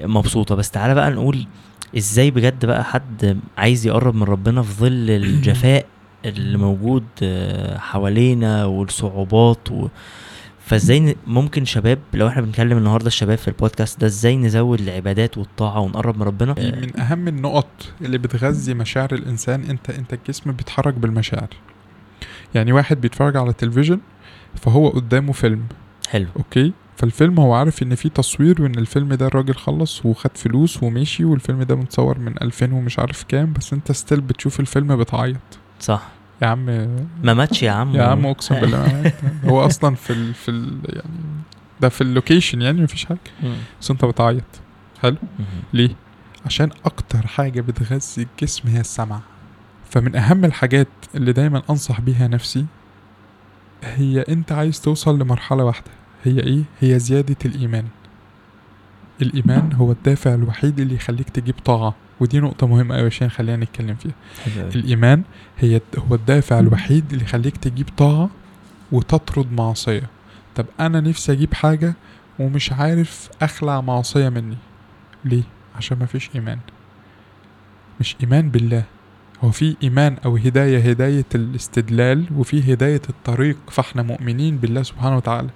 [0.02, 0.54] مبسوطة.
[0.54, 1.46] بس تعالى بقى نقول
[1.96, 5.86] إزاي بجد بقى حد عايز يقرب من ربنا في ظل الجفاء
[6.24, 9.88] اللي موجود آه، حوالينا والصعوبات و...
[10.66, 15.80] فازاي ممكن شباب لو إحنا بنكلم النهارده الشباب في البودكاست ده إزاي نزود العبادات والطاعة
[15.80, 21.48] ونقرب من ربنا؟ من أهم النقط اللي بتغذي مشاعر الإنسان أنت أنت الجسم بيتحرك بالمشاعر.
[22.54, 24.00] يعني واحد بيتفرج على التلفزيون
[24.54, 25.62] فهو قدامه فيلم.
[26.08, 26.26] حلو.
[26.36, 31.24] okay؟ فالفيلم هو عارف إن في تصوير وإن الفيلم ده الراجل خلص وخد فلوس ومشي
[31.24, 35.36] والفيلم ده متصور من 2000 ومش عارف كام بس أنت still بتشوف الفيلم بتعيط.
[35.80, 36.15] صح.
[36.42, 36.66] يا عم
[37.22, 37.96] ما ماتش يا عم.
[37.96, 39.14] يا عم اقسم بالله ما مات.
[39.44, 41.10] هو أصلا في ال في ال يعني
[41.80, 43.18] ده في اللوكيشن يعني مفيش حاجة.
[43.80, 44.44] بس انت بتعيط.
[45.02, 45.16] حلو.
[45.72, 45.90] ليه؟
[46.46, 49.20] عشان أكتر حاجة بتغذي الجسم هي السمع.
[49.90, 52.66] فمن اهم الحاجات اللي دايما انصح بيها نفسي
[53.84, 55.90] هي انت عايز توصل لمرحلة واحدة.
[56.24, 57.84] هي إيه؟ هي زيادة الإيمان.
[59.22, 61.94] الإيمان هو الدافع الوحيد اللي يخليك تجيب طاعة.
[62.20, 64.14] ودي نقطة مهمة أوي عشان خلينا نتكلم فيها.
[64.44, 64.68] حلو.
[64.68, 65.22] الإيمان
[65.58, 68.30] هي هو الدافع الوحيد اللي يخليك تجيب طاعة
[68.92, 70.10] وتطرد معصية.
[70.54, 71.94] طب أنا نفسي أجيب حاجة
[72.38, 74.56] ومش عارف أخلع معصية مني.
[75.24, 75.42] ليه؟
[75.76, 76.58] عشان مفيش إيمان.
[78.00, 78.84] مش إيمان بالله.
[79.44, 85.48] هو في إيمان أو هداية هداية الاستدلال وفي هداية الطريق فإحنا مؤمنين بالله سبحانه وتعالى.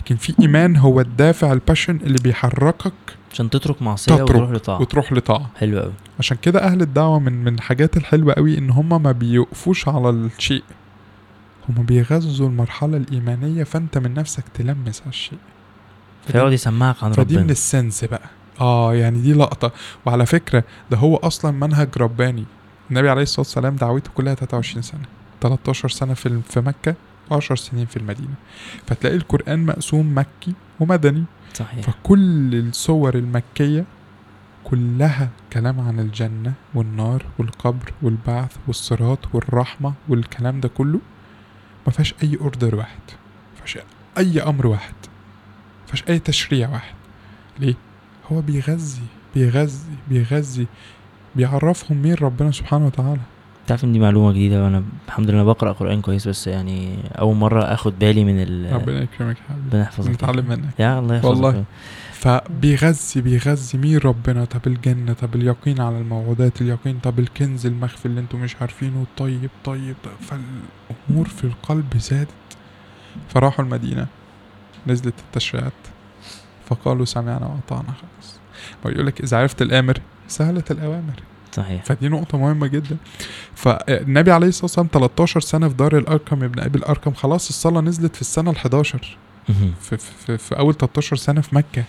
[0.00, 2.92] لكن في إيمان هو الدافع الباشن اللي بيحركك
[3.34, 4.80] عشان تترك معصية تترك وتروح لطاعة.
[4.80, 5.50] وتروح لطاعة.
[5.56, 9.88] حلو قوي عشان كده أهل الدعوة من من الحاجات الحلوة قوي إن هم ما بيوقفوش
[9.88, 10.62] على الشيء.
[11.68, 15.38] هم بيغذوا المرحلة الإيمانية فأنت من نفسك تلمس على الشيء.
[16.26, 17.52] فيقعد يسمعك عن فدي من ربنا.
[17.52, 18.28] السنس بقى.
[18.60, 19.72] آه يعني دي لقطة.
[20.06, 22.44] وعلى فكرة ده هو أصلا منهج رباني.
[22.90, 25.02] النبي عليه الصلاة والسلام دعوته كلها 23 سنة.
[25.40, 26.94] 13 سنة في في مكة
[27.30, 28.34] 10 سنين في المدينة.
[28.86, 31.24] فتلاقي القرآن مقسوم مكي ومدني.
[31.54, 31.80] صحيح.
[31.86, 33.84] فكل الصور المكية
[34.64, 41.00] كلها كلام عن الجنة والنار والقبر والبعث والصراط والرحمة والكلام ده كله
[41.86, 43.00] ما فيهاش أي أوردر واحد
[43.56, 43.78] فيهاش
[44.18, 44.94] أي أمر واحد
[45.86, 46.94] فيهاش أي تشريع واحد.
[47.58, 47.74] ليه؟
[48.32, 49.02] هو بيغذي
[49.34, 50.66] بيغذي بيغذي
[51.36, 53.20] بيعرفهم مين ربنا سبحانه وتعالى.
[53.66, 57.62] تعرف إن دي معلومة جديدة وأنا الحمد لله بقرأ قرآن كويس بس يعني أول مرة
[57.62, 59.66] آخد بالي من ال ربنا يكرمك يا حبيبي.
[59.66, 60.80] ربنا يحفظك نتعلم منك.
[60.80, 61.64] يا الله يحفظك والله.
[62.12, 68.20] فبيغذي بيغذي مين ربنا؟ طب الجنة طب اليقين على الموعودات اليقين طب الكنز المخفي اللي
[68.20, 69.06] أنتم مش عارفينه.
[69.16, 69.96] طيب طيب.
[70.20, 72.28] فالأمور في القلب زادت.
[73.28, 74.06] فراحوا المدينة.
[74.86, 75.72] نزلت التشريعات.
[76.66, 78.40] فقالوا سمعنا وأطعنا خلاص.
[78.84, 79.98] بيقول لك إذا عرفت الآمر
[80.28, 81.22] سهلت الأوامر.
[81.54, 81.84] صحيح.
[81.84, 82.96] فدي نقطة مهمة جدا.
[83.54, 88.14] فالنبي عليه الصلاة والسلام 13 سنة في دار الأركم ابن أبي الأركم خلاص الصلاة نزلت
[88.16, 89.16] في السنة ال 11
[89.48, 89.72] مهم.
[89.80, 91.84] في, في, في أول 13 سنة في مكة.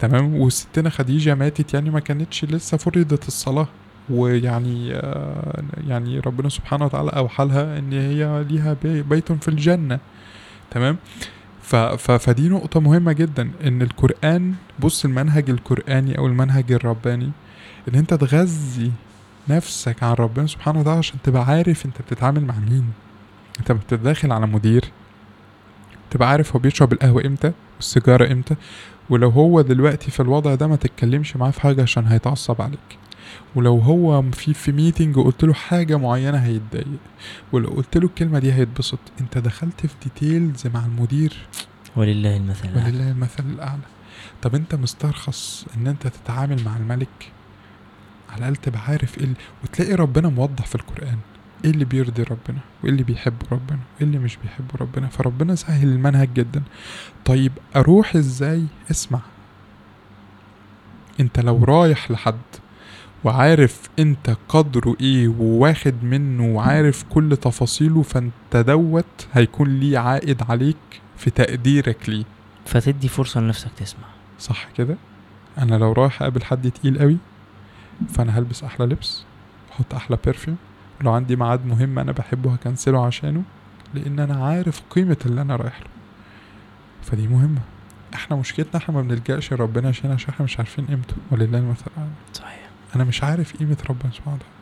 [0.00, 3.68] تمام؟ وستنا خديجة ماتت يعني ما كانتش لسه فرضت الصلاة.
[4.10, 9.98] ويعني آه، يعني ربنا سبحانه وتعالى أوحى لها إن هي ليها بي- بيت في الجنة.
[10.70, 10.96] تمام؟
[11.98, 13.50] فدي نقطة مهمة جدا.
[13.64, 17.30] إن القرآن بص المنهج القرآني أو المنهج الرباني
[17.88, 18.92] إن أنت تغذي
[19.48, 22.92] نفسك عن ربنا سبحانه وتعالى عشان تبقى عارف أنت بتتعامل مع مين.
[23.60, 24.84] أنت بتدخل على مدير
[26.10, 28.56] تبقى عارف هو بيشرب القهوة إمتى والسيجارة إمتى.
[29.10, 32.98] ولو هو دلوقتي في الوضع ده ما تتكلمش معاه في حاجة عشان هيتعصب عليك.
[33.54, 36.86] ولو هو في في meeting وقلت له حاجة معينة هيتضايق.
[37.52, 38.98] ولو قلت له الكلمة دي هيتبسط.
[39.20, 41.36] أنت دخلت في details مع المدير.
[41.96, 42.88] ولله المثل الأعلى.
[42.88, 43.82] ولله المثل الأعلى.
[44.42, 47.32] طب أنت مسترخص إن أنت تتعامل مع الملك.
[48.32, 49.28] على الأقل تبقى عارف إيه
[49.64, 51.18] وتلاقي ربنا موضح في القرآن.
[51.64, 55.88] إيه اللي بيرضي ربنا؟ وإيه اللي بيحب ربنا؟ وإيه اللي مش بيحب ربنا؟ فربنا سهل
[55.88, 56.62] المنهج جدا.
[57.24, 59.20] طيب أروح إزاي؟ اسمع.
[61.20, 62.40] أنت لو رايح لحد
[63.24, 70.76] وعارف أنت قدره إيه وواخد منه وعارف كل تفاصيله فأنت دوت هيكون ليه عائد عليك
[71.16, 72.24] في تقديرك ليه.
[72.66, 74.04] فتدي فرصة لنفسك تسمع.
[74.38, 74.96] صح كده؟
[75.58, 77.16] أنا لو رايح أقابل حد تقيل قوي؟
[78.08, 79.24] فأنا هلبس أحلى لبس
[79.70, 80.56] واحط أحلى برفيوم
[81.00, 83.42] ولو عندي ميعاد مهم أنا بحبه هكنسله عشانه
[83.94, 85.86] لأن أنا عارف قيمة اللي أنا رايح له.
[87.02, 87.60] فدي مهمة.
[88.14, 91.14] إحنا مشكلتنا إحنا ما بنلجأش لربنا عشان عشان إحنا مش عارفين قيمته.
[91.30, 91.84] ولله المثل.
[92.34, 92.68] صحيح.
[92.96, 94.52] أنا مش عارف قيمة ربنا سبحانه وتعالى.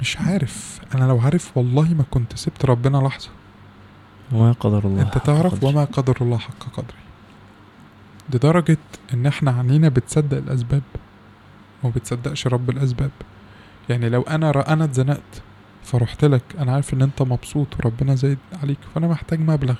[0.00, 0.80] مش عارف.
[0.94, 3.28] أنا لو عارف والله ما كنت سبت ربنا لحظة.
[4.32, 5.64] وما قدر الله أنت تعرف.
[5.64, 7.04] وما قدر الله حق قدره
[8.34, 8.78] لدرجة
[9.14, 10.82] إن إحنا عنينا بتصدق الأسباب.
[11.84, 13.10] وما بتصدقش رب الأسباب.
[13.88, 15.42] يعني لو أنا ر- أنا اتزنقت
[15.84, 19.74] فرحت لك أنا عارف إن أنت مبسوط وربنا زايد عليك فأنا محتاج مبلغ.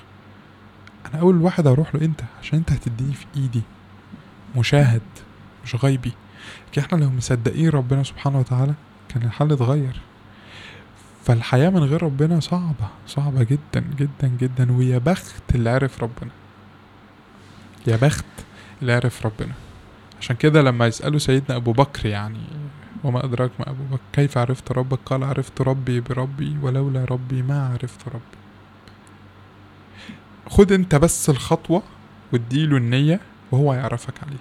[1.05, 3.61] أنا أول واحد هروح له انت عشان أنت هتديني في إيدي.
[4.55, 5.01] مشاهد
[5.63, 6.11] مش غيبي
[6.71, 8.73] لكن إحنا لو مصدقين ربنا سبحانه وتعالى
[9.09, 10.01] كان الحل اتغير.
[11.25, 14.71] فالحياة من غير ربنا صعبة صعبة جدا جدا جدا.
[14.71, 16.31] ويا بخت اللي عرف ربنا.
[17.87, 18.25] يا بخت
[18.81, 19.53] اللي عرف ربنا.
[20.25, 22.39] عشان كده لما يسألوا سيدنا أبو بكر يعني
[23.03, 27.67] وما أدراك ما أبو بكر؟ كيف عرفت ربك؟ قال عرفت ربي بربي ولولا ربي ما
[27.67, 28.37] عرفت ربي.
[30.49, 31.83] خد أنت بس الخطوة
[32.33, 33.19] واديله النية
[33.51, 34.37] وهو يعرفك عليه.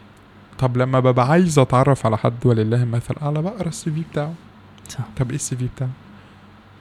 [0.59, 4.35] طب لما ببقى عايز أتعرف على حد ولله المثل أعلى بقرا السي في بتاعه.
[4.89, 4.99] صح.
[5.17, 5.91] طب إيه السي في بتاعه؟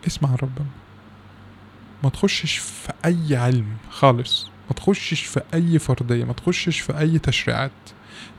[0.08, 0.68] اسمع ربنا
[2.04, 7.20] ما تخشش في أي علم خالص ما تخشش في أي فرضية ما تخشش في أي
[7.20, 7.72] تشريعات.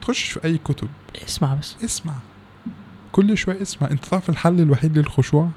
[0.05, 0.89] ما تخشش في أي كتب.
[1.25, 1.77] اسمع بس.
[1.85, 2.15] اسمع.
[3.13, 3.91] كل شوية اسمع.
[3.91, 5.49] أنت تعرف الحل الوحيد للخشوع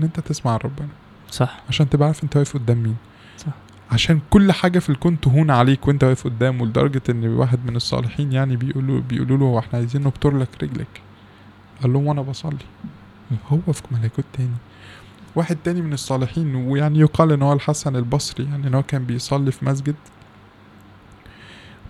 [0.00, 0.88] إن أنت تسمع ربنا.
[1.30, 1.60] صح.
[1.68, 2.96] عشان تبقى عارف أنت واقف قدام مين.
[3.38, 3.52] صح.
[3.90, 8.32] عشان كل حاجة في الكون تهون عليك وأنت واقف قدامه لدرجة إن واحد من الصالحين
[8.32, 11.00] يعني بيقولوا بيقولوا له هو إحنا عايزين نبتر لك رجلك.
[11.82, 12.58] قال لهم وأنا بصلي.
[13.48, 14.56] هو في ملكوت تاني.
[15.34, 19.52] واحد تاني من الصالحين ويعني يقال إن هو الحسن البصري يعني إن هو كان بيصلي
[19.52, 19.94] في مسجد.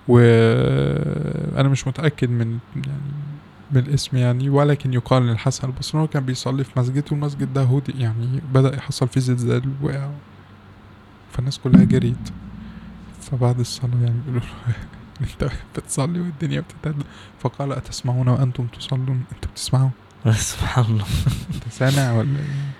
[0.09, 3.29] وأنا مش متأكد من يعني
[3.73, 7.93] من الاسم يعني ولكن يقال إن الحسن البصري كان بيصلي في مسجد والمسجد ده هودي
[7.99, 10.11] يعني بدأ يحصل فيه زلزال وقع
[11.33, 12.29] فالناس كلها جريت.
[13.21, 14.75] فبعد الصلاة يعني بيقولوا له
[15.21, 17.03] أنت بتصلي والدنيا بتتهد.
[17.41, 19.91] فقال أتسمعون وأنتم تصلون؟ أنتوا بتسمعوا
[20.33, 21.05] سبحان الله.
[21.55, 22.79] أنت سامع ولا إيه؟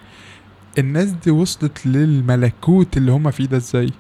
[0.79, 3.91] الناس دي وصلت للملكوت اللي هم فيه ده إزاي؟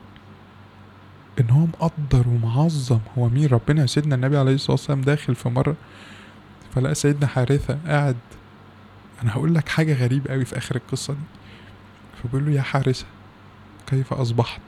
[1.40, 3.46] إن هو مقدر ومعظم هو مين.
[3.46, 5.76] ربنا سيدنا النبي عليه الصلاة والسلام داخل في مرة
[6.74, 8.16] فلقى سيدنا حارثة قاعد.
[9.22, 11.20] أنا هقول لك حاجة غريبة قوي في آخر القصة دي.
[12.22, 13.06] فبيقول له يا حارثة
[13.86, 14.60] كيف أصبحت؟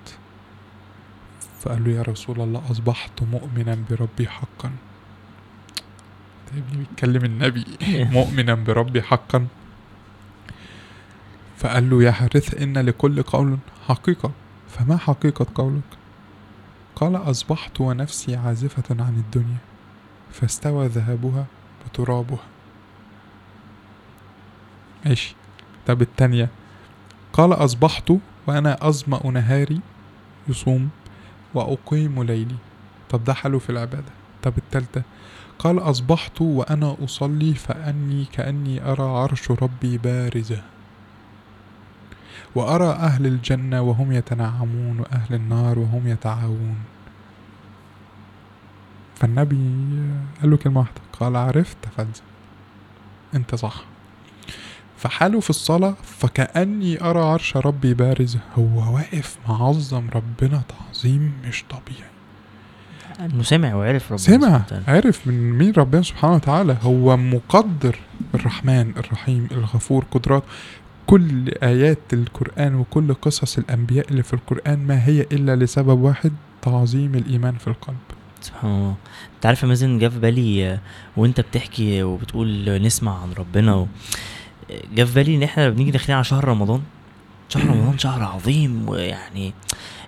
[1.60, 4.70] فقال له يا رسول الله أصبحت مؤمنا بربي حقا.
[6.52, 7.64] ده ابني بيتكلم النبي.
[8.16, 9.46] مؤمنا بربي حقا.
[11.56, 13.58] فقال له يا حارث إن لكل قول
[13.88, 14.32] حقيقة.
[14.68, 15.99] فما حقيقة قولك؟
[16.96, 19.58] قال أصبحت ونفسي عازفة عن الدنيا
[20.32, 21.46] فاستوى ذهبها
[21.86, 22.44] وترابها.
[25.06, 25.34] ماشي.
[25.86, 26.48] طب التانية.
[27.32, 28.12] قال أصبحت
[28.46, 29.80] وأنا أظمأ نهاري
[30.48, 30.88] يصوم
[31.54, 32.56] وأقيم ليلي.
[33.10, 34.12] طب ده حلو في العبادة.
[34.42, 35.02] طب التالتة.
[35.58, 40.62] قال أصبحت وأنا أصلي فأني كأني أرى عرش ربي بارزة.
[42.54, 46.76] وأرى أهل الجنة وهم يتنعمون وأهل النار وهم يتعاون.
[49.14, 49.56] فالنبي
[50.40, 52.22] قال له كلمة واحدة قال عرفت فانزل.
[53.34, 53.84] أنت صح.
[54.96, 62.10] فحاله في الصلاة فكأني أرى عرش ربي بارز هو واقف معظم ربنا تعظيم مش طبيعي.
[63.20, 64.62] إنه سمع وعرف ربنا سمع.
[64.88, 67.98] عرف من مين ربنا سبحانه وتعالى؟ هو مقدر
[68.34, 70.42] الرحمن الرحيم الغفور قدرات
[71.06, 76.32] كل آيات القرآن وكل قصص الأنبياء اللي في القرآن ما هي إلا لسبب واحد
[76.62, 77.96] تعظيم الإيمان في القلب.
[78.40, 78.94] سبحان الله.
[79.36, 80.78] أنت عارف يا مازن جه في بالي
[81.16, 83.86] وأنت بتحكي وبتقول نسمع عن ربنا و...
[84.94, 86.82] جه في بالي إن إحنا بنيجي داخلين على شهر رمضان
[87.48, 89.52] شهر رمضان شهر عظيم ويعني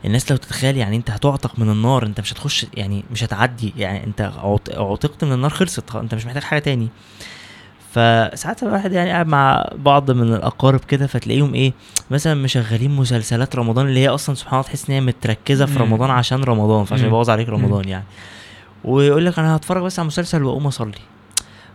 [0.04, 4.04] الناس لو تتخيل يعني أنت هتعتق من النار أنت مش هتخش يعني مش هتعدي يعني
[4.04, 6.88] أنت عت- عتقت من النار خلصت أنت مش محتاج حاجة تاني.
[7.92, 11.72] فساعات الواحد يعني قاعد مع بعض من الأقارب كده فتلاقيهم إيه
[12.10, 15.78] مثلا مشغلين مسلسلات رمضان اللي هي أصلا سبحان الله تحس إن هي متركزة في.
[15.78, 17.06] رمضان عشان رمضان فعشان.
[17.06, 18.04] يبوظ عليك رمضان يعني.
[18.84, 20.92] ويقول لك أنا هتفرج بس على مسلسل وأقوم أصلي.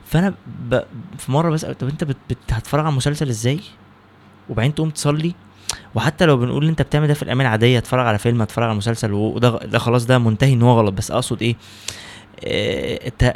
[0.05, 0.34] فأنا
[0.70, 0.80] ب...
[1.18, 2.18] في مرة بسأل طب أنت بت...
[2.30, 2.38] بت...
[2.51, 3.59] هتتفرج على مسلسل إزاي؟
[4.49, 5.34] وبعدين تقوم تصلي.
[5.95, 8.76] وحتى لو بنقول إن أنت بتعمل ده في الأيام العادية تتفرج على فيلم تتفرج على
[8.77, 10.94] مسلسل وده ده خلاص ده منتهي إن هو غلط.
[10.94, 11.56] بس أقصد إيه؟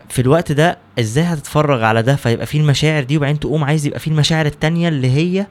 [0.09, 3.99] في الوقت ده إزاي هتتفرج على ده؟ فيبقى فيه المشاعر دي وبعدين تقوم عايز يبقى
[3.99, 5.47] فيه المشاعر التانية اللي هي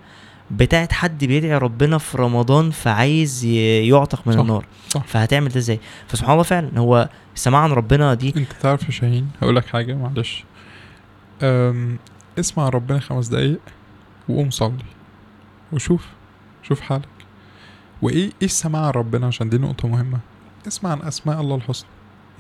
[0.50, 4.66] بتاعت حد بيدعي ربنا في رمضان فعايز يعتق من صح، النار.
[4.88, 5.02] صح.
[5.06, 9.28] فهتعمل ده إزاي؟ فسبحان الله فعلا هو السماع عن ربنا دي انت تعرف يا شاهين
[9.42, 10.44] هقول لك حاجة معلش.
[12.38, 13.58] اسمع ربنا خمس دقايق
[14.28, 14.84] وقوم صلي
[15.72, 16.06] وشوف
[16.62, 17.08] شوف حالك.
[18.02, 20.18] وإيه إيه السماع عن ربنا؟ عشان دي نقطة مهمة.
[20.66, 21.88] اسمع عن أسماء الله الحسنى.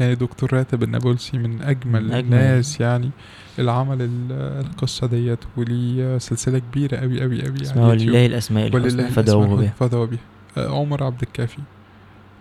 [0.02, 2.18] دكتور راتب النابلسي من أجمل, من أجمل.
[2.18, 3.10] الناس يعني
[3.58, 4.32] اللي عمل ال-
[4.66, 7.88] القصة ديت وليه سلسلة كبيرة قوي قوي قوي اسمها.
[7.88, 9.72] ولله الحسنى الأسماء الحسنى بها.
[9.78, 10.18] فدعوا بها.
[10.56, 11.58] آه، عمر عبد الكافي.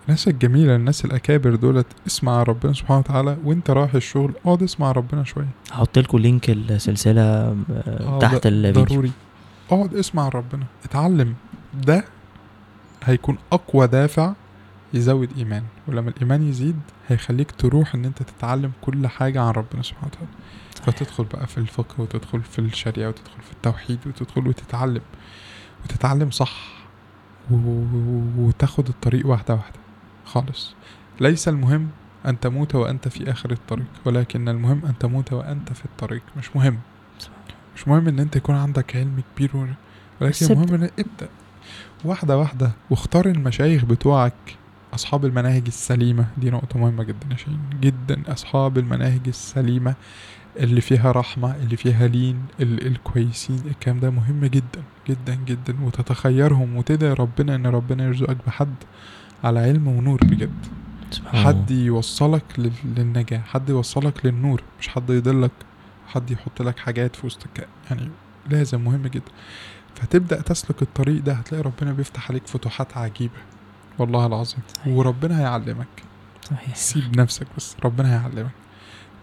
[0.05, 5.23] الناس الجميلة الناس الأكابر دولت اسمع ربنا سبحانه وتعالى وأنت رايح الشغل اقعد اسمع ربنا
[5.23, 5.47] شوية.
[5.71, 7.55] هحط لكم لينك السلسلة آه،
[7.87, 8.83] آه، تحت الفيديو.
[8.85, 9.11] ضروري.
[9.71, 10.65] اقعد اسمع ربنا.
[10.85, 11.33] اتعلم.
[11.85, 12.03] ده
[13.03, 14.33] هيكون أقوى دافع
[14.93, 20.07] يزود إيمان ولما الإيمان يزيد هيخليك تروح إن أنت تتعلم كل حاجة عن ربنا سبحانه
[20.07, 20.27] وتعالى.
[20.83, 25.01] فتدخل بقى في الفقه وتدخل في الشريعة وتدخل في التوحيد وتدخل وتتعلم.
[25.83, 26.69] وتتعلم صح
[28.37, 29.79] وتاخد الطريق واحدة واحدة
[30.25, 30.73] خالص.
[31.21, 31.89] ليس المهم
[32.25, 36.21] أن تموت وأنت في آخر الطريق ولكن المهم أن تموت وأنت في الطريق.
[36.37, 36.79] مش مهم.
[37.75, 39.51] مش مهم إن أنت يكون عندك علم كبير
[40.21, 41.29] ولكن المهم إن ابدا
[42.05, 44.33] واحدة واحدة واختار المشايخ بتوعك
[44.93, 49.95] أصحاب المناهج السليمة دي نقطة مهمة جدا يا شيرين جدا أصحاب المناهج السليمة
[50.59, 55.75] اللي فيها رحمة اللي فيها لين ال- الكويسين الكلام ده مهم جدا جدا جدا.
[55.83, 58.75] وتتخيرهم وتدعي ربنا إن ربنا يرزقك بحد
[59.43, 60.65] على علم ونور بجد.
[61.11, 61.71] سبحان حد.
[61.71, 64.63] يوصلك لل- للنجاة حد يوصلك للنور.
[64.79, 65.51] مش حد يضلك
[66.07, 67.67] حد يحط لك حاجات في وسطك.
[67.89, 68.09] يعني
[68.49, 69.31] لازم مهم جدا.
[69.95, 73.33] فتبدأ تسلك الطريق ده هتلاقي ربنا بيفتح عليك فتوحات عجيبة.
[73.99, 74.59] والله العظيم.
[74.75, 74.93] صحيح.
[74.97, 76.03] وربنا هيعلمك.
[76.49, 76.75] صحيح.
[76.75, 77.75] سيب نفسك بس.
[77.83, 78.51] ربنا هيعلمك.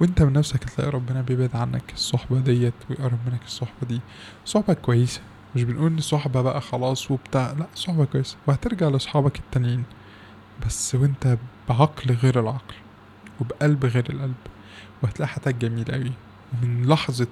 [0.00, 4.00] وانت من نفسك هتلاقي ربنا بيبعد عنك الصحبة ديت ويقرب منك الصحبة دي.
[4.44, 5.20] صحبة كويسة.
[5.56, 7.52] مش بنقول إن صحبة بقى خلاص وبتاع.
[7.52, 8.36] لا صحبة كويسة.
[8.46, 9.84] وهترجع لأصحابك التانيين.
[10.66, 11.38] بس وانت
[11.68, 12.74] بعقل غير العقل
[13.40, 14.34] وبقلب غير القلب
[15.02, 16.12] وهتلاقي حياتك جميلة أوي.
[16.52, 17.26] ومن لحظة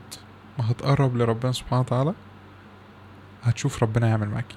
[0.59, 2.15] ما هتقرب لربنا سبحانه وتعالى
[3.43, 4.57] هتشوف ربنا يعمل معاك إيه.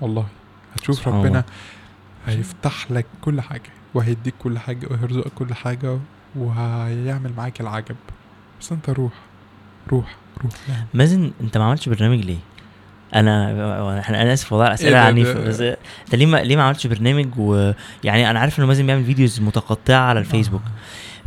[0.00, 0.26] والله
[0.74, 1.44] هتشوف ربنا الله.
[2.26, 5.98] هيفتح لك كل حاجة وهيديك كل حاجة وهيرزقك كل حاجة
[6.36, 7.96] وهيعمل معاك العجب
[8.60, 9.12] بس انت روح
[9.92, 10.86] روح روح يعني.
[10.94, 12.38] مازن انت ما عملتش برنامج ليه؟
[13.14, 16.86] انا إحنا أنا آسف والله الاسئله إيه عنيفة بس انت ليه ما ليه ما عملتش
[16.86, 20.62] برنامج ويعني أنا عارف إنه مازن بيعمل فيديوز متقطعة على الفيسبوك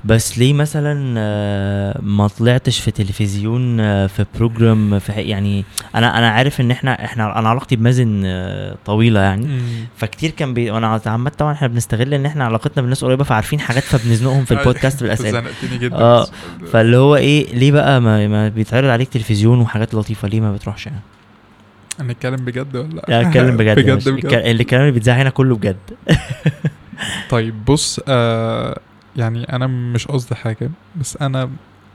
[0.06, 5.66] بس ليه مثلا آه، ما طلعتش في تلفزيون آه، في program في يعني
[5.96, 9.62] أنا أنا عارف إن إحنا إحنا أنا علاقتي بمازن آه، طويلة يعني.
[9.98, 10.72] فكتير كان بي...
[10.72, 15.04] وأنا عامة طبعا إحنا بنستغل إن إحنا علاقتنا بالناس قريبة فعارفين حاجات فبنزنقهم في البودكاست
[15.04, 15.32] بالأسئلة.
[15.32, 16.28] زنقتني جدا آه
[16.72, 20.86] فاللي هو إيه ليه بقى ما, ما بيتعرض عليك تلفزيون وحاجات لطيفة؟ ليه ما بتروحش
[20.86, 21.00] يعني؟
[22.00, 24.10] هنتكلم بجد ولا لا؟ اتكلم بجد بجد.
[24.10, 24.26] بجد.
[24.34, 25.78] الكلام اللي بيتذاع هنا كله بجد.
[27.30, 28.80] طيب بص آه
[29.16, 31.50] يعني أنا مش قصدي حاجة بس أنا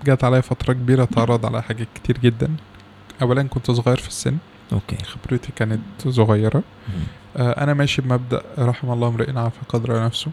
[0.04, 2.50] جات عليا فترة كبيرة اتعرض على حاجات كتير جدا.
[3.22, 4.36] اولا كنت صغير في السن.
[4.72, 4.96] okay.
[5.04, 6.62] خبرتي كانت صغيرة.
[7.36, 10.30] آه أنا ماشي بمبدأ رحم الله امرئ عارف قدر نفسه.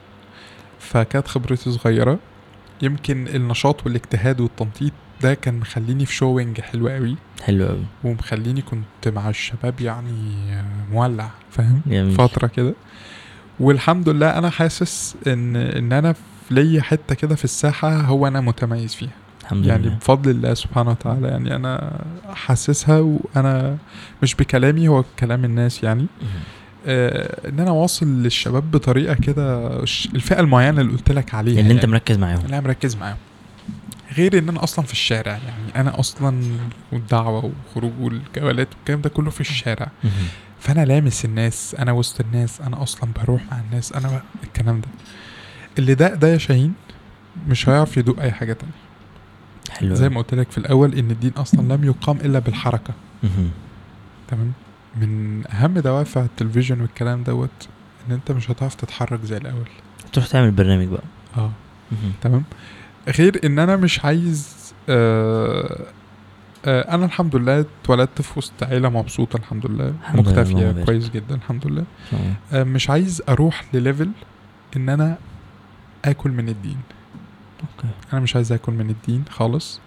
[0.80, 2.20] فكانت خبرتي صغيرة.
[2.82, 7.16] يمكن النشاط والاجتهاد والتنطيط ده كان مخليني في showing حلو قوي.
[7.44, 7.86] حلو قوي.
[8.04, 12.74] ومخليني كنت مع الشباب يعني آه، مولع فاهم؟ فترة كده.
[13.60, 16.22] والحمد لله أنا حاسس إن إن أنا في
[16.52, 19.10] ليا حتة كده في الساحة هو أنا متميز فيها.
[19.42, 19.96] الحمد يعني لله.
[19.96, 22.02] بفضل الله سبحانه وتعالى يعني أنا
[22.34, 23.78] حاسسها وأنا
[24.24, 26.06] مش بكلامي هو كلام الناس يعني.
[26.88, 29.80] آه إن أنا واصل للشباب بطريقة كده
[30.16, 31.92] الفئة المعينة اللي قلت لك عليها اللي أنت يعني.
[31.92, 32.46] مركز معاهم.
[32.46, 33.18] اللي أنا مركز معاهم.
[34.18, 36.42] غير إن أنا أصلا في الشارع يعني أنا أصلا
[36.92, 39.92] والدعوة وخروج والجولات والكلام ده كله في الشارع.
[40.04, 40.14] مهم.
[40.60, 44.88] فأنا لامس الناس أنا وسط الناس أنا أصلا بروح مع الناس أنا الكلام ده.
[45.80, 46.74] اللي ده ده يا شاهين
[47.48, 48.74] مش هيعرف يدوق أي حاجة تانية
[49.72, 50.10] حلو زي.
[50.10, 52.94] ما قلت لك في الأول إن الدين أصلا لم يقام إلا بالحركة.
[54.28, 54.52] تمام
[55.02, 57.68] من أهم دوافع التلفزيون والكلام دوت
[58.08, 59.66] إن أنت مش هتعرف تتحرك زي الأول
[60.14, 61.04] تروح تعمل برنامج بقى
[61.38, 61.52] آه.
[62.22, 62.44] تمام
[63.18, 64.56] غير إن أنا مش عايز
[64.90, 65.86] آه
[66.66, 69.94] آه أنا الحمد لله اتولدت في وسط عيلة مبسوطة الحمد لله
[70.72, 70.86] بارك.
[70.86, 71.84] كويس جدا الحمد لله.
[72.54, 74.10] آه مش عايز أروح لل level
[74.76, 75.18] إن أنا
[76.06, 76.78] آكل من الدين.
[77.62, 77.88] okay.
[78.14, 79.80] أنا مش عايز آكل من الدين خالص.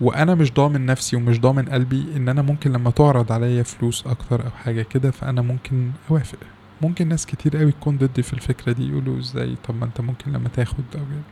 [0.00, 4.44] وأنا مش ضامن نفسي ومش ضامن قلبي إن أنا ممكن لما تعرض عليا فلوس أكتر
[4.46, 6.38] أو حاجة كده فأنا ممكن أوافق.
[6.82, 10.32] ممكن ناس كتير قوي تكون ضدي في الفكرة دي يقولوا إزاي؟ طب ما أنت ممكن
[10.32, 11.22] لما تاخد أو كده.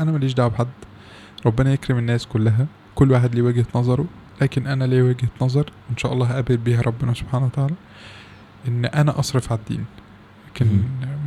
[0.00, 0.66] أنا ماليش دعوة بحد.
[1.46, 2.66] ربنا يكرم الناس كلها.
[2.94, 4.04] كل واحد ليه وجهة نظره.
[4.40, 7.74] لكن أنا ليه وجهة نظر ان شاء الله هقابل بيها ربنا سبحانه وتعالى
[8.68, 9.84] إن أنا أصرف على الدين.
[10.48, 10.66] لكن.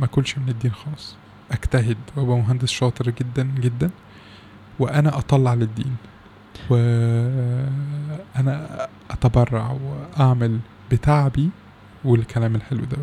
[0.00, 1.16] ما أكلش من الدين خالص.
[1.50, 3.90] أجتهد وأبقى مهندس شاطر جدا جدا.
[4.78, 5.96] وأنا أطلع للدين.
[6.70, 9.76] وأنا أتبرع
[10.16, 10.58] وأعمل
[10.90, 11.50] بتعبي
[12.04, 12.98] والكلام الحلو دوت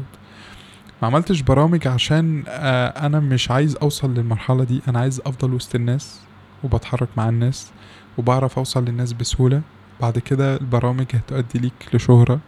[1.01, 4.81] ما عملتش برامج عشان آه، أنا مش عايز أوصل للمرحلة دي.
[4.87, 6.19] أنا عايز أفضل وسط الناس
[6.63, 7.71] وبتحرك مع الناس
[8.17, 9.61] وبعرف أوصل للناس بسهولة.
[10.01, 12.39] بعد كده البرامج هتؤدي بيك لشهرة.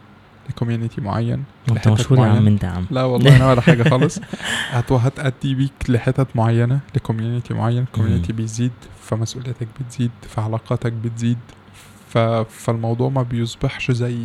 [0.48, 2.46] ل community معين انت مشهور يا عم.
[2.46, 2.86] انت يا عم.
[2.90, 4.20] لا والله أنا ولا حاجة خالص.
[4.70, 7.84] هت- هتأدي بيك لحتت معينة ل community معين.
[7.94, 8.72] community بيزيد
[9.02, 11.38] فمسؤوليتك بتزيد فعلاقاتك بتزيد
[12.08, 12.18] ف...
[12.18, 14.18] فالموضوع ما بيصبحش زي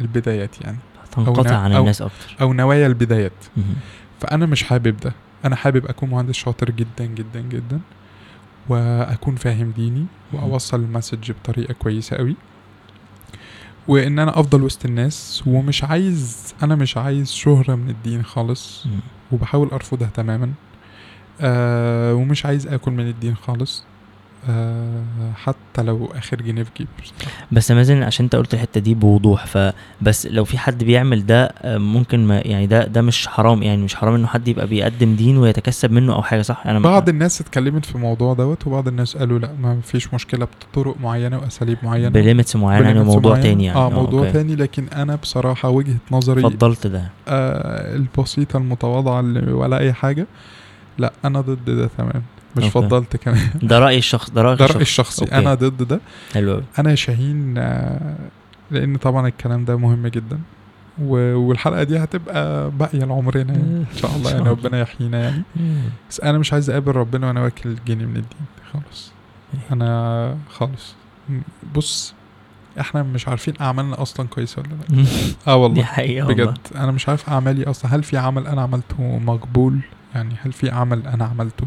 [0.00, 0.78] البدايات يعني.
[1.12, 2.36] تنقطع نا- عن الناس أكتر.
[2.40, 3.32] أو نوايا البدايات.
[4.20, 5.12] فأنا مش حابب ده.
[5.44, 7.80] أنا حابب أكون مهندس شاطر جدا جدا جدا
[8.68, 12.36] وأكون فاهم ديني وأوصل المسج بطريقة كويسة قوي
[13.88, 18.86] وإن أنا أفضل وسط الناس ومش عايز أنا مش عايز شهرة من الدين خالص.
[19.32, 20.52] وبحاول أرفضها تماما
[21.40, 23.84] آه ومش عايز آكل من الدين خالص
[25.34, 26.70] حتى لو آخر جنيه في
[27.02, 27.30] بصراحة.
[27.52, 31.78] بس مازن عشان انت قلت الحتة دي بوضوح فبس لو في حد بيعمل ده آه،
[31.78, 35.36] ممكن ما يعني ده ده مش حرام يعني مش حرام انه حد يبقى بيقدم دين
[35.38, 39.38] ويتكسب منه أو حاجة صح أنا بعض الناس اتكلمت في الموضوع دوت وبعض الناس قالوا
[39.38, 43.40] لا ما فيش مشكلة بطرق معينة وأساليب معينة ب limits معينة يعني موضوع.
[43.40, 44.32] تاني يعني آه موضوع okay.
[44.32, 50.26] تاني لكن أنا بصراحة وجهة نظري فضلت ده آه البسيطة المتواضعة اللي ولا أي حاجة
[50.98, 52.22] لا أنا ضد ده تمام
[52.56, 52.70] مش okay.
[52.88, 53.50] فضلت كمان.
[53.62, 55.08] ده راي الشخص ده راي ده رأيي الشخص.
[55.08, 55.24] الشخصي.
[55.36, 55.46] okay.
[55.46, 56.00] أنا ضد ده.
[56.34, 58.16] حلو أنا شاهين آه،
[58.70, 60.38] لأن طبعا الكلام ده مهم جدا.
[61.02, 63.62] والحلقة دي هتبقى باقية لعمرنا يعني.
[63.62, 65.42] إن شاء الله يعني ربنا يحيينا يعني.
[66.10, 68.46] بس أنا مش عايز أقابل ربنا وأنا واكل جنيه من الدين.
[68.72, 69.12] خالص
[69.72, 70.94] أنا خالص
[71.74, 72.14] بص
[72.80, 75.04] إحنا مش عارفين أعمالنا أصلا كويسة ولا لأ.
[75.52, 75.82] آه دي والله.
[75.84, 76.44] حقيقة والله.
[76.44, 76.58] بجد.
[76.76, 77.94] أنا مش عارف أعمالي أصلا.
[77.96, 79.78] هل في عمل أنا عملته مقبول؟
[80.14, 81.66] يعني هل في عمل أنا عملته؟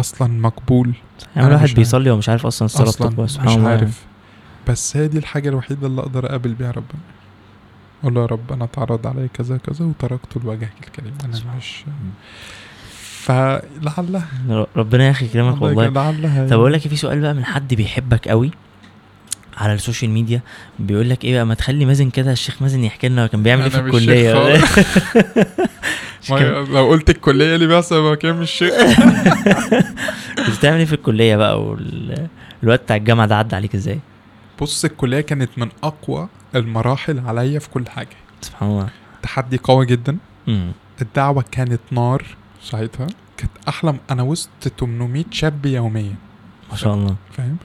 [0.00, 0.92] أصلا مقبول.
[1.36, 1.74] يعني الواحد مش.
[1.74, 3.80] بيصلي ومش عارف أصلا الصلاة مش سبحان الله يعني.
[3.80, 4.04] عارف.
[4.68, 7.00] بس هي دي الحاجة الوحيدة اللي أقدر أقابل بيها ربنا.
[8.02, 11.12] أقول له يا رب أنا اتعرض علي كذا كذا وتركته لوجهك الكريم.
[11.24, 11.84] أنا مش
[13.22, 14.26] فلعلها.
[14.76, 15.88] ربنا يا أخي يكرمك والله.
[15.88, 18.50] لعلها طب أقول لك في سؤال بقى من حد بيحبك قوي
[19.56, 20.40] على السوشيال ميديا.
[20.78, 23.68] بيقول لك إيه بقى ما تخلي مازن كده الشيخ مازن يحكي لنا كان بيعمل إيه
[23.68, 24.34] في مش الكلية؟
[26.28, 28.64] كان- لو قلت الكلية اللي بيحصل كده مش
[30.36, 32.28] كنت بتعمل إيه في الكلية بقى؟ وال...
[32.62, 34.00] الوقت بتاع الجامعة ده عدى عليك إزاي؟
[34.60, 38.16] بص الكلية كانت من أقوى المراحل عليا في كل حاجة.
[38.40, 38.88] سبحان الله.
[39.22, 40.16] تحدي قوي جدا.
[40.48, 40.72] امم
[41.02, 42.22] الدعوة كانت نار
[42.62, 43.06] ساعتها.
[43.36, 44.48] كانت احلم أنا وسط
[44.80, 46.14] 800 شاب يوميا.
[46.70, 47.16] ما شاء الله.
[47.36, 47.56] فاهم؟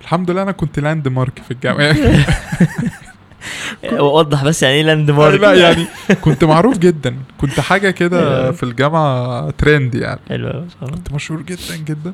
[0.00, 1.96] الحمد لله أنا كنت لاند مارك في الجامعة.
[4.00, 5.86] وضح بس يعني إيه لاند مارك لا يعني
[6.24, 7.16] كنت معروف جدا.
[7.40, 8.52] كنت حاجة كده.
[8.52, 10.20] في الجامعة ترند يعني.
[10.28, 12.12] حلو كنت مشهور جدا جدا.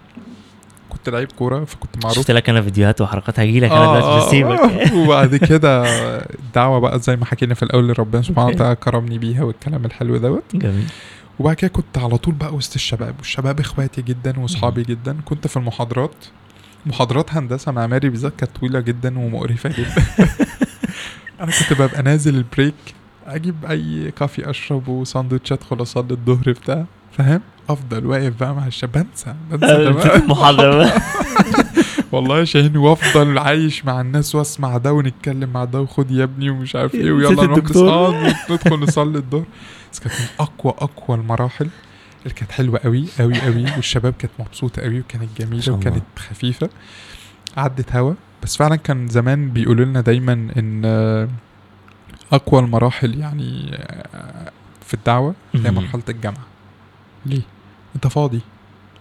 [0.88, 2.18] كنت لعيب كورة فكنت معروف.
[2.18, 4.96] شفت لك أنا فيديوهات وحركات هجي لك أنا آه، دلوقتي مش آه، آه.
[5.00, 5.84] وبعد كده
[6.34, 8.48] الدعوه بقى زي ما حكينا في الأول ربنا سبحانه.
[8.48, 10.42] وتعالى كرمني بيها والكلام الحلو دوت.
[10.54, 10.84] جميل.
[11.38, 15.16] وبعد كده كنت على طول بقى وسط الشباب والشباب إخواتي جدا وأصحابي جدا.
[15.24, 16.14] كنت في المحاضرات.
[16.86, 20.28] محاضرات هندسة معماري بالذات كانت طويلة جدا ومقرفة جدا.
[21.40, 22.74] أنا كنت ببقى نازل البريك
[23.26, 26.84] أجيب أي كافي أشربه ساندوتش ادخل اصلي الظهر بتاع
[27.18, 31.00] فاهم؟ أفضل واقف بقى مع الشباب بنسى بنسى تمام محاضره بقى
[32.12, 36.50] والله يا شاهين وأفضل عايش مع الناس وأسمع ده ونتكلم مع ده وخد يا ابني
[36.50, 37.58] ومش عارف إيه ويلا نروح.
[37.64, 38.34] نصلي.
[38.50, 39.44] ندخل نصلي الظهر.
[39.92, 41.68] بس كانت من أقوى أقوى المراحل
[42.22, 45.72] اللي كانت حلوة قوي قوي قوي والشباب كانت مبسوطة قوي وكانت جميلة.
[45.72, 46.68] وكانت خفيفة.
[47.56, 48.14] عدت هوا.
[48.42, 51.28] بس فعلا كان زمان بيقولوا لنا دايما إن آه،
[52.32, 54.52] أقوى المراحل يعني آه،
[54.86, 55.70] في الدعوة هي.
[55.70, 56.46] مرحلة الجامعة.
[57.26, 57.42] ليه؟
[57.94, 58.40] أنت فاضي.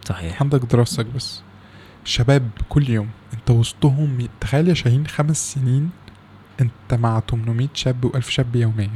[0.06, 0.42] صحيح.
[0.42, 1.42] عندك دراستك بس.
[2.06, 3.10] شباب كل يوم.
[3.34, 5.90] أنت وسطهم تخيل يا شاهين خمس سنين.
[6.62, 8.90] أنت مع 800 شاب و1000 شاب يوميا.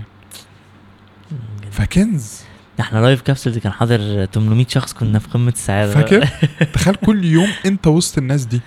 [1.72, 2.42] فكنز.
[2.80, 5.94] إحنا لايف كابسول كان حاضر 800 شخص كنا في قمة السعادة.
[5.94, 6.26] فاكر؟
[6.74, 8.62] تخيل كل يوم أنت وسط الناس دي.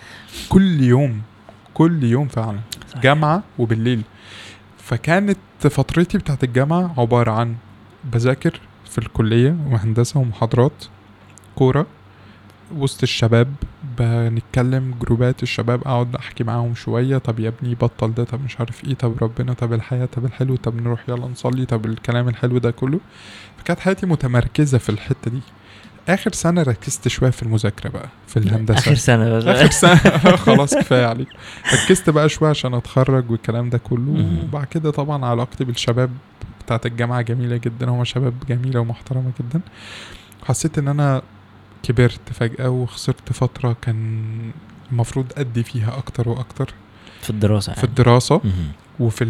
[0.48, 1.22] كل يوم.
[1.76, 2.58] كل يوم فعلا
[2.88, 3.02] صحيح.
[3.02, 4.02] جامعة وبالليل.
[4.78, 7.54] فكانت فترتي بتاعت الجامعة عبارة عن
[8.04, 10.84] بذاكر في الكلية وهندسة ومحاضرات
[11.56, 11.86] كورة
[12.76, 13.54] وسط الشباب
[13.98, 18.84] بنتكلم جروبات الشباب أقعد أحكي معاهم شوية طب يا ابني بطل ده طب مش عارف
[18.84, 22.70] إيه طب ربنا طب الحياة طب الحلو طب نروح يلا نصلي طب الكلام الحلو ده
[22.70, 23.00] كله.
[23.58, 25.40] فكانت حياتي متمركزة في الحتة دي.
[26.08, 28.78] آخر سنة ركزت شوية في المذاكرة بقى في الهندسة.
[28.78, 30.36] آخر سنة بس آخر سنة.
[30.46, 31.28] خلاص كفاية عليك.
[31.74, 34.40] ركزت بقى شوية عشان أتخرج والكلام ده كله.
[34.44, 36.10] وبعد كده طبعا علاقتي بالشباب
[36.64, 39.60] بتاعت الجامعة جميلة جدا هم شباب جميلة ومحترمة جدا.
[40.44, 41.22] حسيت إن أنا
[41.82, 44.22] كبرت فجأة وخسرت فترة كان
[44.92, 46.74] المفروض أدي فيها أكتر وأكتر.
[47.22, 47.88] في الدراسة في يعني.
[47.88, 48.72] الدراسة مهم.
[49.00, 49.24] وفي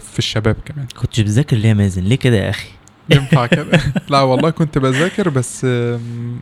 [0.00, 0.86] في الشباب كمان.
[1.00, 2.68] كنتش بتذاكر ليه يا مازن؟ ليه كده يا أخي؟
[3.12, 3.80] ينفع كده
[4.10, 5.64] لا والله كنت بذاكر بس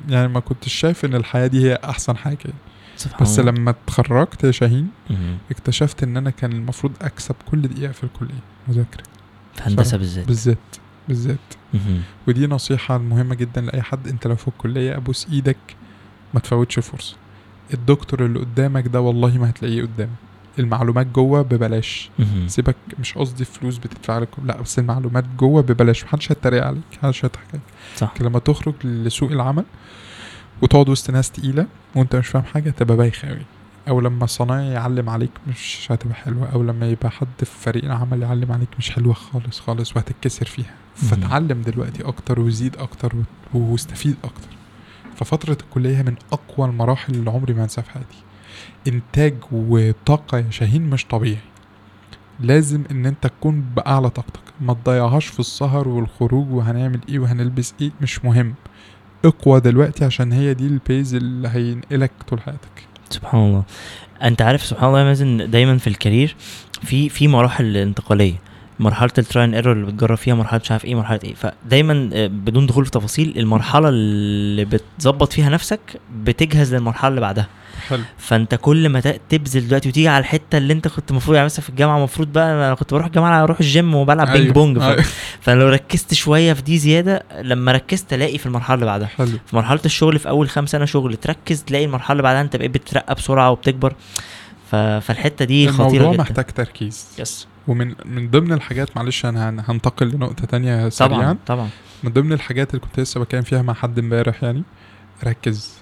[0.08, 2.38] يعني ما كنتش شايف إن الحياة دي هي أحسن حاجة
[2.96, 3.52] سبحان بس الله.
[3.52, 4.88] لما اتخرجت يا شاهين.
[5.50, 9.02] اكتشفت إن أنا كان المفروض أكسب كل دقيقة في الكلية مذاكرة
[9.54, 9.96] في هندسة.
[9.96, 10.58] بالذات بالذات
[11.08, 11.38] بالذات.
[12.28, 15.56] ودي نصيحة مهمة جدا لأي حد أنت لو في الكلية أبوس إيدك
[16.34, 17.16] ما تفوتش الفرصه
[17.74, 20.10] الدكتور اللي قدامك ده والله ما هتلاقيه قدامك
[20.60, 22.10] المعلومات جوه ببلاش.
[22.46, 26.04] سيبك مش قصدي فلوس بتدفع لك لا بس المعلومات جوه ببلاش.
[26.04, 27.62] محدش هيتريق عليك محدش هيضحك عليك.
[27.96, 28.14] صح.
[28.20, 29.64] لما تخرج لسوق العمل
[30.62, 31.66] وتقعد وسط ناس تقيلة
[31.96, 33.42] وانت مش فاهم حاجة تبقى بايخة أوي.
[33.88, 36.48] أو لما صنايعي يعلم عليك مش هتبقى حلوة.
[36.52, 40.74] أو لما يبقى حد في فريق العمل يعلم عليك مش حلوة خالص خالص وهتتكسر فيها.
[40.94, 43.12] فتعلم دلوقتي أكتر وزيد أكتر
[43.54, 44.48] و- واستفيد أكتر.
[45.16, 48.16] ففترة الكلية هي من أقوى المراحل اللي عمري ما أنساها في حياتي.
[48.88, 51.38] إنتاج وطاقة يا شاهين مش طبيعي.
[52.40, 54.40] لازم إن أنت تكون بأعلى طاقتك.
[54.60, 58.54] ما تضيعهاش في السهر والخروج وهنعمل إيه وهنلبس إيه مش مهم.
[59.24, 62.86] اقوى دلوقتي عشان هي دي ال base اللي هينقلك طول حياتك.
[63.10, 63.62] سبحان الله.
[64.22, 66.36] أنت عارف سبحان الله يا مازن دايما في ال career
[66.82, 68.34] في في مراحل انتقالية.
[68.80, 71.34] مرحلة ال trial and error اللي بتجرب فيها مرحلة مش عارف إيه مرحلة إيه.
[71.34, 75.80] فدايما آه، بدون دخول في تفاصيل المرحلة اللي بتظبط فيها نفسك
[76.24, 77.46] بتجهز للمرحلة اللي بعدها.
[77.88, 78.02] حلو.
[78.18, 81.68] فأنت كل ما تبذل دلوقتي وتيجي على الحتة اللي أنت كنت المفروض يعني مثلا في
[81.70, 84.82] الجامعة المفروض بقى أنا كنت بروح الجامعة أروح الجيم وبلعب ping أيوة، pong ف...
[84.82, 85.04] أيوة.
[85.40, 89.06] فلو ركزت شوية في دي زيادة لما ركزت ألاقي في المرحلة اللي بعدها.
[89.06, 89.26] حلو.
[89.46, 92.70] في مرحلة الشغل في أول خمس سنة شغل تركز تلاقي المرحلة اللي بعدها أنت بقيت
[92.70, 93.94] بتترقى بسرعة وبتكبر.
[94.70, 94.76] ف...
[94.76, 96.22] فالحتة دي خطيرة الموضوع جدا.
[96.22, 97.06] محتاج تركيز.
[97.18, 101.18] yes ومن من ضمن الحاجات معلش أنا هن- هنتقل لنقطة تانية سريعا.
[101.22, 101.68] طبعا طبعا.
[102.02, 104.62] من ضمن الحاجات اللي كنت لسه بتكلم فيها مع حد امبارح يعني
[105.24, 105.74] ركز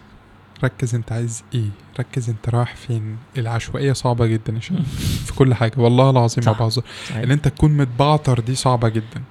[0.64, 1.68] ركز أنت عايز إيه؟
[2.00, 4.60] ركز أنت رايح فين؟ العشوائية صعبة جدا يا
[5.26, 5.72] في كل حاجة.
[5.76, 6.52] والله العظيم ما.
[6.52, 6.82] بهزر.
[7.16, 9.22] إن أنت تكون متبعتر دي صعبة جدا.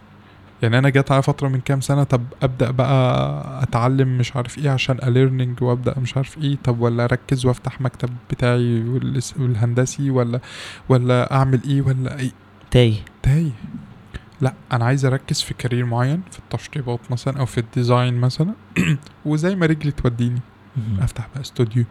[0.61, 4.69] يعني أنا جت على فترة من كام سنة طب أبدأ بقى أتعلم مش عارف إيه
[4.69, 8.83] عشان أليرنينج وأبدأ مش عارف إيه طب ولا أركز وأفتح مكتب بتاعي
[9.39, 10.39] والهندسي ولا
[10.89, 12.31] ولا أعمل إيه ولا إيه؟
[12.71, 12.95] تايه.
[13.23, 13.51] تايه.
[14.41, 18.53] لأ أنا عايز أركز في career معين في التشطيبات مثلا أو في ال design مثلا.
[19.25, 20.41] وزي ما رجلي توديني.
[20.99, 21.85] أفتح بقى استوديو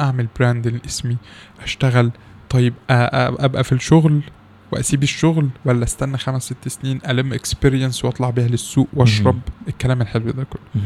[0.00, 1.16] أعمل brand لاسمي
[1.62, 2.10] أشتغل
[2.50, 4.22] طيب أبقى في الشغل.
[4.72, 9.40] وأسيب الشغل ولا استنى خمس ست سنين ألم experience وأطلع بيها للسوق وأشرب.
[9.68, 10.82] الكلام الحلو ده كله.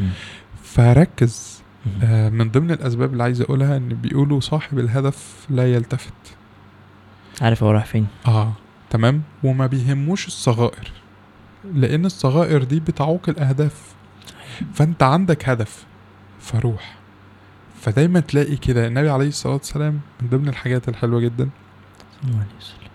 [0.63, 1.63] فركز.
[2.03, 6.13] آه، من ضمن الأسباب اللي عايز أقولها إن بيقولوا صاحب الهدف لا يلتفت.
[7.41, 8.07] عارف هو رايح فين.
[8.27, 8.53] آه
[8.91, 10.93] تمام؟ وما بيهموش الصغائر.
[11.75, 13.95] لأن الصغائر دي بتعوق الأهداف.
[14.75, 15.87] فأنت عندك هدف
[16.41, 16.99] فروح.
[17.81, 21.49] فدايما تلاقي كده النبي عليه الصلاة والسلام من ضمن الحاجات الحلوة جدا.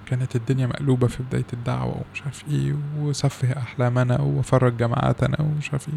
[0.09, 5.89] كانت الدنيا مقلوبة في بداية الدعوة ومش عارف إيه وسفه أحلامنا وفرج جماعاتنا ومش عارف
[5.89, 5.95] إيه.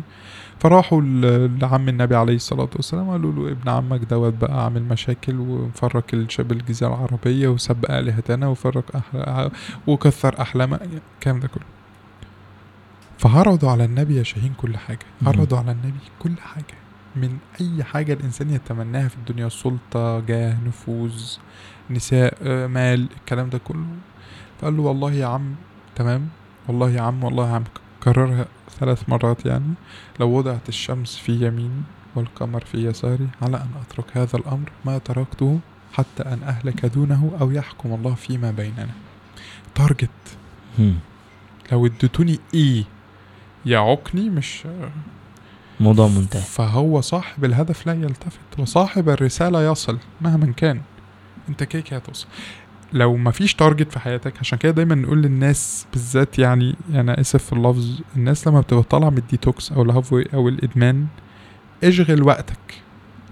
[0.60, 1.00] فراحوا
[1.60, 6.56] لعم النبي عليه الصلاة والسلام قالوا له ابن عمك دوت بقى عامل مشاكل ومفرق الشبه
[6.56, 9.50] الجزيرة العربية وسب آلهتنا وفرق أحل...
[9.86, 10.80] وكثر احلامنا
[11.18, 11.64] الكلام ده كله.
[13.18, 14.98] فعرضوا على النبي يا شاهين كل حاجة.
[15.22, 15.28] مم.
[15.28, 16.74] عرضوا على النبي كل حاجة.
[17.16, 21.22] من أي حاجة الإنسان يتمناها في الدنيا سلطة جاه نفوذ
[21.90, 23.86] نساء آه، مال الكلام ده كله.
[24.60, 25.54] فقال له والله يا عم
[25.96, 26.28] تمام؟
[26.68, 27.64] والله يا عم والله يا عم
[28.02, 28.46] كررها
[28.80, 29.74] ثلاث مرات يعني.
[30.20, 31.82] لو وضعت الشمس في يميني
[32.14, 35.58] والقمر في يساري على أن أترك هذا الأمر ما تركته
[35.92, 38.88] حتى أن أهلك دونه أو يحكم الله فيما بيننا.
[39.74, 40.10] target.
[41.72, 42.84] لو اديتوني إيه
[43.66, 44.62] يعوقني مش
[45.80, 46.42] موضوع منتهي.
[46.42, 50.80] فهو صاحب الهدف لا يلتفت وصاحب الرسالة يصل مهما كان.
[51.48, 52.26] انت كده كده هتوصل.
[52.92, 57.52] لو مفيش target في حياتك عشان كده دايما نقول للناس بالذات يعني أنا آسف في
[57.52, 61.06] اللفظ الناس لما بتبقى طالعة من الديتوكس أو ال halfway أو الإدمان
[61.84, 62.58] اشغل وقتك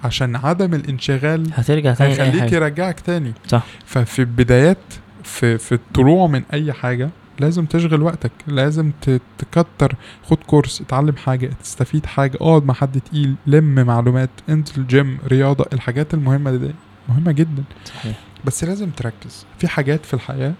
[0.04, 2.54] عشان عدم الانشغال هترجع تاني هيخليك حاجة.
[2.54, 3.32] يرجعك تاني.
[3.48, 3.64] صح.
[3.86, 4.78] ففي البدايات
[5.24, 7.10] في في الطلوع من أي حاجة
[7.40, 8.90] لازم تشغل وقتك لازم
[9.38, 15.18] تكتر خد كورس اتعلم حاجة تستفيد حاجة اقعد مع حد تقيل لم معلومات انزل الجيم
[15.28, 16.70] رياضة الحاجات المهمة دي.
[17.08, 17.64] مهمة جدا.
[17.84, 18.18] صحيح.
[18.44, 19.46] بس لازم تركز.
[19.58, 20.52] في حاجات في الحياة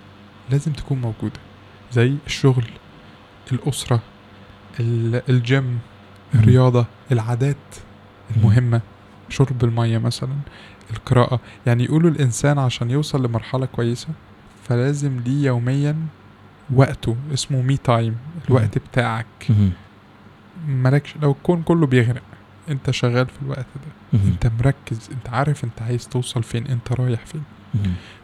[0.50, 1.40] لازم تكون موجودة
[1.92, 2.64] زي الشغل
[3.52, 4.00] الأسرة
[4.80, 5.78] ال- الجيم.
[6.34, 7.56] الرياضة العادات
[8.36, 8.80] المهمة
[9.28, 10.34] شرب المية مثلا
[10.90, 11.40] القراءة.
[11.66, 14.08] يعني يقولوا الإنسان عشان يوصل لمرحلة كويسة
[14.68, 15.96] فلازم ليه يوميا
[16.74, 18.16] وقته اسمه me time
[18.48, 19.26] الوقت بتاعك.
[20.68, 22.22] مالكش لو الكون كله بيغرق
[22.68, 23.92] أنت شغال في الوقت ده.
[24.15, 27.43] انت مركز انت عارف انت عايز توصل فين انت رايح فين.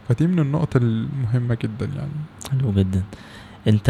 [0.08, 2.10] فدي من النقط المهمة جدا يعني.
[2.50, 3.02] حلو جدا.
[3.68, 3.88] انت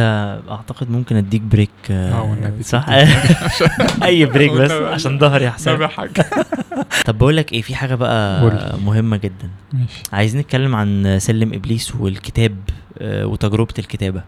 [0.50, 2.86] اعتقد ممكن اديك break آه، والنبي صح.
[4.02, 4.70] أي break بس.
[4.70, 5.50] عشان ظهري
[5.88, 6.26] حاجة.
[7.06, 8.42] طب بقول لك إيه في حاجة بقى.
[8.84, 9.50] مهمة جدا.
[9.72, 10.02] ماشي.
[10.12, 12.56] عايزين نتكلم عن سلم إبليس والكتاب
[12.98, 14.22] آه، وتجربة الكتابة.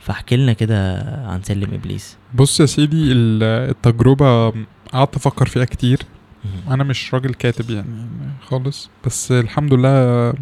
[0.00, 0.98] فاحكي لنا كده
[1.28, 2.16] عن سلم إبليس.
[2.34, 4.52] بص يا سيدي ال- التجربة
[4.92, 5.98] قعدت أفكر فيها كتير.
[6.68, 8.06] أنا مش راجل كاتب يعني
[8.42, 10.32] خالص بس الحمد لله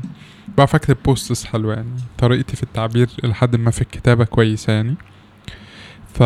[0.58, 4.94] بعرف أكتب بوستس حلوة يعني طريقتي في التعبير لحد ما في الكتابة كويسة يعني
[6.14, 6.22] ف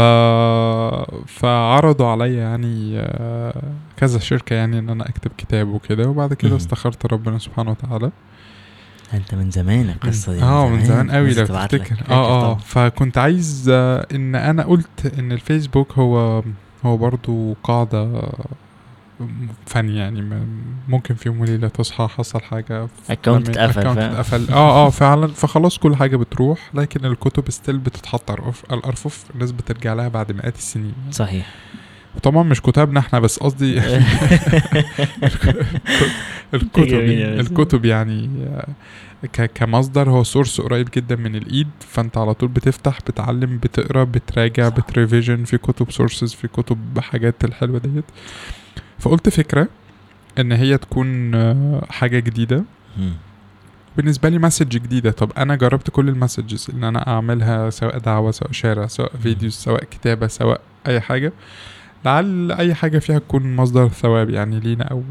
[1.26, 3.62] فعرضوا عليا يعني آه،
[3.96, 6.56] كذا شركة يعني إن أنا أكتب كتاب وكده وبعد كده.
[6.56, 8.10] استخرت ربنا سبحانه وتعالى
[9.14, 11.46] أنت من زمان القصة دي آه من زمان قوي لو.
[11.46, 12.54] تفتكر آه آه.
[12.54, 16.42] فكنت عايز آه، إن أنا قلت إن الفيسبوك هو
[16.84, 18.22] هو برضو قاعدة
[19.66, 20.44] فن يعني
[20.88, 22.40] ممكن في يوم وليلة تصحى حصل
[23.48, 25.26] اتقفل، account فاهم؟ اتقفل آه آه فعلا.
[25.26, 28.30] فخلاص كل حاجة بتروح لكن الكتب still بتتحط
[28.72, 30.94] الأرفف الناس بترجع لها بعد مئات السنين.
[31.10, 31.46] صحيح.
[32.22, 33.80] طبعا مش كتابنا إحنا بس قصدي
[36.54, 36.94] الكتب.
[37.40, 38.68] الكتب يعني آه،
[39.32, 40.10] ك- كمصدر.
[40.10, 44.68] هو source قريب جدا من الإيد فأنت على طول بتفتح بتعلم بتقرأ بتراجع.
[44.68, 45.44] بت revision.
[45.44, 48.04] في كتب sources في كتب بحاجات الحلوة ديت.
[49.04, 49.68] فقلت فكرة
[50.38, 52.64] إن هي تكون آه، حاجة جديدة.
[53.96, 55.10] بالنسبة لي message جديدة.
[55.10, 59.50] طب أنا جربت كل ال messages إن أنا أعملها سواء دعوة سواء شارع سواء فيديو
[59.50, 61.32] سواء كتابة سواء أي حاجة.
[62.04, 65.02] لعل أي حاجة فيها تكون مصدر ثواب يعني لينا أو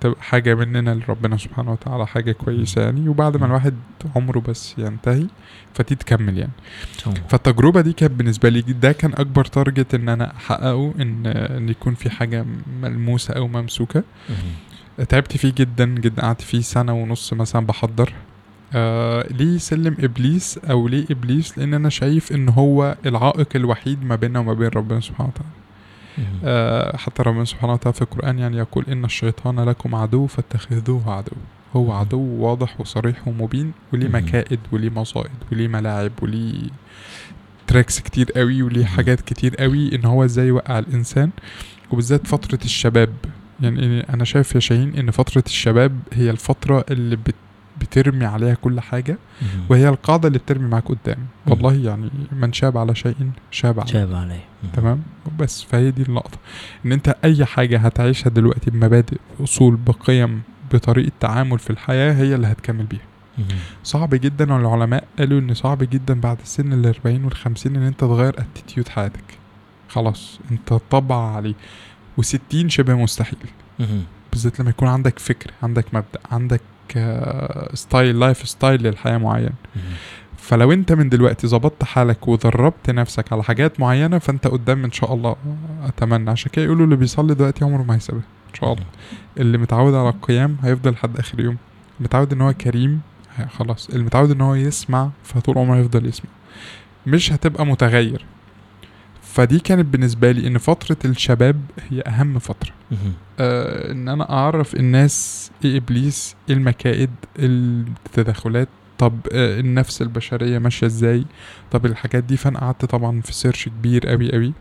[0.00, 3.08] تبقى حاجة مننا لربنا سبحانه وتعالى حاجة كويسة يعني.
[3.08, 3.74] وبعد ما الواحد
[4.16, 5.26] عمره بس ينتهي
[5.74, 6.52] فتي تكمل يعني.
[6.98, 7.10] شو.
[7.28, 11.94] فالتجربة دي كانت بالنسبة لي ده كان أكبر target إن أنا أحققه إن إن يكون
[11.94, 12.46] في حاجة
[12.82, 14.02] ملموسة أو ممسوكة.
[14.28, 15.04] مم.
[15.04, 18.12] تعبت فيه جدا جدا قعدت فيه سنة ونص مثلا بحضر.
[18.74, 24.16] آه ليه سلم إبليس أو ليه إبليس؟ لأن أنا شايف إن هو العائق الوحيد ما
[24.16, 25.50] بيننا وما بين ربنا سبحانه وتعالى.
[26.94, 31.36] حتى ربنا سبحانه وتعالى في القرآن يعني يقول إن الشيطان لكم عدو فاتخذوه عدو.
[31.76, 34.08] هو عدو واضح وصريح ومبين وليه.
[34.08, 36.68] مكائد وليه مصائد وليه ملاعب وليه
[37.66, 38.84] تراكس كتير قوي وليه.
[38.84, 41.30] حاجات كتير قوي إن هو إزاي يوقع الإنسان.
[41.90, 43.10] وبالذات فترة الشباب.
[43.60, 47.34] يعني أنا شايف يا شاهين إن فترة الشباب هي الفترة اللي بت
[47.80, 49.48] بترمي عليها كل حاجة مم.
[49.70, 51.18] وهي القاعدة اللي بترمي معاك قدام.
[51.46, 53.14] والله يعني من شاب على شيء
[53.50, 54.44] شاب عليه شاب عليه.
[54.72, 55.02] تمام
[55.38, 56.38] بس فهي دي اللقطة
[56.86, 60.42] إن أنت أي حاجة هتعيشها دلوقتي بمبادئ بأصول بقيم
[60.72, 63.00] بطريقة تعامل في الحياة هي اللي هتكمل بيها.
[63.84, 68.00] صعب جدا والعلماء قالوا إن صعب جدا بعد السن ال 40 وال 50 إن أنت
[68.00, 69.24] تغير اتيتيود حياتك
[69.88, 71.54] خلاص أنت طبع عليه
[72.20, 73.38] و60 شبه مستحيل.
[74.32, 76.60] بالذات لما يكون عندك فكر عندك مبدأ عندك
[77.74, 79.52] style lifestyle للحياة معين.
[80.38, 85.14] فلو انت من دلوقتي ظبطت حالك ودربت نفسك على حاجات معينة فانت قدام إن شاء
[85.14, 85.36] الله
[85.84, 86.30] أتمنى.
[86.30, 88.84] عشان كده يقولوا اللي بيصلي دلوقتي عمره ما هيسيبها إن شاء الله.
[89.38, 91.56] اللي متعود على القيام هيفضل لحد آخر يوم.
[92.00, 93.00] متعود إن هو كريم
[93.58, 93.88] خلاص.
[93.88, 96.30] اللي متعود إن هو يسمع فطول عمره يفضل يسمع.
[97.06, 98.24] مش هتبقى متغير.
[99.36, 101.60] فدي كانت بالنسبة لي إن فترة الشباب
[101.90, 102.70] هي أهم فترة.
[103.40, 108.68] آه إن أنا أعرف الناس إيه إبليس إيه المكائد إيه التدخلات
[108.98, 111.24] طب آه النفس البشرية ماشية إزاي
[111.70, 112.36] طب الحاجات دي.
[112.36, 114.52] فأنا قعدت طبعا في سيرش كبير قوي قوي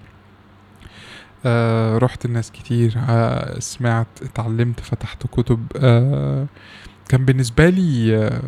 [1.45, 6.45] آه رحت الناس كتير آه سمعت اتعلمت فتحت كتب آه
[7.09, 8.41] كان بالنسبة لي آه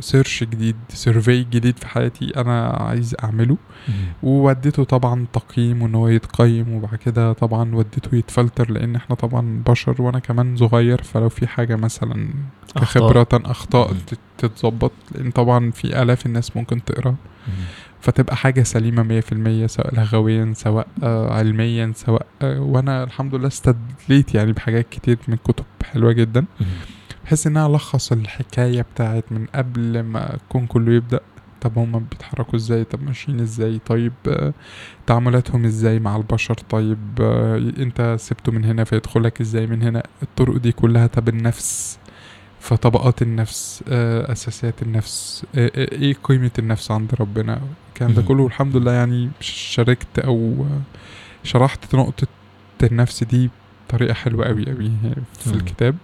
[0.00, 3.56] search جديد survey جديد في حياتي أنا عايز أعمله
[3.88, 3.94] مم.
[4.22, 10.02] ووديته طبعا تقييم وإن هو يتقيم وبعد كده طبعا وديته يتفلتر لأن إحنا طبعا بشر
[10.02, 12.30] وأنا كمان صغير فلو في حاجة مثلا
[12.76, 13.22] كخبرة.
[14.06, 17.14] تت- تتظبط لأن طبعا في آلاف الناس ممكن تقرأ.
[18.00, 18.36] فتبقى
[19.02, 24.52] مية في المية سواء لغويا سواء آه علميا سواء آه وأنا الحمد لله استدليت يعني
[24.52, 26.44] بحاجات كتير من كتب حلوة جدا
[27.30, 31.20] بحيث انها ألخص الحكاية بتاعت من قبل ما الكون كله يبدأ.
[31.60, 34.52] طب هما بيتحركوا إزاي؟ طب ماشيين إزاي؟ طيب آه،
[35.06, 40.56] تعاملاتهم إزاي مع البشر؟ طيب آه، أنت سبته من هنا فيدخلك إزاي من هنا؟ الطرق
[40.56, 41.98] دي كلها طب النفس
[42.60, 48.22] فطبقات النفس آه، أساسيات النفس إيه قيمة النفس عند ربنا؟ الكلام ده.
[48.22, 50.66] كله الحمد لله يعني شاركت أو
[51.44, 52.26] شرحت نقطة
[52.82, 53.50] النفس دي
[53.88, 54.90] بطريقة حلوة قوي قوي
[55.38, 55.54] في.
[55.54, 55.96] الكتاب.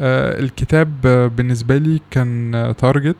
[0.00, 3.16] الكتاب آه، بالنسبة لي كان تارجت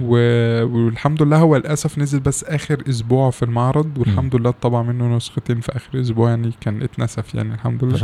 [0.00, 5.60] والحمد لله هو للأسف نزل بس آخر أسبوع في المعرض والحمد لله طبع منه نسختين
[5.60, 7.96] في آخر أسبوع يعني كان اتنسف يعني الحمد لله.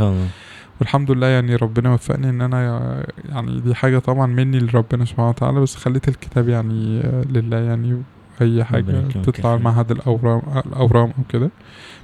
[0.79, 5.59] والحمد لله يعني ربنا وفقني إن أنا يعني دي حاجة طبعا مني لربنا سبحانه وتعالى
[5.59, 8.01] بس خليت الكتاب يعني آه، لله يعني
[8.41, 9.63] ربنا يكرمك تطلع يا فندم.
[9.63, 11.49] معهد الأورام الأورام أو كده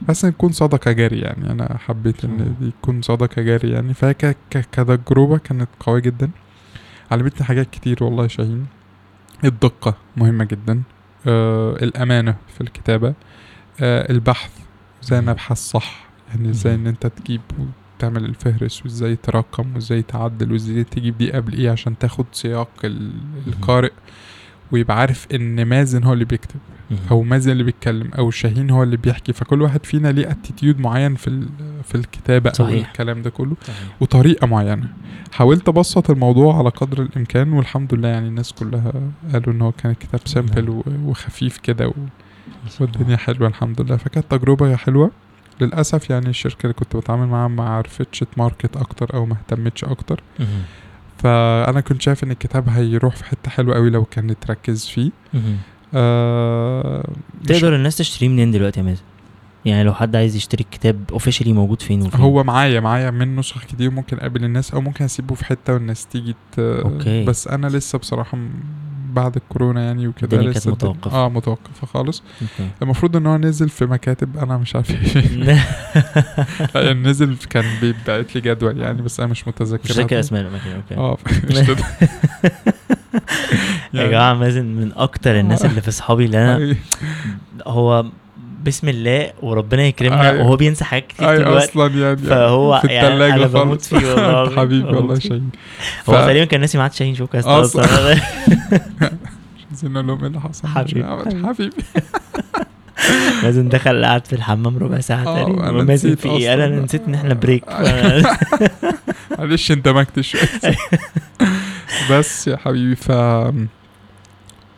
[0.08, 1.52] بس إن تكون صدقة جارية يعني.
[1.52, 2.56] أنا حبيت إن مم.
[2.66, 3.94] دي تكون صدقة جارية يعني.
[3.94, 6.30] فهي ك- ك- كتجربة كانت قوية جدا.
[7.12, 8.66] علمتني حاجات كتير والله يا شاهين.
[9.46, 10.82] الدقة مهمة جدا.
[11.28, 13.14] آه الأمانة في الكتابة.
[13.82, 14.52] آه البحث.
[15.04, 15.22] إزاي.
[15.22, 16.76] نبحث صح؟ يعني إزاي.
[16.76, 17.42] إن أنت تجيب
[17.98, 23.12] وتعمل الفهرس وإزاي ترقم وإزاي تعدل وإزاي تجيب دي قبل إيه عشان تاخد سياق ال-
[23.48, 23.92] القارئ.
[24.72, 26.60] ويبقى عارف إن مازن هو اللي بيكتب.
[27.12, 31.16] أو مازن اللي بيتكلم أو شاهين هو اللي بيحكي فكل واحد فينا ليه attitude معين
[31.16, 31.48] في
[31.84, 32.88] في الكتابة أو صحيح.
[32.88, 33.78] الكلام ده كله صحيح.
[34.02, 34.90] وطريقة معينة
[35.34, 38.94] حاولت أبسط الموضوع على قدر الإمكان والحمد لله يعني الناس كلها
[39.34, 41.94] قالوا إن هو كان كتاب simple وخفيف كده و-
[42.80, 45.12] والدنيا حلوة الحمد لله فكانت تجربة حلوة
[45.62, 49.84] للأسف يعني الشركة اللي كنت بتعامل معاها ما عرفتش ت market أكتر أو ما اهتمتش
[49.84, 50.22] أكتر.
[51.18, 55.12] فأنا كنت شايف إن الكتاب هيروح في حتة حلوة قوي لو كانت تركز فيه.
[55.94, 57.10] آه
[57.48, 59.02] تقدر الناس تشتريه منين دلوقتي يا مازن؟
[59.66, 63.66] يعني لو حد عايز يشتري الكتاب officially موجود فين وفين؟ هو معايا معايا من نسخ
[63.66, 66.36] كتير ممكن أقابل الناس أو ممكن أسيبه في حتة والناس تيجي.
[66.60, 67.26] okay.
[67.26, 68.38] بس أنا لسه بصراحة
[69.22, 71.18] بعد الكورونا يعني وكده الدنيا كانت متوقفة.
[71.18, 72.24] آه متوقفة خالص.
[72.42, 72.70] okay.
[72.82, 75.66] المفروض إن هو نزل في مكاتب أنا مش عارف إيه.
[76.86, 80.72] يعني نزل كان بيبعت لي جدول يعني بس أنا مش متذكر مش فاكر أسماء الاماكن
[80.72, 80.96] okay.
[80.96, 81.18] آه
[81.50, 81.56] مش
[83.94, 86.76] يا جماعة مازن من أكتر الناس اللي في صحابي اللي أنا
[87.68, 88.06] هو
[88.68, 90.44] بسم الله وربنا يكرمنا أيوة.
[90.44, 93.82] وهو بينسى حاجات كتير اي الوقت أصلا يعني فهو في يعني التلاجة أنا بموت.
[93.82, 94.56] فيه والله.
[94.56, 95.20] حبيبي والله.
[95.20, 95.50] شاهين
[96.10, 97.48] هو تقريبا كان ناسي معاد شاهين شوكاست.
[97.48, 97.86] أصلا
[99.84, 101.04] نقول لهم إيه اللي حصل حبيبي.
[101.48, 101.76] حبيبي
[103.44, 106.54] مازن دخل قعد في الحمام ربع ساعة آه، تقريبا مازن نسيت في إيه.
[106.54, 107.64] أنا نسيت إن إحنا بريك.
[109.40, 110.42] معلش اندمجت شوية
[112.12, 113.12] بس يا حبيبي ف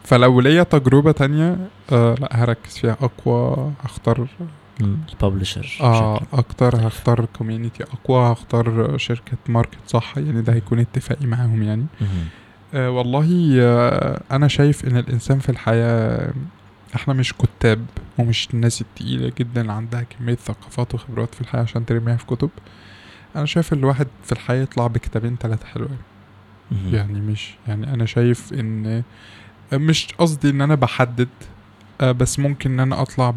[0.09, 1.57] فلو ليا تجربة تانية
[1.91, 2.97] آه لا هركز فيها.
[3.01, 4.27] أقوى هختار
[4.81, 11.25] ال publisher آه أكتر هختار community أقوى هختار شركة market صح؟ يعني ده هيكون اتفاقي
[11.25, 11.85] معاهم يعني.
[12.73, 16.33] آه والله آه أنا شايف إن الإنسان في الحياة
[16.95, 17.85] إحنا مش كتاب
[18.17, 22.49] ومش الناس التقيلة جدا اللي عندها كمية ثقافات وخبرات في الحياة عشان ترميها في كتب.
[23.35, 25.97] أنا شايف الواحد في الحياة يطلع بكتابين تلاتة حلوين
[26.91, 29.03] يعني مش يعني أنا شايف إن
[29.73, 31.27] مش قصدي إن أنا بحدد
[32.01, 33.33] آه، بس ممكن إن أنا أطلع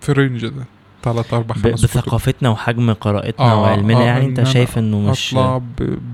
[0.00, 0.64] في الرينج ده
[1.02, 5.34] تلات أربع خمس بثقافتنا وحجم قراءتنا آه، وعلمنا آه، يعني إن أنت شايف إنه مش
[5.34, 5.60] أطلع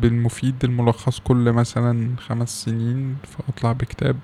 [0.01, 4.17] بالمفيد الملخص كل مثلا خمس سنين فأطلع بكتاب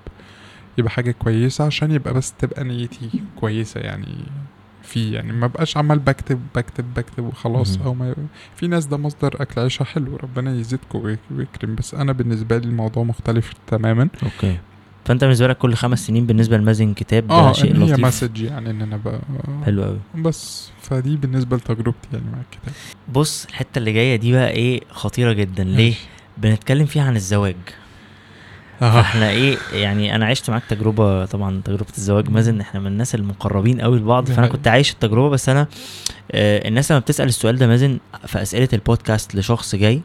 [0.77, 3.09] يبقى حاجة كويسة عشان يبقى بس تبقى نيتي
[3.39, 4.15] كويسة يعني
[4.83, 7.77] في يعني ما بقاش عمال بكتب بكتب بكتب وخلاص.
[7.85, 8.15] أو ما
[8.55, 12.65] في ناس ده مصدر أكل عيشها حلو ربنا يزيدكم ويك- ويكرم بس أنا بالنسبة لي
[12.67, 14.09] الموضوع مختلف تماما.
[14.23, 14.57] okay.
[15.07, 17.99] فأنت بالنسبة لك كل خمس سنين بالنسبة لمازن كتاب ده آه شيء هي لطيف.
[18.05, 19.19] message يعني إن أنا ب...
[19.65, 22.73] حلو قوي بس فدي بالنسبة لتجربتي يعني مع الكتاب.
[23.13, 25.63] بص الحتة اللي جاية دي بقى إيه خطيرة جدا.
[25.63, 25.93] ليه؟
[26.37, 27.55] بنتكلم فيها عن الزواج.
[28.81, 33.15] آه فإحنا إيه يعني أنا عشت معاك تجربة طبعا تجربة الزواج مازن إحنا من الناس
[33.15, 34.47] المقربين قوي لبعض فأنا.
[34.47, 35.67] كنت عايش التجربة بس أنا
[36.31, 37.97] آه الناس لما بتسأل السؤال ده مازن
[38.27, 40.01] في أسئلة البودكاست لشخص جاي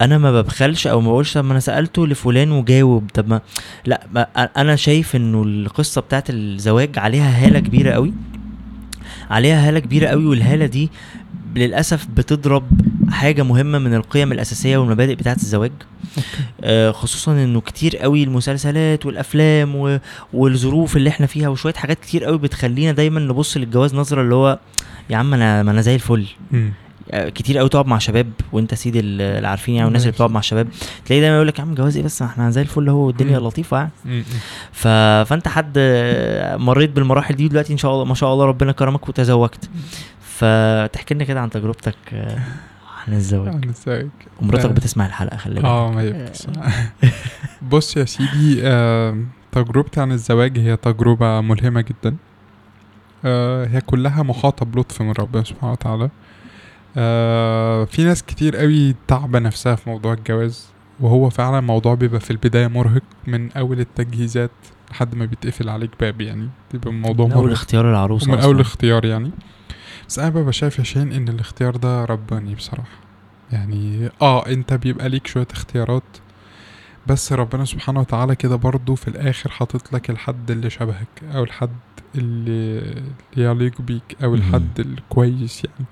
[0.00, 3.10] أنا ما ببخلش أو ما بقولش طب ما أنا سألته لفلان وجاوب.
[3.14, 3.40] طب ما
[3.86, 4.26] لا ما
[4.56, 8.12] أنا شايف إنه القصة بتاعت الزواج عليها هالة كبيرة قوي.
[9.30, 10.90] عليها هالة كبيرة قوي والهالة دي
[11.56, 12.64] للأسف بتضرب
[13.10, 15.72] حاجة مهمة من القيم الأساسية والمبادئ بتاعت الزواج.
[16.60, 19.98] آه خصوصا إنه كتير قوي المسلسلات والأفلام و...
[20.32, 24.58] والظروف اللي إحنا فيها وشوية حاجات كتير قوي بتخلينا دايما نبص للجواز نظرة اللي هو
[25.10, 26.26] يا عم أنا ما أنا زي الفل.
[27.12, 30.12] كتير قوي تقعد مع شباب وانت سيد ال- اللي عارفين يعني والناس اللي.
[30.12, 30.68] بتقعد مع شباب
[31.04, 33.46] تلاقي دايما يقول لك يا عم جواز إيه بس إحنا زي الفل أهو والدنيا مم.
[33.46, 34.24] لطيفة يعني.
[34.72, 34.88] ف...
[35.28, 39.08] فأنت حد آه، مريت بالمراحل دي دلوقتي إن شاء الله ما شاء الله ربنا كرمك
[39.08, 39.70] وتزوجت
[40.20, 42.38] فتحكي لنا كده عن تجربتك آه،
[43.06, 44.08] عن الزواج يعني ازيك
[44.42, 44.72] ومراتك آه.
[44.72, 46.70] بتسمع الحلقة خلي بالك آه ما هي بتسمع.
[47.70, 49.18] بص يا سيدي آه،
[49.52, 52.16] تجربتي عن الزواج هي تجربة ملهمة جدا
[53.24, 56.10] آه، هي كلها محاطة بلطف من ربنا سبحانه وتعالى
[57.00, 60.66] آه، في ناس كتير قوي تعبة نفسها في موضوع الجواز
[61.00, 64.50] وهو فعلا موضوع بيبقى في البداية مرهق من أول التجهيزات
[64.90, 68.50] لحد ما بيتقفل عليك باب يعني بيبقى الموضوع من أول مرهق اختيار العروسة ومن أصلاً.
[68.50, 69.30] أول اختيار يعني
[70.08, 72.98] بس أنا ببقى شايف يا شين إن الاختيار ده رباني بصراحة
[73.52, 76.02] يعني آه أنت بيبقى ليك شوية اختيارات
[77.06, 81.76] بس ربنا سبحانه وتعالى كده برضو في الآخر حاطط لك الحد اللي شبهك أو الحد
[82.14, 82.94] اللي
[83.36, 84.34] يليق بيك مهم.
[84.34, 85.86] الحد الكويس يعني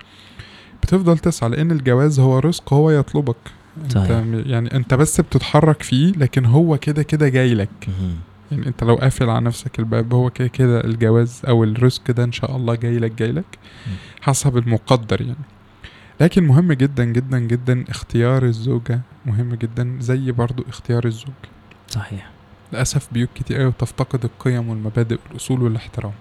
[0.86, 3.36] بتفضل تسعى لأن الجواز هو رزق هو يطلبك
[3.82, 4.10] أنت صحيح.
[4.10, 7.88] م- يعني أنت بس بتتحرك فيه لكن هو كده كده جاي لك.
[8.52, 12.32] يعني أنت لو قافل على نفسك الباب هو كده كده الجواز أو الرزق ده إن
[12.32, 13.58] شاء الله جاي لك جاي لك.
[14.20, 15.36] حسب المقدر يعني
[16.20, 21.34] لكن مهم جدا جدا جدا اختيار الزوجة مهم جدا زي برضو اختيار الزوج
[21.88, 22.30] صحيح
[22.72, 26.12] للأسف بيوت كتير قوي تفتقد القيم والمبادئ والأصول والاحترام.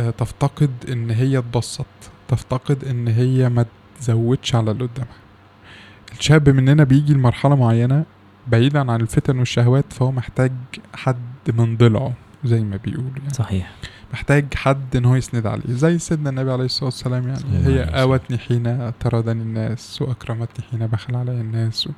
[0.00, 1.86] آه، تفتقد إن هي تبسط
[2.30, 3.66] تفتقد إن هي ما
[4.00, 5.16] تزودش على اللي قدامها.
[6.18, 8.04] الشاب مننا بيجي لمرحلة معينة
[8.46, 10.52] بعيدا عن الفتن والشهوات فهو محتاج
[10.94, 11.16] حد
[11.54, 12.12] من ضلعه
[12.44, 13.34] زي ما بيقولوا يعني.
[13.34, 13.72] صحيح.
[14.12, 17.40] محتاج حد إن هو يسند عليه زي سيدنا النبي عليه الصلاة والسلام يعني.
[17.44, 17.84] الله هي.
[18.02, 21.86] آوتني حين طردني الناس وأكرمتني حين بخل علي الناس.
[21.86, 21.90] و...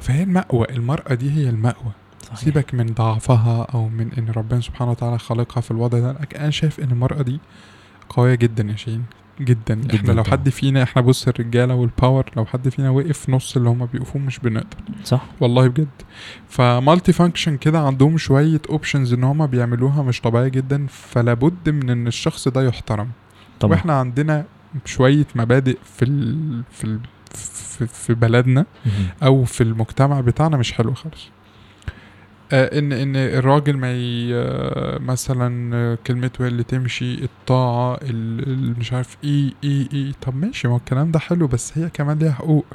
[0.00, 1.92] فهي المأوى المرأة دي هي المأوى.
[2.22, 2.38] صحيح.
[2.38, 6.16] سيبك من ضعفها أو من إن ربنا سبحانه وتعالى خالقها في الوضع ده.
[6.36, 7.40] أنا شايف إن المرأة دي
[8.08, 9.04] قوية جدا يا شاهين
[9.40, 9.96] جدا, جداً.
[9.96, 10.32] إحنا لو طبعاً.
[10.32, 14.22] حد فينا إحنا بص الرجالة وال power لو حد فينا وقف نص اللي هم بيقفوه
[14.22, 14.76] مش بنقدر.
[15.04, 15.24] صح.
[15.40, 15.88] والله بجد.
[16.48, 21.70] ف multi function كده عندهم شوية options إن هم بيعملوها مش طبيعية جدا فلا بد
[21.70, 23.08] من إن الشخص ده يحترم.
[23.60, 23.72] طبعا.
[23.72, 24.44] وإحنا عندنا
[24.84, 26.62] شوية مبادئ في ال...
[26.70, 27.00] في ال...
[27.88, 28.66] في, بلدنا.
[29.22, 31.28] أو في المجتمع بتاعنا مش حلو خالص.
[32.52, 34.34] ان إن الراجل ما ي...
[34.34, 38.48] آه، مثلا آه، كلمته اللي تمشي الطاعة ال...
[38.48, 41.90] ال- مش عارف إيه إيه إيه طب ماشي ما هو الكلام ده حلو بس هي
[41.90, 42.66] كمان ليها حقوق.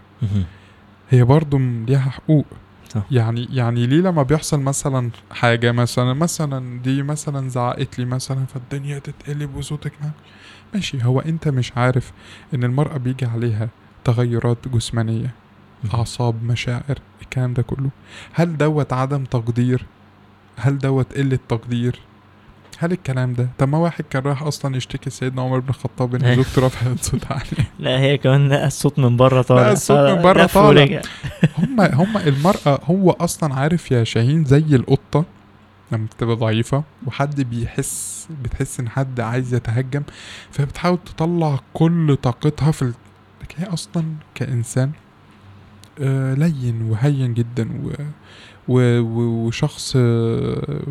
[1.10, 2.45] هي برضو م- ليها حقوق
[2.89, 3.03] صح.
[3.11, 8.99] يعني يعني ليه لما بيحصل مثلا حاجة مثلا مثلا دي مثلا زعقت لي مثلا فالدنيا
[8.99, 10.14] تتقلب وصوتك معاك
[10.73, 12.11] ماشي هو أنت مش عارف
[12.53, 13.69] إن المرأة بيجي عليها
[14.03, 15.34] تغيرات جسمانية.
[15.94, 17.90] أعصاب مشاعر الكلام ده كله.
[18.34, 19.86] هل دوت عدم تقدير؟
[20.58, 21.99] هل دوت قلة تقدير؟
[22.78, 26.36] هل الكلام ده؟ طب ما واحد كان راح أصلا يشتكي سيدنا عمر بن الخطاب إن.
[26.36, 27.70] زوجته رفعت صوت عليه.
[27.80, 29.72] لا هي كمان الصوت من بره طالع.
[29.72, 31.02] الصوت من بره طالع.
[31.58, 35.26] هم هم المرأة هو أصلا عارف يا شاهين زي القطة
[35.91, 40.03] لما بتبقى ضعيفة وحد بيحس بتحس إن حد عايز يتهجم
[40.52, 42.94] فبتحاول تطلع كل طاقتها في ال...
[43.41, 44.03] لكن هي أصلا
[44.36, 44.91] كإنسان
[46.00, 47.92] آه لين وهين جدا و...
[48.68, 49.00] و...
[49.48, 50.82] وشخص آه،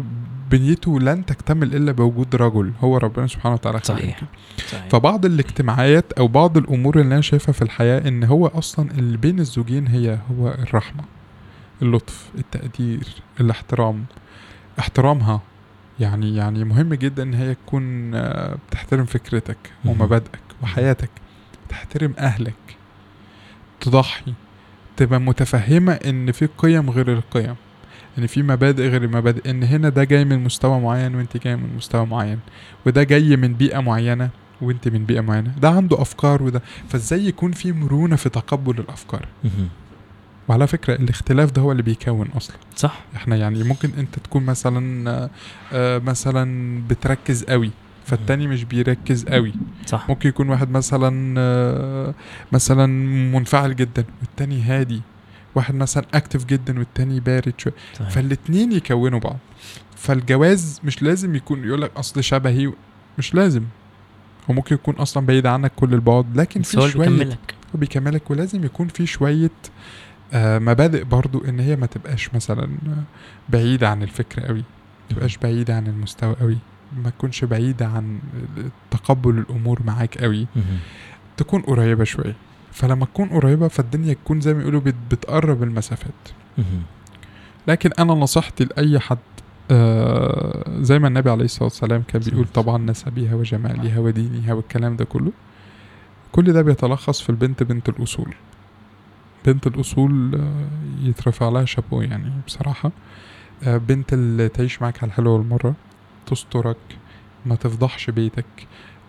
[0.51, 4.21] بنيته لن تكتمل إلا بوجود رجل هو ربنا سبحانه وتعالى صحيح.
[4.67, 4.89] صحيح.
[4.89, 9.39] فبعض الاجتماعات أو بعض الأمور اللي أنا شايفها في الحياة إن هو أصلا اللي بين
[9.39, 11.05] الزوجين هي هو الرحمة
[11.83, 13.09] اللطف التقدير
[13.41, 14.05] الاحترام
[14.79, 15.41] احترامها
[16.01, 19.59] يعني يعني مهم جدا إن هي تكون آه، بتحترم فكرتك.
[19.85, 21.11] ومبادئك وحياتك
[21.69, 22.55] تحترم أهلك
[23.81, 24.35] تضحي
[25.01, 27.55] تبقى متفهمة إن في قيم غير القيم
[28.19, 31.77] إن في مبادئ غير المبادئ إن هنا ده جاي من مستوى معين وإنت جاي من
[31.77, 32.39] مستوى معين
[32.87, 35.55] وده جاي من بيئة معينة وإنت من بيئة معينة.
[35.59, 39.29] ده عنده أفكار وده فإزاي يكون في مرونة في تقبل الأفكار.
[40.49, 42.57] وعلى فكرة الاختلاف ده هو اللي بيكون أصلا.
[42.77, 43.01] صح.
[43.17, 45.29] إحنا يعني ممكن إنت تكون مثلا
[45.73, 47.71] آه، مثلا بتركز قوي
[48.11, 49.53] فالتاني مش بيركز قوي.
[49.87, 50.09] صح.
[50.09, 52.15] ممكن يكون واحد مثلا آه،
[52.53, 52.87] مثلا
[53.33, 55.01] منفعل جدا والتاني هادي.
[55.55, 57.75] واحد مثلا اكتف جدا والتاني بارد شوية.
[58.11, 59.39] فالاتنين يكونوا بعض.
[59.97, 62.73] فالجواز مش لازم يكون يقولك أصل شبهي
[63.19, 63.63] مش لازم.
[64.51, 67.55] هو ممكن يكون أصلا بعيد عنك كل البعد لكن في شوية بيكملك.
[67.75, 68.31] بيكملك.
[68.31, 69.51] ولازم يكون في شوية
[70.33, 73.03] آه مبادئ برضو إن هي ما تبقاش مثلا آه،
[73.49, 74.65] بعيدة عن الفكر قوي.
[75.11, 76.59] ما تبقاش بعيدة عن المستوى قوي.
[77.05, 78.19] ما تكونش بعيدة عن
[78.91, 80.47] تقبل الأمور معاك قوي.
[81.37, 82.37] تكون قريبة شوية.
[82.73, 86.29] فلما تكون قريبة فالدنيا تكون زي ما يقولوا بت- بتقرب المسافات.
[87.69, 89.19] لكن أنا نصيحتي لأي حد
[89.71, 95.05] آه زي ما النبي عليه الصلاة والسلام كان بيقول طبعا نسبها وجمالها ودينها والكلام ده
[95.05, 95.33] كله.
[96.33, 98.35] كل ده بيتلخص في البنت بنت الأصول.
[99.47, 100.69] بنت الأصول آه
[101.09, 102.91] يترفع لها شابو يعني بصراحة.
[103.65, 105.75] آه بنت اللي تعيش معاك على الحلوة والمرة.
[106.27, 106.77] تسترك
[107.47, 108.47] ما تفضحش بيتك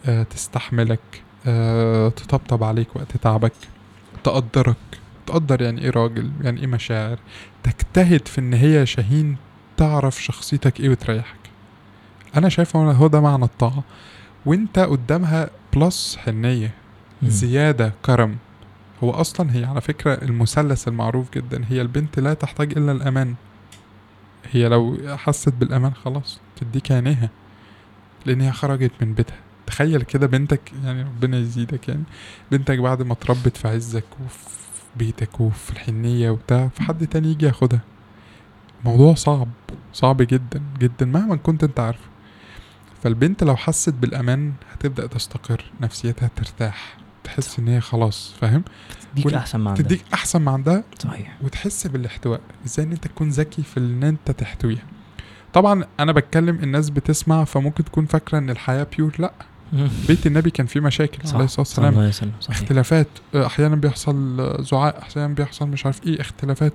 [0.05, 3.53] آه تستحملك آه تطبطب عليك وقت تعبك
[4.23, 4.77] تقدرك
[5.27, 7.19] تقدر يعني إيه راجل يعني إيه مشاعر
[7.63, 9.37] تجتهد في إن هي شاهين
[9.77, 11.37] تعرف شخصيتك إيه وتريحك.
[12.37, 13.83] أنا شايف هو هو ده معنى الطاعة.
[14.45, 16.71] وأنت قدامها بلس حنية.
[17.23, 18.37] زيادة كرم.
[19.03, 23.35] هو أصلا هي على فكرة المثلث المعروف جدا هي البنت لا تحتاج إلا الأمان.
[24.51, 26.39] هي لو حست بالأمان خلاص.
[26.61, 27.29] تديك عينيها
[28.25, 29.37] لأن هي خرجت من بيتها.
[29.67, 32.03] تخيل كده بنتك يعني ربنا يزيدك يعني
[32.51, 34.47] بنتك بعد ما اتربت في عزك وفي
[34.95, 37.81] بيتك وفي الحنية وبتاع فحد تاني يجي ياخدها.
[38.85, 39.47] موضوع صعب
[39.93, 42.05] صعب جدا جدا مهما كنت أنت عارفه.
[43.03, 48.63] فالبنت لو حست بالأمان هتبدأ تستقر نفسيتها ترتاح تحس إن هي خلاص فاهم؟
[49.15, 51.37] تديك أحسن ما عندك تديك أحسن ما عندها صحيح.
[51.41, 54.83] وتحس بالاحتواء إزاي إن أنت تكون ذكي في إن أنت تحتويها.
[55.53, 59.33] طبعا أنا بتكلم الناس بتسمع فممكن تكون فاكرة إن الحياة بيور لأ.
[60.07, 61.35] بيت النبي كان فيه مشاكل صح.
[61.35, 63.07] عليه الصلاة والسلام اختلافات.
[63.35, 66.73] أحيانا بيحصل زعاق أحيانا بيحصل مش عارف إيه اختلافات.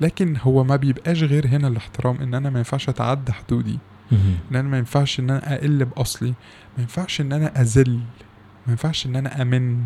[0.00, 3.78] لكن هو ما بيبقاش غير هنا الاحترام إن أنا ما ينفعش أتعدى حدودي.
[4.12, 6.34] إن أنا ما ينفعش إن أنا أقل بأصلي.
[6.76, 8.00] ما ينفعش إن أنا أذل.
[8.66, 9.84] ما ينفعش إن أنا آمن.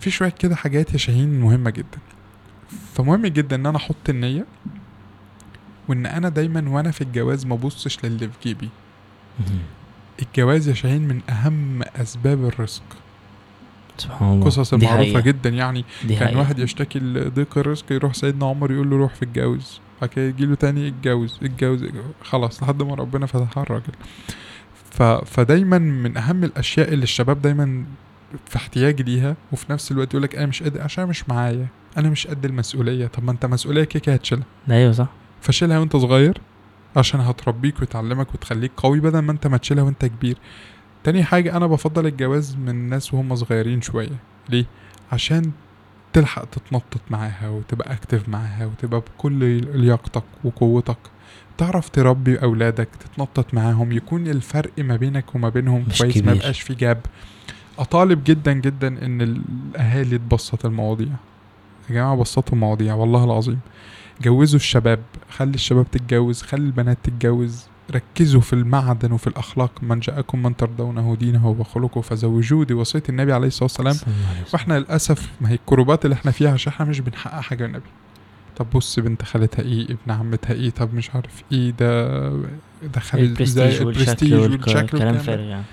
[0.00, 1.98] في شوية كده حاجات يا شاهين مهمة جدا.
[2.94, 4.46] فمهم جدا إن أنا أحط النية.
[5.88, 8.68] وإن أنا دايما وأنا في الجواز ما ابصش للي في جيبي.
[10.22, 12.82] الجواز يا شاهين من أهم أسباب الرزق.
[13.98, 14.46] سبحان الله.
[14.46, 15.20] قصص حقيقة.
[15.20, 15.84] جدا يعني.
[16.04, 16.38] دي كان حقيقة.
[16.38, 19.80] واحد يشتكي لضيق الرزق يروح سيدنا عمر يقول له روح في الجواز.
[20.00, 21.84] بعد كده يجي له تاني اتجوز اتجوز
[22.22, 23.92] خلاص لحد ما ربنا فتحها الراجل.
[24.90, 25.02] ف...
[25.02, 27.84] فدايما من أهم الأشياء اللي الشباب دايما
[28.46, 31.66] في احتياج ليها وفي نفس الوقت يقول لك أنا مش قادر عشان مش معايا
[31.96, 33.06] أنا مش قد المسؤولية.
[33.06, 34.44] طب ما أنت مسؤولية كده هتشيلها.
[34.70, 35.08] أيوه صح.
[35.40, 36.40] فشيلها وانت صغير
[36.96, 40.38] عشان هتربيك وتعلمك وتخليك قوي بدل ما انت ما تشيلها وانت كبير.
[41.04, 44.16] تاني حاجة أنا بفضل الجواز من الناس وهم صغيرين شوية.
[44.48, 44.64] ليه؟
[45.12, 45.50] عشان
[46.12, 49.34] تلحق تتنطط معاها وتبقى اكتف معاها وتبقى بكل
[49.78, 50.98] لياقتك وقوتك.
[51.58, 56.32] تعرف تربي أولادك تتنطط معاهم يكون الفرق ما بينك وما بينهم مش كويس ما.
[56.32, 57.00] يبقاش في جاب
[57.78, 61.08] أطالب جدا جدا إن الأهالي تبسط المواضيع.
[61.90, 63.60] يا جماعة بسطوا المواضيع والله العظيم.
[64.22, 65.00] جوزوا الشباب
[65.30, 67.64] خلي الشباب تتجوز خلي البنات تتجوز
[67.94, 73.32] ركزوا في المعدن وفي الأخلاق من جاءكم من ترضونه دينه وخلقه فزوجوه دي وصية النبي
[73.32, 74.14] عليه الصلاة والسلام.
[74.54, 77.84] وإحنا للأسف ما هي الكروبات اللي إحنا فيها عشان إحنا مش بنحقق حاجة النبي
[78.56, 82.30] طب بص بنت خالتها إيه؟ ابن عمتها إيه؟ طب مش عارف إيه ده؟
[82.94, 85.42] دخل البرستيج والشكل والك- والشكل والكلام فارغ.
[85.42, 85.64] يعني.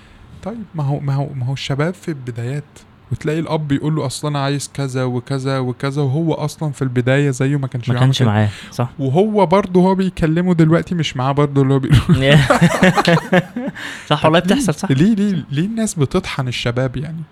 [0.42, 2.64] طيب ما هو ما هو ما هو الشباب في البدايات
[3.12, 7.56] وتلاقي الأب يقول له أصلا أنا عايز كذا وكذا وكذا وهو أصلا في البداية زيه
[7.56, 8.22] ما كانش ما كانش.
[8.22, 8.90] معاه صح.
[8.98, 12.38] وهو برضه هو بيكلمه دلوقتي مش معاه برضه اللي هو بيقول
[14.06, 14.90] صح والله بتحصل صح.
[14.90, 17.22] ليه ليه ليه الناس بتطحن الشباب يعني؟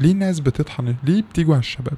[0.00, 1.96] ليه الناس بتطحن؟ ليه بتيجوا على الشباب؟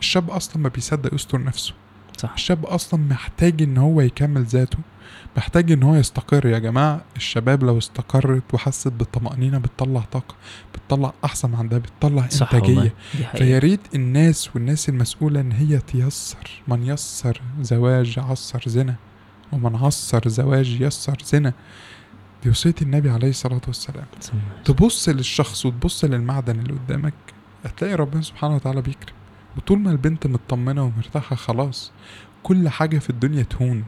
[0.00, 1.74] الشاب أصلا ما بيصدق يستر نفسه.
[2.18, 2.32] صح.
[2.32, 4.78] الشاب أصلا محتاج إن هو يكمل ذاته.
[5.36, 7.04] محتاج إن هو يستقر يا جماعة.
[7.16, 10.34] الشباب لو استقرت وحست بالطمأنينة بتطلع طاقة
[10.74, 12.76] بتطلع أحسن ما عندها بتطلع صح إنتاجية.
[12.76, 16.62] والله دي فيا حقيقة ريت الناس والناس المسؤولة إن هي تيسر.
[16.68, 18.94] من يسر زواج عسر زنا
[19.52, 21.52] ومن عسر زواج يسر زنا.
[22.44, 24.06] دي وصية النبي عليه الصلاة والسلام.
[24.64, 27.14] تبص للشخص وتبص للمعدن اللي قدامك
[27.64, 29.14] هتلاقي ربنا سبحانه وتعالى بيكرم.
[29.56, 31.92] وطول ما البنت مطمنة ومرتاحة خلاص
[32.42, 33.84] كل حاجة في الدنيا تهون.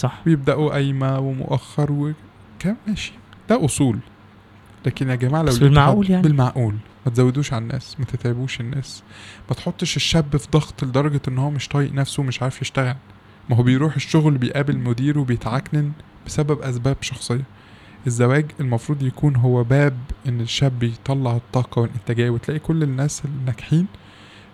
[0.00, 0.20] صح.
[0.24, 3.12] بيبدأوا قايمة ومؤخر وكام ماشي.
[3.48, 3.98] ده أصول.
[4.86, 6.22] لكن يا جماعة لو بس بالمعقول يعني.
[6.22, 6.74] بالمعقول.
[7.06, 7.96] ما تزودوش على الناس.
[7.98, 9.02] ما تتعبوش الناس.
[9.48, 12.96] ما تحطش الشاب في ضغط لدرجة إن هو مش طايق نفسه ومش عارف يشتغل.
[13.50, 15.92] ما هو بيروح الشغل بيقابل مديره وبيتعكنن
[16.26, 17.44] بسبب أسباب شخصية.
[18.06, 19.96] الزواج المفروض يكون هو باب
[20.28, 22.30] إن الشاب يطلع الطاقة والإنتاجية.
[22.30, 23.86] وتلاقي كل الناس الناجحين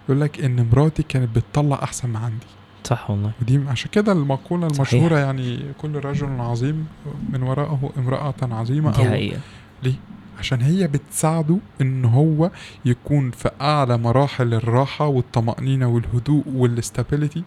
[0.09, 2.47] يقول لك إن مراتي كانت بتطلع أحسن ما عندي.
[2.87, 3.31] صح والله.
[3.43, 4.93] ودي عشان كده المقولة صحيح.
[4.93, 6.87] المشهورة يعني كل رجل عظيم
[7.33, 9.39] من وراءه امرأة عظيمة دي أو حقيقة.
[10.39, 12.51] عشان هي بتساعده إن هو
[12.85, 17.43] يكون في أعلى مراحل الراحة والطمأنينة والهدوء وال stability.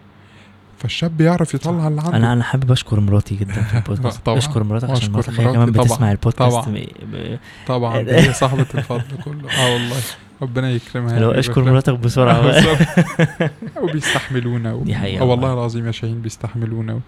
[0.78, 2.16] فالشاب يعرف يطلع اللي عنده.
[2.16, 4.26] أنا أنا حابب أشكر مراتي جدا في البودكاست.
[4.26, 4.38] طبعاً.
[4.38, 5.84] أشكر مراتك عشان مراتك هي كمان مراتي طبعاً.
[5.86, 6.86] بتسمع البودكاست طبعاً.
[7.12, 7.96] ب- طبعا.
[8.08, 9.50] هي صاحبة الفضل كله.
[9.50, 9.96] آه والله.
[10.42, 11.64] ربنا يكرمها لو أشكر.
[11.64, 13.50] مراتك بسرعة آه، بقى.
[13.82, 14.82] وبيستحملونا و...
[14.82, 15.52] دي حقيقة والله.
[15.54, 17.00] العظيم يا شاهين بيستحملونا.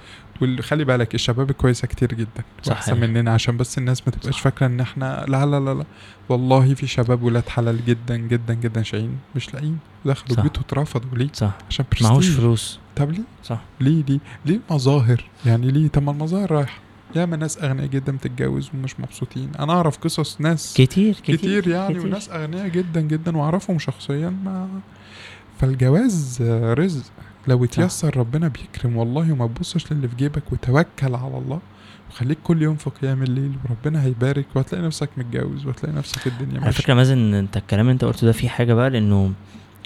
[0.43, 3.01] وخلي بالك الشباب الكويسة كتير جدا وأحسن.
[3.01, 4.41] مننا عشان بس الناس ما تبقاش صح.
[4.41, 5.85] فاكرة إن إحنا لا لا لا لا
[6.29, 10.41] والله في شباب ولاد حلال جدا جدا جدا شاهين مش لاقيين دخلوا صح.
[10.43, 15.71] بيوت واترفضوا ليه؟ صح عشان معهوش فلوس طب ليه؟ صح ليه ليه؟ ليه المظاهر؟ يعني
[15.71, 16.79] ليه؟ طب ما المظاهر رايحة
[17.17, 19.51] ياما ناس أغنياء جدا بتتجوز ومش مبسوطين.
[19.59, 22.07] أنا أعرف قصص ناس كتير كتير كتير يعني كتير.
[22.07, 24.31] وناس أغنياء جدا جدا وأعرفهم شخصيا.
[24.45, 24.69] ما
[25.61, 27.05] فالجواز آه، رزق.
[27.49, 31.61] لو اتيسر ربنا بيكرم والله وما تبصش للي في جيبك وتوكل على الله
[32.11, 36.65] وخليك كل يوم في قيام الليل وربنا هيبارك وهتلاقي نفسك متجوز وهتلاقي نفسك الدنيا على
[36.67, 36.83] ماشية.
[36.83, 39.33] فكرة مازن انت الكلام اللي انت قلته ده فيه حاجة بقى لأنه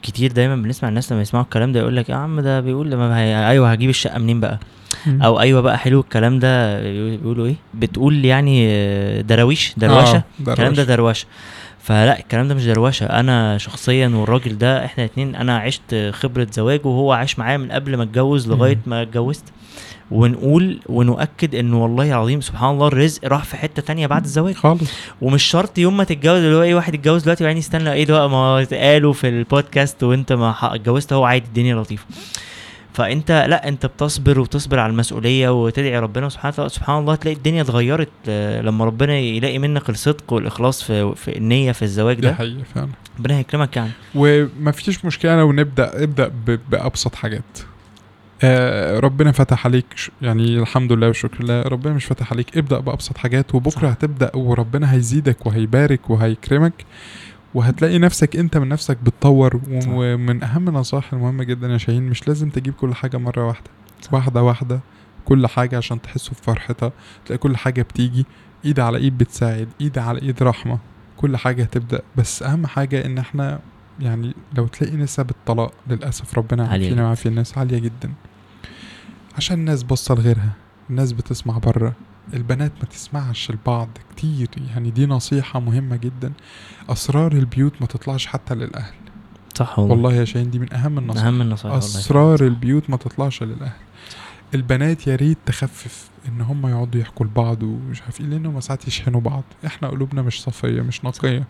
[0.03, 3.19] كتير دايما بنسمع الناس لما يسمعوا الكلام ده يقول لك يا عم ده بيقول لما
[3.19, 3.49] هي...
[3.49, 4.59] أيوه هجيب الشقة منين بقى.
[5.09, 6.81] أو أيوه بقى حلو الكلام ده.
[6.83, 10.17] بيقولوا إيه؟ بتقول يعني درويش دروشة.
[10.17, 11.27] آه، الكلام ده دروشة.
[11.83, 13.07] فلا الكلام ده مش دروشة.
[13.07, 17.97] أنا شخصيا والراجل ده إحنا اتنين أنا عشت خبرة زواج وهو عاش معايا من قبل
[17.97, 18.79] ما اتجوز لغاية.
[18.87, 19.45] ما اتجوزت.
[20.11, 24.55] ونقول ونؤكد انه والله العظيم سبحان الله الرزق راح في حتة تانية بعد الزواج.
[24.55, 24.91] خالص.
[25.23, 28.29] ومش شرط يوم ما تتجوز اللي هو إيه واحد اتجوز دلوقتي وبعدين يستنى إيه ده
[28.29, 32.05] ما قالوا في البودكاست وأنت ما اتجوزت هو عادي الدنيا لطيفة.
[32.97, 38.09] فأنت لا أنت بتصبر وتصبر على المسؤولية وتدعي ربنا سبحانه سبحان الله تلاقي الدنيا اتغيرت
[38.29, 42.35] آه، لما ربنا يلاقي منك الصدق والإخلاص في, في النية في الزواج ده.
[42.35, 42.89] حقيقة فعلا.
[43.19, 43.91] ربنا هيكرمك يعني.
[44.15, 46.33] وما فيش مشكلة لو نبدا ابدأ
[46.71, 47.59] بأبسط حاجات.
[48.43, 49.87] آه ربنا فتح عليك
[50.23, 53.89] يعني الحمد لله والشكر لله ربنا مش فتح عليك ابدأ بأبسط حاجات وبكرة.
[53.89, 56.85] هتبدأ وربنا هيزيدك وهيبارك وهيكرمك.
[57.57, 59.61] وهتلاقي نفسك انت من نفسك بتطور.
[59.87, 63.71] ومن أهم النصائح المهمة جدا يا شاهين مش لازم تجيب كل حاجة مرة واحدة
[64.03, 64.15] صح.
[64.15, 64.81] واحدة واحدة
[65.25, 66.93] كل حاجة عشان تحسوا بفرحتها
[67.27, 68.27] تلاقي كل حاجة بتيجي
[68.65, 70.79] إيد على إيد بتساعد إيد على إيد رحمة
[71.17, 73.61] كل حاجة هتبدأ بس أهم حاجة إن إحنا
[74.01, 77.03] يعني لو تلاقي نسب الطلاق للأسف ربنا يعافينا جدا.
[77.03, 78.13] ويعافي الناس عالية جدا
[79.37, 80.53] عشان الناس باصه لغيرها
[80.91, 81.93] الناس بتسمع بره
[82.35, 86.33] البنات ما تسمعش لبعض كتير يعني دي نصيحة مهمة جدا.
[86.89, 88.95] أسرار البيوت ما تطلعش حتى للأهل.
[89.55, 91.87] صح والله, والله يا شاهين دي من أهم النصائح أهم النصائح والله.
[91.87, 93.77] أسرار البيوت ما تطلعش للأهل.
[94.55, 99.21] البنات يا ريت تخفف إن هم يقعدوا يحكوا لبعض ومش عارف إيه لأنهم ساعات يشحنوا
[99.21, 99.45] بعض.
[99.67, 101.45] إحنا قلوبنا مش صفيه مش نقية.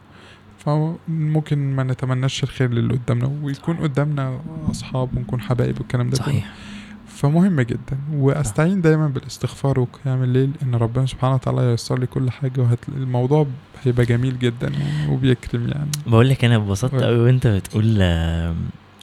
[0.58, 4.40] فممكن ما نتمناش الخير للي قدامنا ويكون قدامنا
[4.70, 6.26] أصحاب ونكون حبايب والكلام ده كله.
[6.26, 6.54] صحيح
[7.16, 7.98] فمهم جدا.
[8.12, 13.46] وأستعين دايما بالاستغفار وقيام الليل إن ربنا سبحانه وتعالى ييسر لي كل حاجة وهتلاقي الموضوع
[13.84, 14.72] هيبقى جميل جدا
[15.08, 15.90] وبيكرم يعني.
[16.06, 16.94] بقول لك أنا اتبسطت.
[17.02, 18.02] قوي وأنت بتقول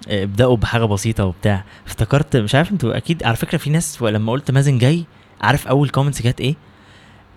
[0.08, 1.64] ابدأوا بحاجة بسيطة وبتاع.
[1.88, 5.06] افتكرت مش عارف أنتوا أكيد على فكرة في ناس لما قلت مازن جاي
[5.42, 6.56] عارف أول comments كانت إيه؟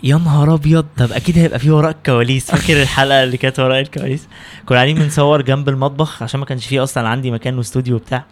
[0.03, 0.87] يا نهار أبيض.
[0.97, 2.51] طب أكيد هيبقى في وراء الكواليس.
[2.51, 4.29] فاكر الحلقة اللي كانت وراء الكواليس؟
[4.67, 8.25] كنا قاعدين بنصور جنب المطبخ عشان ما كانش فيه أصلا عندي مكان واستوديو وبتاع.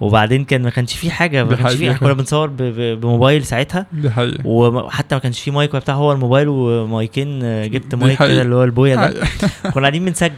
[0.00, 1.98] وبعدين كان ما كانش فيه حاجة ما كانش فيه حقيقة.
[2.04, 3.86] كنا بنصور ب- ب- بموبايل ساعتها.
[3.92, 4.46] دي حقيقة.
[4.46, 8.32] وحتى ما كانش فيه مايك بتاع هو الموبايل ومايكين آه، جبت مايك حقيقة.
[8.32, 9.02] كده اللي هو البويا ده.
[9.06, 9.28] حقيقة.
[9.70, 10.32] كنا قاعدين بنسجل.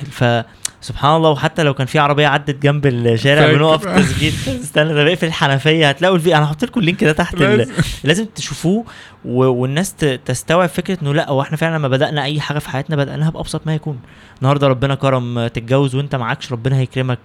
[0.83, 1.31] فسبحان الله.
[1.31, 3.53] وحتى لو كان في عربية عدت جنب الشارع.
[3.53, 4.33] بنقف تسجيل.
[4.61, 5.89] استنى ده بقفل الحنفية.
[5.89, 7.69] هتلاقوا الفي أنا هحط لكم ال link ده تحت ال...
[8.05, 8.27] لازم.
[8.35, 8.85] تشوفوه
[9.25, 9.45] و...
[9.45, 10.05] والناس ت...
[10.05, 13.67] تستوعب فكرة إنه لأ هو إحنا فعلا لما بدأنا أي حاجة في حياتنا بدأناها بأبسط
[13.67, 13.99] ما يكون.
[14.39, 17.19] النهارده ربنا كرم تتجوز وأنت معكش ربنا هيكرمك.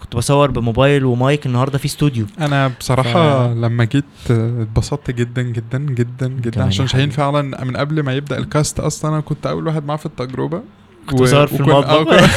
[0.00, 2.26] كنت بصور بموبايل ومايك النهارده في استوديو.
[2.40, 6.62] أنا بصراحة ف- لما جيت اتبسطت جدا جدا جدا جدا.
[6.64, 7.10] عشان شاهين.
[7.10, 10.62] فعلا من قبل ما يبدأ ال cast أصلا أنا كنت أول واحد معاه في التجربة.
[11.10, 12.30] كنت بصور في المطبخ.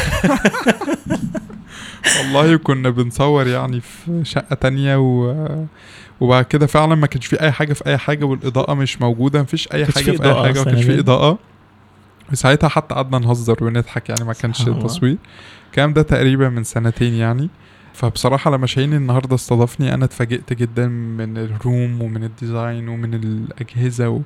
[2.19, 5.35] والله كنا بنصور يعني في شقة تانية و
[6.19, 9.67] وبعد كده فعلا ما كانش في أي حاجة في أي حاجة والإضاءة مش موجودة مفيش
[9.73, 11.01] أي كانش حاجة في إضاءة حاجة ما كانش في يعني.
[11.01, 11.39] إضاءة
[12.31, 14.61] وساعتها حتى قعدنا نهزر ونضحك يعني ما كانش.
[14.61, 15.17] تصوير
[15.69, 17.49] الكلام ده تقريبا من سنتين يعني
[17.93, 24.21] فبصراحة لما شاهين النهاردة استضافني أنا اتفاجئت جدا من الروم ومن الديزاين ومن الأجهزة و...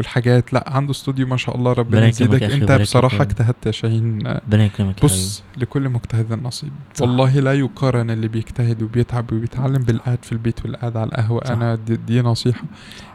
[0.00, 3.20] والحاجات لا عنده استوديو ما شاء الله ربنا يزيدك انت فيك.
[3.20, 7.02] اجتهدت يا شاهين ربنا يكرمك بص لكل مجتهد نصيب صح.
[7.02, 11.50] والله لا يقارن اللي بيجتهد وبيتعب وبيتعلم بالقعد في البيت والقعد على القهوة صح.
[11.50, 12.62] أنا دي, دي نصيحة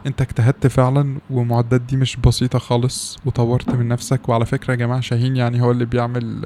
[0.06, 5.00] انت اجتهدت فعلا والمعدات دي مش بسيطة خالص وطورت من نفسك وعلى فكرة يا جماعة
[5.00, 6.44] شاهين يعني هو اللي بيعمل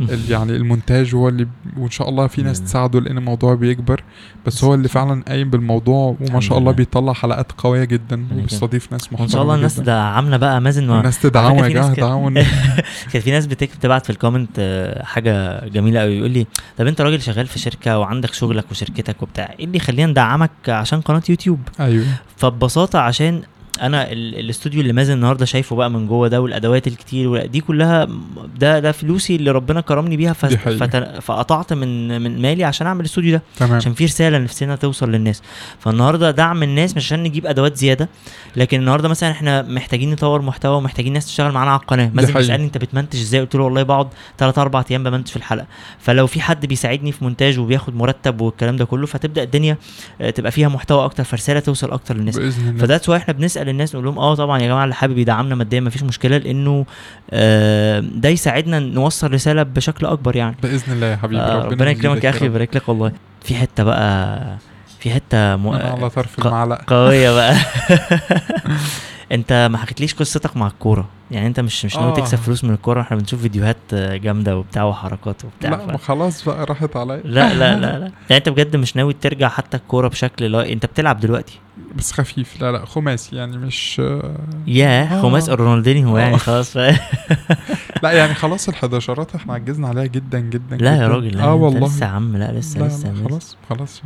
[0.30, 2.62] يعني المونتاج هو اللي وإن شاء الله في ناس.
[2.64, 4.02] تساعده لأن الموضوع بيكبر
[4.46, 6.76] بس هو اللي فعلا قايم بالموضوع وما شاء الله لله.
[6.76, 8.26] بيطلع حلقات قوية جدا.
[8.32, 10.98] وبيستضيف ناس محترمة ده عامله بقى مازن و...
[10.98, 12.30] الناس تدعموا على يا ناس دعموا
[13.12, 16.46] كان في ناس بتكتب تبعت في ال comment آه، حاجة جميلة قوي يقول لي
[16.78, 21.00] طب أنت راجل شغال في شركة وعندك شغلك وشركتك وبتاع إيه اللي يخلينا ندعمك عشان
[21.00, 22.04] قناة يوتيوب؟ أيوه.
[22.36, 23.42] فببساطة عشان
[23.80, 28.08] أنا ال- الاستوديو اللي مازن النهارده شايفه بقى من جوه ده والادوات الكتير دي كلها
[28.60, 30.32] ده ده فلوسي اللي ربنا كرمني بيها
[31.20, 33.72] فقطعت من من مالي عشان اعمل الاستوديو ده تمام.
[33.76, 35.42] عشان في رسالة نفسنا توصل للناس.
[35.78, 38.08] فالنهارده دعم الناس مش عشان نجيب ادوات زيادة
[38.56, 42.10] لكن النهارده مثلا إحنا محتاجين نطور محتوى ومحتاجين ناس تشتغل معانا على القناة.
[42.16, 42.38] حقيقة.
[42.38, 45.66] بيسألني انت بتمنتج إزاي؟ قلت له والله بقعد 3 4 أيام بمنتج في الحلقة.
[45.98, 49.76] فلو في حد بيساعدني في مونتاج وبياخد مرتب والكلام ده كله فتبدأ الدنيا
[50.20, 52.38] آه، تبقى فيها محتوى أكتر فرسالة توصل أكتر للناس.
[52.78, 56.02] فده إحنا بنسأل الناس نقول لهم آه طبعا يا جماعة اللي حابب يدعمنا ماديا مفيش
[56.02, 56.86] مشكلة لأنه
[57.30, 60.56] آه، ده يساعدنا نوصل رسالة بشكل أكبر يعني.
[60.62, 62.44] بإذن الله يا حبيبي آه، ربنا يكرمك يا أخي.
[62.44, 63.12] ويبارك لك والله.
[63.42, 64.56] في حتة بقى
[65.00, 65.68] في حتة م...
[65.68, 66.84] أنا على طرف المعلقة.
[66.86, 67.54] قوية بقى.
[69.32, 72.14] انت ما حكيتليش قصتك مع الكورة يعني انت مش مش ناوي آه.
[72.14, 76.02] تكسب فلوس من الكورة إحنا بنشوف فيديوهات آه، جامدة وبتاع وحركات وبتاع لا ف...
[76.04, 79.76] خلاص بقى راحت عليا لا لا لا لا يعني انت بجد مش ناوي ترجع حتى
[79.76, 81.58] الكورة بشكل لا انت بتلعب دلوقتي
[81.96, 83.98] بس خفيف لا لا خماسي يعني مش
[84.66, 85.22] ياه آه.
[85.22, 86.20] خماس رونالدينيو آه.
[86.20, 86.78] يعني خلاص ف...
[88.02, 91.08] لا يعني خلاص الحداشرات إحنا عجزنا عليها جدا جدا لا يا.
[91.08, 93.28] راجل لا آه والله لسه يا عم لا لسه لا لسه لا لسه.
[93.28, 94.02] خلاص خلاص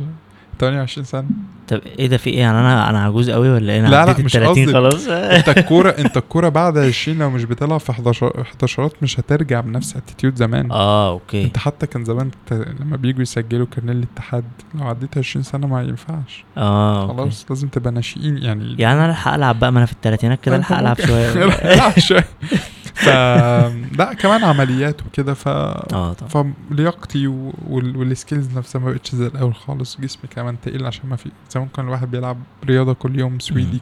[0.59, 1.25] 28 سنة.
[1.67, 4.15] طب إيه ده في إيه؟ يعني أنا أنا عجوز قوي ولا إيه؟ أنا لا، لا،
[4.19, 4.73] مش 30 قصدي.
[4.73, 5.07] خلاص.
[5.07, 9.95] أنت الكورة أنت الكورة بعد 20 لو مش بتلعب في 11 11 مش هترجع بنفس
[9.95, 10.71] attitude زمان.
[10.71, 11.43] آه okay.
[11.43, 14.43] أنت حتى كان زمان لما بييجوا يسجلوا كارنيه الاتحاد
[14.75, 16.45] لو عديت 20 سنة ما ينفعش.
[16.57, 17.13] آه okay.
[17.17, 20.55] خلاص لازم تبقى ناشئين يعني يعني أنا ألحق ألعب بقى ما أنا في الثلاثينات كده
[20.55, 21.33] ألحق ألعب شوية.
[21.75, 22.25] لا شوية.
[22.93, 23.05] ف
[23.99, 26.53] لا كمان عمليات وكده ف آه طبعا.
[26.69, 27.97] فلياقتي و- وال...
[27.97, 29.97] وال skills نفسها ما بقتش زي الأول خالص.
[30.01, 33.81] جسمي كمان تقيل عشان ما في زمان كان الواحد بيلعب رياضة كل يوم سويدي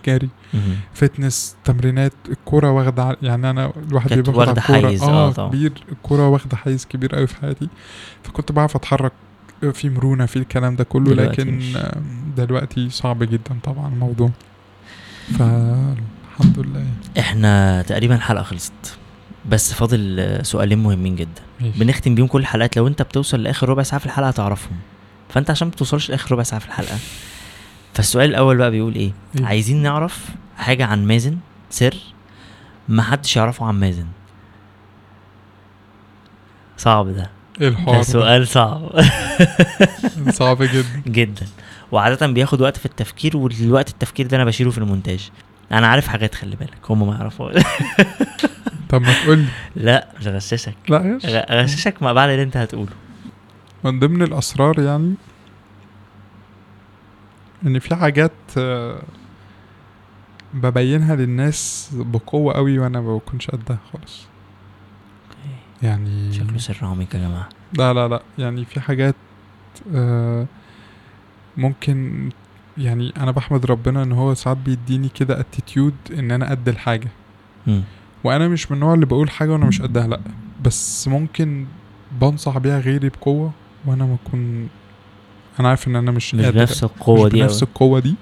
[0.53, 0.75] مهم.
[0.93, 5.31] فتنس تمرينات الكوره واخدة يعني أنا الواحد بيبقى واخد واخدة على الكوره حيز، آه آه
[5.31, 5.49] طبعا.
[5.49, 7.67] كبير الكوره واخدة حيز كبير قوي في حياتي.
[8.23, 9.11] فكنت بعرف أتحرك
[9.73, 11.77] في مرونة في الكلام ده كله دلوقتي لكن مش.
[12.38, 14.29] دلوقتي صعب جدا طبعا الموضوع.
[15.39, 16.85] فالحمد لله.
[17.19, 18.97] إحنا تقريبا الحلقة خلصت.
[19.49, 21.41] بس فاضل سؤالين مهمين جدا.
[21.61, 21.80] ماشي.
[21.80, 22.77] بنختم بيهم كل الحلقات.
[22.77, 24.77] لو انت بتوصل لآخر ربع ساعة في الحلقة هتعرفهم.
[25.30, 26.97] فانت عشان ما بتوصلش لآخر ربع ساعة في الحلقة.
[27.93, 31.38] فالسؤال الأول بقى بيقول إيه؟ إيه؟ عايزين نعرف حاجة عن مازن؟
[31.69, 31.95] سر.
[32.89, 34.05] ما حدش يعرفه عن مازن.
[36.77, 37.30] صعب ده.
[37.61, 38.91] إيه الحوار ده؟ سؤال صعب.
[40.39, 41.01] صعب جدا.
[41.07, 41.47] جدا.
[41.91, 45.30] وعادة بياخد وقت في التفكير والوقت التفكير ده أنا بشيله في المونتاج.
[45.72, 46.77] أنا عارف حاجات خلي بالك.
[46.91, 47.53] هم ما يعرفوها
[48.89, 49.45] طب ما تقول لي
[49.76, 52.91] لا مش غششك لا ياش غ- غششك ما بعد اللي أنت هتقوله.
[53.84, 55.14] من ضمن الأسرار يعني
[57.65, 59.02] إن في حاجات آه،
[60.53, 64.26] ببينها للناس بقوة قوي وأنا ما بكونش قدها خالص.
[65.84, 67.49] يعني شكله سر عميق يا جماعة.
[67.77, 68.22] لا لا لا.
[68.38, 69.15] يعني في حاجات
[69.95, 70.45] آه،
[71.57, 72.30] ممكن
[72.81, 77.07] يعني أنا بحمد ربنا إن هو ساعات بيديني كده اتيتيود إن أنا قد الحاجة
[77.67, 77.81] مم.
[78.23, 80.19] وأنا مش من النوع اللي بقول حاجة وأنا مش قدها لأ
[80.65, 81.65] بس ممكن
[82.21, 83.51] بنصح بيها غيري بقوة
[83.85, 84.67] وأنا ما أكون
[85.59, 87.69] أنا عارف إن أنا مش مش بنفس القوة مش دي بنفس أوي.
[87.71, 88.15] القوة دي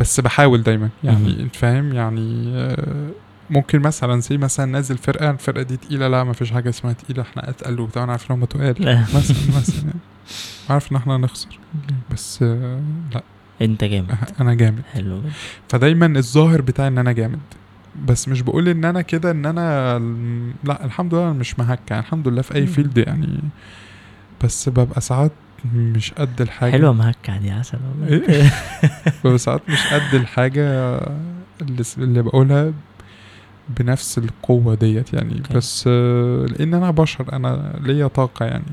[0.00, 1.40] بس بحاول دايما يعني.
[1.40, 3.10] أنت فاهم يعني آه،
[3.50, 7.22] ممكن مثلا زي مثلا نازل فرقة الفرقة دي تقيلة لأ ما فيش حاجة اسمها تقيلة
[7.22, 9.00] إحنا أتقل وبتاع أنا عارف إن هم تقال لا.
[9.00, 9.97] مثلا مثلا يعني.
[10.70, 11.58] عارف إن إحنا هنخسر.
[12.12, 12.80] بس آه،
[13.14, 13.22] لا.
[13.62, 14.14] أنت جامد.
[14.40, 14.82] أنا جامد.
[14.92, 15.20] حلو.
[15.68, 17.38] فدايما الظاهر بتاعي إن أنا جامد.
[18.06, 19.98] بس مش بقول إن أنا كده إن أنا
[20.64, 22.66] لا الحمد لله أنا مش مهكة يعني الحمد لله في أي.
[22.66, 23.40] field يعني.
[24.44, 25.32] بس ببقى ساعات
[25.74, 26.72] مش قد الحاجة.
[26.72, 28.28] حلوة مهكة دي عسل والله.
[28.28, 28.50] إيه؟
[29.24, 30.62] ببقى ساعات مش قد الحاجة
[31.62, 32.72] اللي, اللي بقولها
[33.68, 35.38] بنفس القوة ديت يعني.
[35.38, 35.54] okay.
[35.54, 38.64] بس آه، لأن أنا بشر أنا ليا طاقة يعني.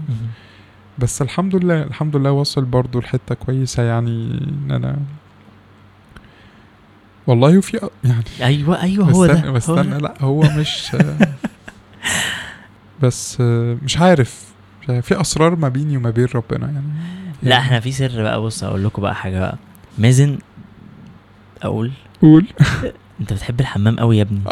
[0.99, 4.09] بس الحمد لله الحمد لله وصل برضو لحتة كويسة يعني
[4.65, 4.97] إن أنا
[7.27, 9.97] والله وفي يعني أيوه أيوه هو ده بستنى.
[9.97, 10.91] لأ هو مش
[13.03, 13.41] بس
[13.83, 14.45] مش عارف.
[15.01, 16.85] في أسرار ما بيني وما بين ربنا يعني
[17.43, 19.57] لأ إحنا في سر بقى بص أقول لكم بقى حاجة بقى
[19.97, 20.37] مازن
[21.61, 21.91] أقول
[22.21, 22.45] قول
[23.21, 24.41] أنت بتحب الحمام قوي يا ابني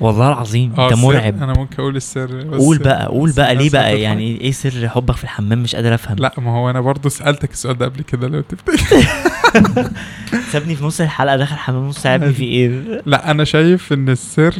[0.00, 1.42] والله العظيم آه، انت السر- مرعب.
[1.42, 4.00] أنا ممكن أقول السر بس قول بقى قول بقى ليه بقى.
[4.00, 6.16] يعني إيه سر حبك في الحمام؟ مش قادر أفهم.
[6.18, 9.06] لا ما هو أنا برضو سألتك السؤال ده قبل كده لو تفتكر.
[10.52, 13.92] سابني في نص الحلقة داخل الحمام نص ساعة يا ابني في إيه؟ لا أنا شايف
[13.92, 14.54] إن السر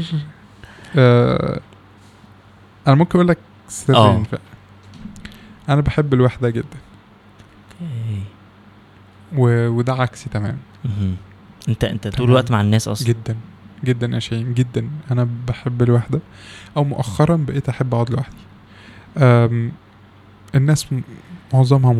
[0.96, 1.60] آه
[2.86, 3.70] أنا ممكن أقول لك آه.
[3.70, 4.40] سرين بقى
[5.68, 6.78] أنا بحب الوحدة جدا.
[9.36, 9.68] و...
[9.68, 10.58] وده عكسي تمام.
[11.68, 12.28] أنت أنت طول.
[12.28, 13.08] الوقت مع الناس أصلا.
[13.08, 13.36] جدا.
[13.84, 14.88] جدا يا شاهين جدا.
[15.10, 16.20] أنا بحب الوحدة.
[16.76, 18.36] أو مؤخرا بقيت أحب أقعد لوحدي.
[20.54, 20.86] الناس
[21.54, 21.92] معظمها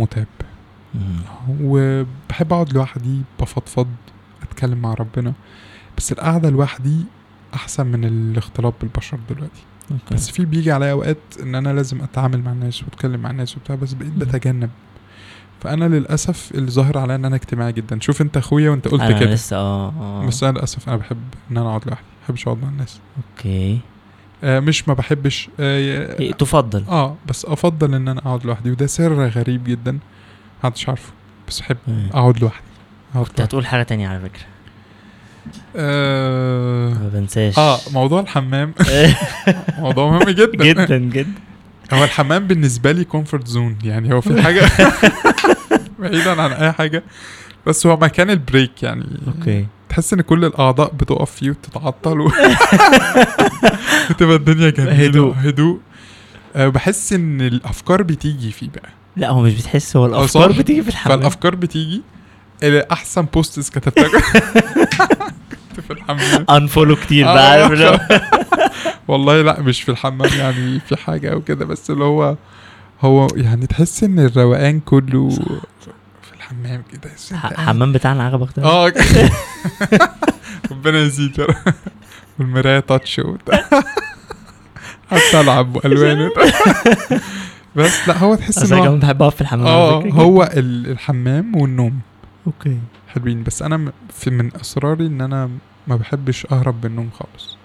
[0.95, 1.23] مهم.
[1.61, 3.89] وبحب أقعد لوحدي بفضفض
[4.43, 5.33] أتكلم مع ربنا.
[5.97, 7.05] بس القعدة لوحدي
[7.55, 9.63] أحسن من الاختلاط بالبشر دلوقتي.
[9.91, 10.15] okay.
[10.15, 13.77] بس في بيجي عليا أوقات إن أنا لازم أتعامل مع الناس وأتكلم مع الناس وبتاع
[13.77, 14.13] بس بقيت.
[14.13, 14.71] بتجنب.
[15.61, 17.99] فأنا للأسف اللي ظاهر عليا إن أنا اجتماعي جدا.
[18.01, 19.31] شوف أنت أخويا وأنت قلت أنا كده.
[19.31, 20.27] لسه آه آه.
[20.27, 21.21] بس أنا للأسف أنا بحب
[21.51, 22.05] إن أنا أقعد لوحدي.
[22.07, 23.01] ما بحبش اقعد مع الناس.
[23.17, 23.79] okay.
[24.45, 26.85] آه مش ما بحبش إيه، آه, تفضل.
[26.89, 28.71] آه بس أفضل إن أنا أقعد لوحدي.
[28.71, 29.99] وده سر غريب جدا.
[30.65, 31.13] محدش عارفه.
[31.49, 32.09] بس أحب مم.
[32.15, 32.65] أقعد لوحدي.
[33.15, 33.41] كنت.
[33.41, 34.43] هتقول حاجة تانية على فكرة.
[35.77, 37.59] آه ما بنساش.
[37.59, 38.75] آه موضوع الحمام.
[39.79, 40.65] موضوع مهم جدا.
[40.65, 41.33] جدا جدا.
[41.93, 44.71] هو الحمام بالنسبة لي comfort zone يعني هو في حاجة
[45.99, 47.03] بعيدا عن أي حاجة
[47.67, 52.21] بس هو مكان ال break يعني okay تحس إن كل الأعضاء بتقف فيه وتتعطل.
[54.11, 55.35] وتبقى الدنيا جميلة هدوء.
[55.39, 55.79] هدوء
[56.57, 60.53] أه بحس إن الأفكار بتيجي فيه بقى لا هو مش بتحس هو آه، الأفكار.
[60.53, 62.03] بتيجي في الحمام فالأفكار بتيجي
[62.93, 64.11] أحسن posts كتبتها
[65.79, 66.45] كنت في الحمام.
[66.63, 68.21] unfollow كتير آه، بقى عارف هو-
[69.09, 72.37] والله لا مش في الحمام يعني في حاجة أو كده بس اللي هو
[73.01, 75.29] هو يعني تحس إن الروقان كله
[76.23, 78.93] في الحمام كده بس أنت ح- قاعد- حمام بتاعنا عجبك ده آه
[80.71, 81.47] ربنا يزيد.
[82.39, 83.65] والمراية touch وبتاع
[85.11, 86.31] حتى ألعب والوان.
[87.77, 90.03] بس لا هو تحس إن أنا هو بحب أقف في الحمام آه.
[90.13, 92.01] هو ال- الحمام والنوم.
[92.47, 92.79] okay.
[93.09, 93.43] حلوين.
[93.43, 95.51] بس أنا في من أسراري إن أنا
[95.89, 97.57] ما بحبش أهرب بالنوم خالص.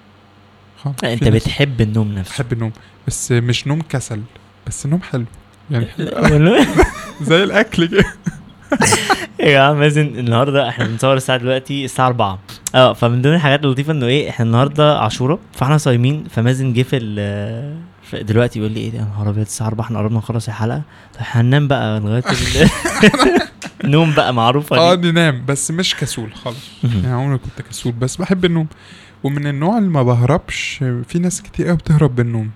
[0.83, 1.03] خالص.
[1.03, 2.31] أنت بتحب النوم نفسه.
[2.33, 2.71] بحب النوم
[3.07, 4.21] بس مش نوم كسل
[4.67, 5.25] بس نوم حلو.
[5.71, 5.87] يعني
[7.21, 8.05] زي الأكل كده.
[9.39, 12.39] يا جماعة مازن النهارده إحنا بنصور الساعة دلوقتي الساعة 4
[12.75, 16.99] آه فمن ضمن الحاجات اللطيفه إنه إيه إحنا النهارده عاشورة فإحنا صايمين فمازن جه في
[18.13, 20.81] دلوقتي يقول لي إيه ده يا نهار أبيض الساعة 4 إحنا قربنا نخلص الحلقة.
[21.13, 22.23] طب هننام بقى لغاية
[23.83, 26.69] نوم بقى معروفة آه دي ننام بس مش كسول خالص.
[26.83, 28.67] يعني عمري كنت كسول بس بحب النوم.
[29.23, 32.51] ومن النوع اللي ما بهربش في ناس كتير قوي بتهرب بالنوم.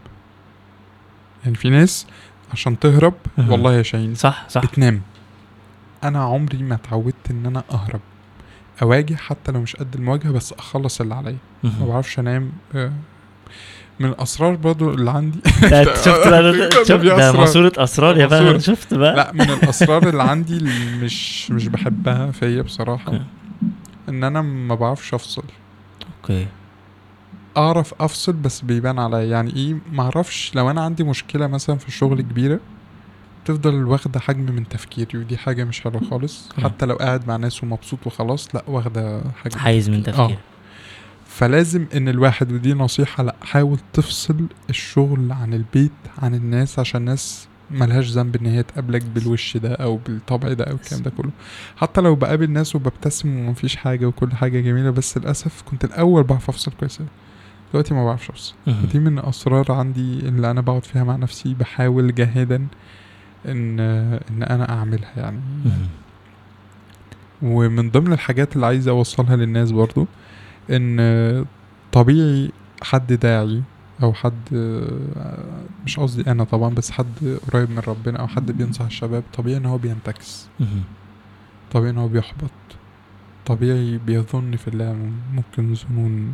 [1.43, 2.07] يعني في ناس
[2.51, 3.13] عشان تهرب.
[3.37, 4.61] والله يا شاهين صح صح.
[4.65, 5.01] بتنام.
[6.03, 7.99] أنا عمري ما اتعودت إن أنا أهرب.
[8.81, 11.37] أواجه حتى لو مش قد المواجهة بس أخلص اللي عليا.
[11.63, 11.71] ما.
[11.87, 12.91] بعرفش أنام آه،
[13.99, 15.39] من الأسرار برضو اللي عندي
[16.05, 17.31] شفت بقى شفت ده.
[17.31, 18.59] ماسورة أسرار يا بقى.
[18.59, 23.19] شفت بقى لا من الأسرار اللي عندي اللي مش مش بحبها فيا بصراحة.
[24.09, 25.43] إن أنا ما بعرفش أفصل
[26.21, 26.47] أوكي
[27.57, 31.87] أعرف أفصل بس بيبان عليا يعني إيه ما أعرفش لو أنا عندي مشكلة مثلا في
[31.87, 32.59] الشغل كبيرة
[33.45, 36.49] تفضل واخدة حجم من تفكيري ودي حاجة مش حلوة خالص.
[36.63, 40.23] حتى لو قاعد مع ناس ومبسوط وخلاص لا واخدة حجم حيز من تفكيري.
[40.27, 40.37] تفكير
[41.37, 47.47] فلازم إن الواحد ودي نصيحة لأ حاول تفصل الشغل عن البيت عن الناس عشان الناس
[47.71, 51.29] ملهاش ذنب إن هي تقابلك بالوش ده أو بالطبع ده أو الكلام ده كله
[51.75, 56.49] حتى لو بقابل ناس وببتسم ومفيش حاجة وكل حاجة جميلة بس للأسف كنت الأول بعرف
[56.49, 56.99] أفصل كويس.
[57.73, 58.53] دلوقتي ما بعرفش أفصل.
[58.93, 62.67] دي من أسرار عندي اللي أنا بقعد فيها مع نفسي بحاول جاهدا
[63.45, 63.79] إن
[64.29, 65.39] إن أنا أعملها يعني.
[67.41, 70.07] ومن ضمن الحاجات اللي عايز أوصلها للناس برضو
[70.71, 71.45] إن
[71.91, 73.61] طبيعي حد داعي
[74.03, 74.33] أو حد
[75.85, 79.65] مش قصدي أنا طبعا بس حد قريب من ربنا أو حد بينصح الشباب طبيعي إن
[79.65, 80.47] هو بينتكس.
[81.71, 82.51] طبيعي إن هو بيحبط.
[83.45, 86.33] طبيعي بيظن في الله ممكن ظنون.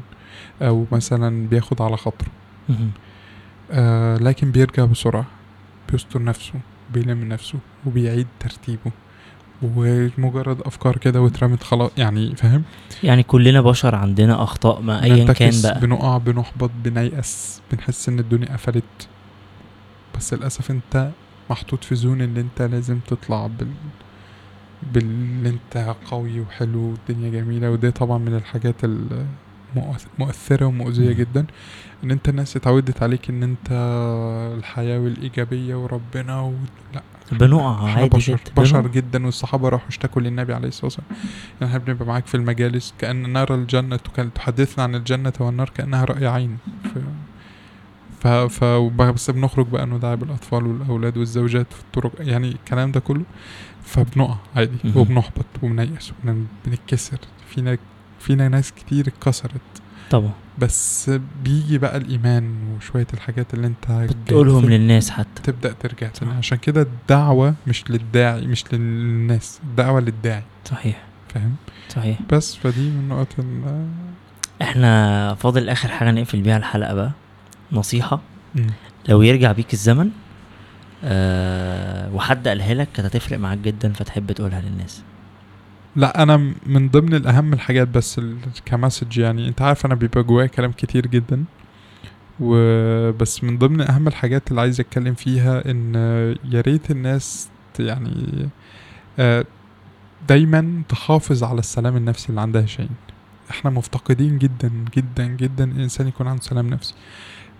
[0.61, 2.29] أو مثلا بياخد على خاطره.
[3.71, 5.25] آه لكن بيرجع بسرعة
[5.91, 6.53] بيستر نفسه
[6.93, 8.91] بيلم نفسه وبيعيد ترتيبه.
[9.63, 12.63] ومجرد أفكار كده واترمت خلاص يعني فاهم؟
[13.03, 15.79] يعني كلنا بشر عندنا أخطاء ما ايا كان بقى.
[15.79, 19.07] بنقع بنحبط بنيأس بنحس إن الدنيا قفلت.
[20.17, 21.09] بس للأسف أنت
[21.49, 23.67] محطوط في زون اللي أنت لازم تطلع بال
[24.93, 26.79] باللي أنت قوي وحلو
[27.09, 27.71] والدنيا جميلة.
[27.71, 28.75] وده طبعا من الحاجات
[30.17, 31.13] المؤثرة ومؤذية مم.
[31.13, 31.45] جدا.
[32.03, 33.67] إن أنت الناس اتعودت عليك إن أنت
[34.57, 36.53] الحياة والإيجابية وربنا و...
[36.93, 37.01] لا.
[37.31, 38.61] بنقع عادي بشر جدا.
[38.61, 38.87] بشر.
[38.87, 41.07] جدا والصحابة راحوا اشتكوا للنبي عليه الصلاة والسلام.
[41.61, 46.05] يعني إحنا بنبقى معاك في المجالس كأن نرى الجنة كان تحدثنا عن الجنة والنار كأنها
[46.05, 46.57] رأي عين.
[46.83, 46.97] ف
[48.19, 48.63] ف, ف...
[49.01, 53.23] بس بنخرج بقى ندعي بالأطفال والأولاد والزوجات في الطرق يعني الكلام ده كله.
[53.83, 54.77] فبنقع عادي.
[54.95, 56.11] وبنحبط وبنيأس
[56.65, 57.17] وبنتكسر
[57.47, 57.77] فينا
[58.19, 59.82] فينا ناس كتير اتكسرت.
[60.13, 60.31] طبعا.
[60.59, 61.11] بس
[61.43, 65.41] بيجي بقى الإيمان وشوية الحاجات اللي أنت بتقولهم للناس حتى.
[65.43, 66.31] تبدأ ترجع تاني.
[66.31, 66.37] صح.
[66.37, 70.43] عشان كده الدعوة مش للداعي مش للناس الدعوة للداعي.
[70.65, 71.03] صحيح.
[71.33, 71.55] فاهم؟
[71.89, 72.19] صحيح.
[72.31, 73.87] بس فدي من نقط ال-
[74.61, 77.11] إحنا فاضل آخر حاجة نقفل بيها الحلقة بقى.
[77.71, 78.21] نصيحة.
[78.55, 78.67] مم.
[79.09, 80.09] لو يرجع بيك الزمن
[81.03, 85.03] أه وحد قالها لك كانت هتفرق معاك جدا فتحب تقولها للناس.
[85.95, 88.21] لا أنا من ضمن الأهم الحاجات بس
[88.65, 91.43] كمسج يعني أنت عارف أنا بيبقى جوايا كلام كتير جدا.
[92.39, 95.95] وبس من ضمن أهم الحاجات اللي عايز أتكلم فيها إن
[96.51, 97.49] يا ريت الناس
[97.79, 98.49] يعني
[99.19, 99.45] آه،
[100.27, 102.89] دايما تحافظ على السلام النفسي اللي عندها شيء.
[103.49, 106.93] إحنا مفتقدين جدا جدا جدا الإنسان يكون عنده سلام نفسي.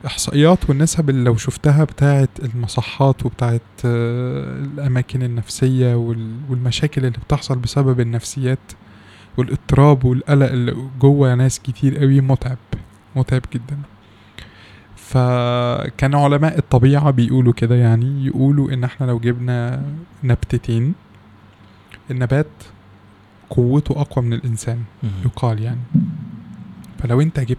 [0.06, 7.58] إحصائيات والنسب اللي لو شفتها بتاعت المصحات وبتاعت آه، الأماكن النفسية وال- والمشاكل اللي بتحصل
[7.60, 8.60] بسبب النفسيات
[9.38, 12.58] والإضطراب والقلق اللي جوه ناس كتير قوي متعب
[13.16, 13.78] متعب جدا
[14.96, 19.84] فكان علماء الطبيعة بيقولوا كده يعني يقولوا إن إحنا لو جبنا
[20.24, 20.94] نبتتين
[22.12, 22.48] النبات
[23.50, 25.10] قوته أقوى من الإنسان مم.
[25.26, 25.80] يقال يعني
[27.00, 27.58] فلو أنت جبت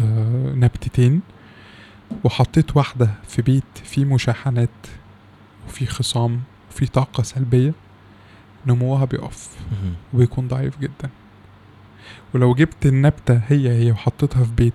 [0.00, 1.20] آه، نبتتين
[2.24, 4.68] وحطيت واحدة في بيت فيه مشاحنات
[5.68, 6.40] وفيه خصام
[6.70, 7.72] وفيه طاقة سلبية
[8.66, 9.48] نموها بيقف.
[10.14, 11.10] وبيكون ضعيف جدا.
[12.34, 14.72] ولو جبت النبتة هي هي وحطيتها في بيت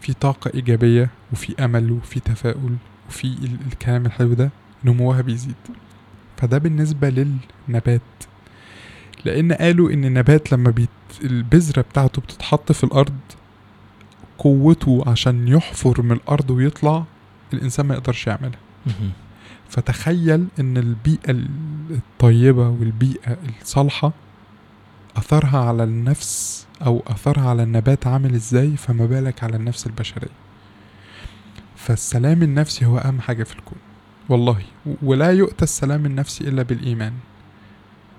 [0.00, 2.76] فيه طاقة إيجابية وفي أمل وفي تفاؤل
[3.08, 4.50] وفي ال- الكلام الحلو ده
[4.84, 5.54] نموها بيزيد.
[6.36, 7.08] فده بالنسبة
[7.68, 8.00] للنبات.
[9.24, 10.88] لأن قالوا إن النبات لما بيت
[11.24, 13.14] البذرة بتاعته بتتحط في الأرض
[14.42, 17.04] قوته عشان يحفر من الأرض ويطلع
[17.52, 18.58] الإنسان ما يقدرش يعملها.
[19.68, 21.30] فتخيل إن البيئة
[21.90, 24.12] الطيبة والبيئة الصالحة
[25.16, 30.30] أثرها على النفس أو أثرها على النبات عامل إزاي فما بالك على النفس البشرية.
[31.76, 33.78] فالسلام النفسي هو أهم حاجة في الكون.
[34.28, 34.62] والله
[35.02, 37.12] ولا يؤتى السلام النفسي إلا بالإيمان.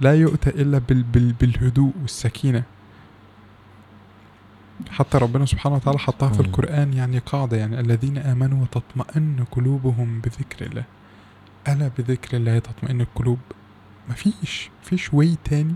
[0.02, 2.64] لا يؤتى إلا بال بال بالهدوء والسكينة.
[4.90, 6.40] حتى ربنا سبحانه وتعالى حطها في.
[6.40, 10.84] القرآن يعني قاعدة يعني الذين آمنوا وتطمئن قلوبهم بذكر الله.
[11.68, 13.40] ألا بذكر الله تطمئن القلوب؟
[14.10, 15.76] مفيش مفيش واي تاني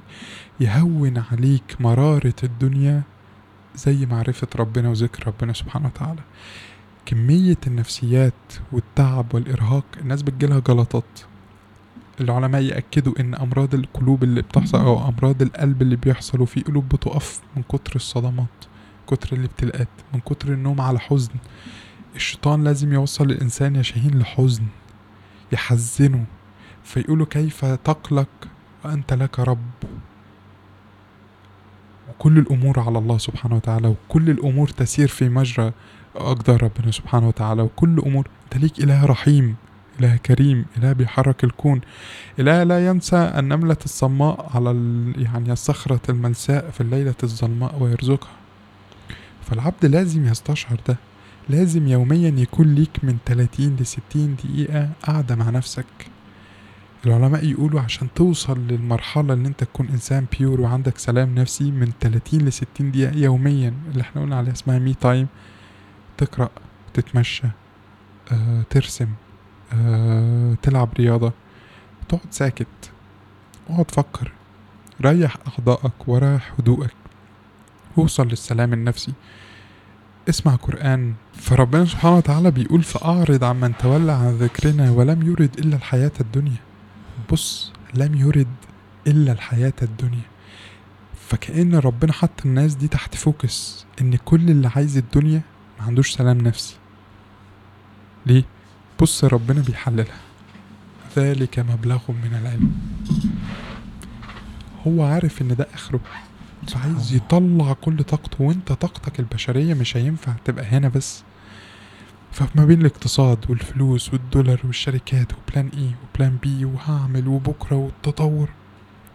[0.59, 3.01] يهون عليك مرارة الدنيا
[3.75, 6.21] زي معرفة ربنا وذكر ربنا سبحانه وتعالى.
[7.05, 8.33] كمية النفسيات
[8.71, 11.19] والتعب والإرهاق الناس بتجيلها جلطات.
[12.21, 17.41] العلماء يأكدوا إن أمراض القلوب اللي بتحصل أو أمراض القلب اللي بيحصل وفي قلوب بتقف
[17.55, 18.47] من كتر الصدمات.
[19.07, 21.31] كتر الابتلاءات من كتر النوم على حزن.
[22.15, 24.63] الشيطان لازم يوصل الإنسان يا شاهين لحزن
[25.51, 26.25] يحزنه
[26.83, 28.29] فيقولوا كيف تقلق
[28.85, 29.71] وأنت لك رب.
[32.09, 35.71] وكل الأمور على الله سبحانه وتعالى وكل الأمور تسير في مجرى
[36.15, 39.55] أقدار ربنا سبحانه وتعالى وكل أمور أنت ليك إله رحيم
[39.99, 41.81] إله كريم إله بيحرك الكون.
[42.39, 44.69] إله لا ينسى النملة الصماء على.
[45.17, 48.36] يعني الصخرة الملساء في الليلة الظلماء ويرزقها.
[49.49, 50.97] فالعبد لازم يستشعر ده.
[51.49, 55.85] لازم يوميا يكون ليك من 30 ل 60 دقيقة قاعدة مع نفسك.
[57.05, 62.41] العلماء يقولوا عشان توصل للمرحلة ان انت تكون إنسان pure وعندك سلام نفسي من 30
[62.41, 65.27] ل 60 دقيقة يوميا اللي إحنا قلنا عليها اسمها me time
[66.17, 66.49] تقرأ
[66.93, 67.47] تتمشى
[68.31, 69.07] آه، ترسم
[69.73, 71.33] آه، تلعب رياضة
[72.09, 72.91] تقعد ساكت
[73.69, 74.31] اقعد فكر
[75.01, 76.93] ريح أعضائك وريح هدوءك.
[77.97, 79.13] وصل للسلام النفسي.
[80.29, 81.13] اسمع قرآن.
[81.33, 86.61] فربنا سبحانه وتعالى بيقول فأعرض عن من تولى عن ذكرنا ولم يرد إلا الحياة الدنيا.
[87.31, 88.55] بص لم يرد
[89.07, 90.25] إلا الحياة الدنيا.
[91.27, 95.41] فكأن ربنا حط الناس دي تحت focus إن كل اللي عايز الدنيا
[95.79, 96.75] ما عندوش سلام نفسي.
[98.25, 98.43] ليه؟
[99.01, 100.17] بص ربنا بيحللها.
[101.17, 102.71] ذلك مبلغهم من العلم.
[104.87, 105.67] هو عارف إن ده
[106.69, 111.23] فعايز يطلع كل طاقته وانت طاقتك البشرية مش هينفع تبقى هنا بس.
[112.31, 118.49] فما بين الاقتصاد والفلوس والدولار والشركات و plan A و plan B وهعمل وبكرة والتطور.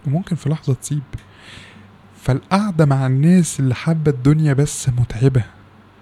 [0.06, 1.02] وممكن في لحظة تسيب.
[2.22, 5.44] فالقعدة مع الناس اللي حابة الدنيا بس متعبة.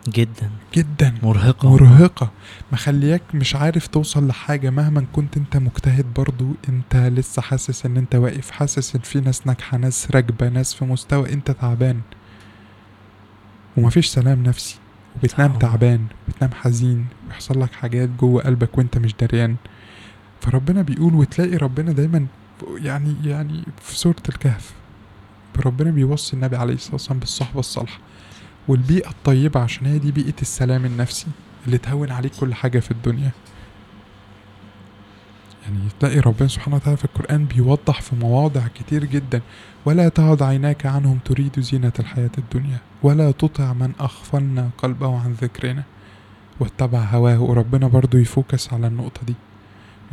[0.09, 0.51] جدا.
[0.75, 1.15] جدا.
[1.23, 1.71] مرهقة.
[1.71, 2.31] مرهقة.
[2.73, 6.47] مخلياك مش عارف توصل لحاجة مهما كنت انت مجتهد برضو.
[6.69, 10.85] انت لسه حاسس ان انت واقف حاسس ان في ناس ناجحة ناس راكبة ناس في
[10.85, 12.01] مستوى انت تعبان.
[13.77, 14.77] ومفيش سلام نفسي.
[15.17, 15.59] وبتنام.
[15.59, 17.07] تعبان بتنام حزين.
[17.29, 19.57] ويحصل لك حاجات جوه قلبك وانت مش دريان.
[20.41, 22.27] فربنا بيقول وتلاقي ربنا دايما
[22.77, 24.73] يعني يعني في سورة الكهف.
[25.67, 27.99] ربنا بيوصي النبي عليه الصلاة والسلام بالصحبة الصالحة.
[28.71, 31.27] والبيئة الطيبة عشان هي دي بيئة السلام النفسي
[31.67, 33.31] اللي تهون عليك كل حاجة في الدنيا.
[35.63, 39.41] يعني تلاقي ربنا سبحانه وتعالى في القرآن بيوضح في مواضع كتير جدا.
[39.85, 42.79] ولا تعد عيناك عنهم تريد زينة الحياة الدنيا.
[43.03, 45.83] ولا تطع من أغفلنا قلبه عن ذكرنا.
[46.61, 47.41] واتبع هواه.
[47.41, 49.35] وربنا برضو يفوكس على النقطة دي.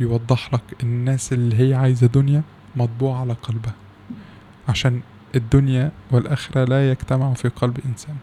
[0.00, 2.42] يوضح لك الناس اللي هي عايزة دنيا
[2.76, 3.74] مطبوع على قلبها.
[4.68, 5.00] عشان
[5.34, 8.16] الدنيا والآخرة لا يجتمع في قلب إنسان.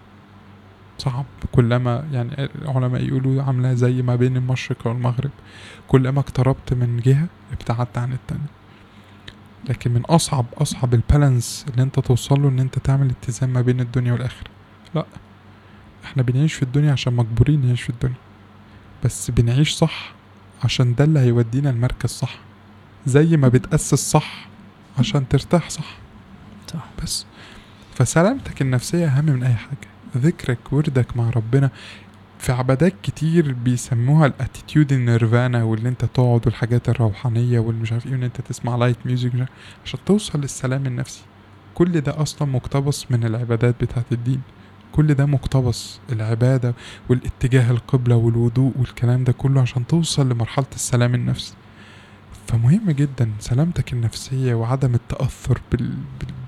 [0.98, 1.26] صعب.
[1.52, 5.32] كلما يعني العلماء يقولوا عاملة زي ما بين المشرق والمغرب
[5.88, 8.56] كلما اقتربت من جهة ابتعدت عن التانية.
[9.70, 13.80] لكن من أصعب أصعب البالانس اللي أنت توصل له إن أنت تعمل اتزان ما بين
[13.82, 14.50] الدنيا والآخرة.
[14.96, 15.06] لا
[16.06, 18.16] إحنا بنعيش في الدنيا عشان مجبورين نعيش في الدنيا.
[19.04, 20.14] بس بنعيش صح
[20.64, 22.36] عشان ده اللي هيودينا المركز صح.
[23.06, 24.48] زي ما بتأسس صح
[25.00, 25.98] عشان ترتاح صح.
[26.74, 26.86] صح.
[27.04, 27.26] بس.
[27.96, 29.88] فسلامتك النفسية أهم من أي حاجة.
[30.18, 31.70] ذكرك وردك مع ربنا.
[32.40, 38.06] في عبادات كتير بيسموها ال attitude ال nirvana واللي انت تقعد والحاجات الروحانية والمش عارف
[38.06, 39.32] إيه وان انت تسمع light music
[39.86, 41.22] عشان توصل للسلام النفسي.
[41.74, 44.42] كل ده أصلا مقتبس من العبادات بتاعت الدين.
[44.92, 46.74] كل ده مقتبس العبادة
[47.10, 51.54] والاتجاه القبلة والوضوء والكلام ده كله عشان توصل لمرحلة السلام النفسي.
[52.48, 55.62] فمهم جدا سلامتك النفسية وعدم التأثر.
[55.72, 55.94] بال...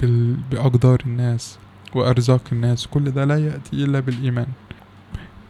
[0.01, 0.35] بال...
[0.51, 1.57] بأقدار الناس.
[1.97, 4.47] وأرزاق الناس كل ده لا يأتي إلا بالإيمان.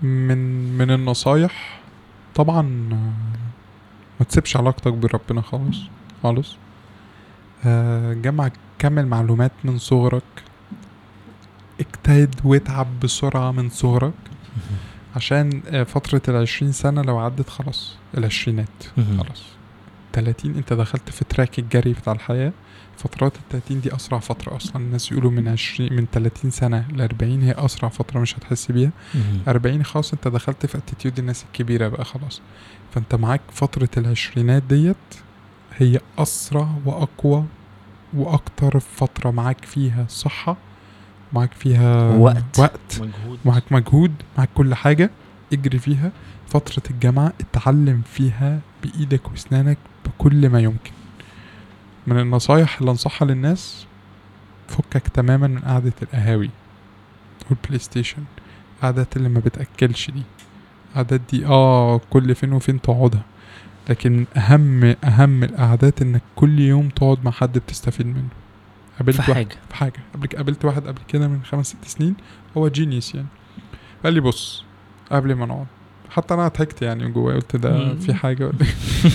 [0.02, 0.38] من
[0.78, 1.80] من النصايح
[2.36, 2.62] طبعا
[4.20, 5.78] ما تسيبش علاقتك بربنا خالص
[6.24, 6.56] خالص.
[7.66, 8.50] آه، جمع
[8.80, 10.24] كمل معلومات من صغرك.
[11.80, 14.14] اجتهد واتعب بسرعة من صغرك.
[15.16, 18.84] عشان آه، فترة العشرين سنة لو عدت خلاص العشرينات.
[18.96, 19.44] خلاص.
[20.14, 22.52] 30 انت دخلت في track الجري بتاع الحياة.
[22.98, 27.02] فترات ال 30 دي أسرع فترة أصلا الناس يقولوا من 20 من 30 سنة ل
[27.02, 28.92] 40 هي أسرع فترة مش هتحس بيها.
[29.48, 32.42] 40 خلاص أنت دخلت في attitude الناس الكبيرة بقى خلاص.
[32.94, 34.96] فأنت معاك فترة العشرينات ديت
[35.78, 37.46] هي أسرع وأقوى
[38.14, 40.58] وأكتر فترة معاك فيها صحة
[41.34, 42.60] معاك فيها وقت.
[42.60, 43.40] وقت مجهود.
[43.46, 45.10] معاك مجهود معاك كل حاجة
[45.54, 46.12] اجري فيها.
[46.48, 50.92] فترة الجامعة اتعلم فيها بإيدك وأسنانك بكل ما يمكن.
[52.08, 53.86] من النصايح اللي أنصحها للناس
[54.68, 56.50] فكك تماما من قعدة القهاوي
[57.50, 58.24] وال PlayStation
[58.82, 60.24] قعدات اللي ما بتأكلش دي.
[60.96, 63.24] قعدات دي آه كل فين وفين تقعدها.
[63.90, 68.30] لكن أهم أهم القعدات إنك كل يوم تقعد مع حد بتستفيد منه.
[68.98, 69.58] قابلت في واحد حاجة.
[69.70, 70.00] في حاجة.
[70.14, 72.16] قبل قابلت واحد قبل كده من خمس ست سنين
[72.58, 73.28] هو جينيس يعني.
[74.04, 74.64] قال لي بص
[75.12, 75.68] قبل ما نقعد
[76.18, 77.96] حتى أنا ضحكت يعني جوايا قلت ده.
[77.96, 78.68] في حاجة ولا إيه؟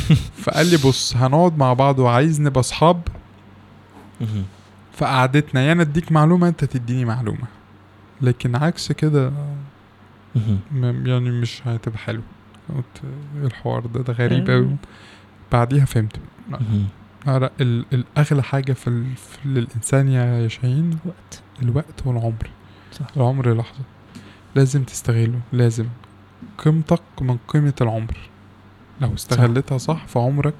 [0.43, 3.03] فقال لي بص هنقعد مع بعض وعايز نبقى أصحاب.
[4.21, 4.45] مهم.
[4.93, 7.47] في قعدتنا يا أنا أديك معلومة أنت تديني معلومة.
[8.21, 9.33] لكن عكس كده
[11.05, 12.23] يعني مش هتبقى حلو
[12.77, 13.03] قلت
[13.45, 14.51] الحوار ده ده غريب.
[14.51, 14.77] قوي
[15.53, 16.17] بعديها فهمت.
[17.93, 19.07] الاغلى حاجة في, ال...
[19.17, 22.51] في للإنسان يا شاهين وقت الوقت والعمر.
[22.93, 23.07] صح.
[23.17, 23.81] العمر لحظة.
[24.55, 25.87] لازم تستغله لازم.
[26.59, 28.17] قيمتك من قيمة العمر.
[29.01, 30.55] لو استغلتها صح في عمرك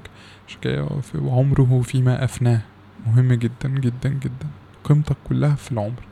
[0.47, 2.61] مش كده؟ في- وعمره فيما أفناه.
[3.07, 4.47] مهم جدا جدا جدا.
[4.83, 6.03] قيمتك كلها في العمر.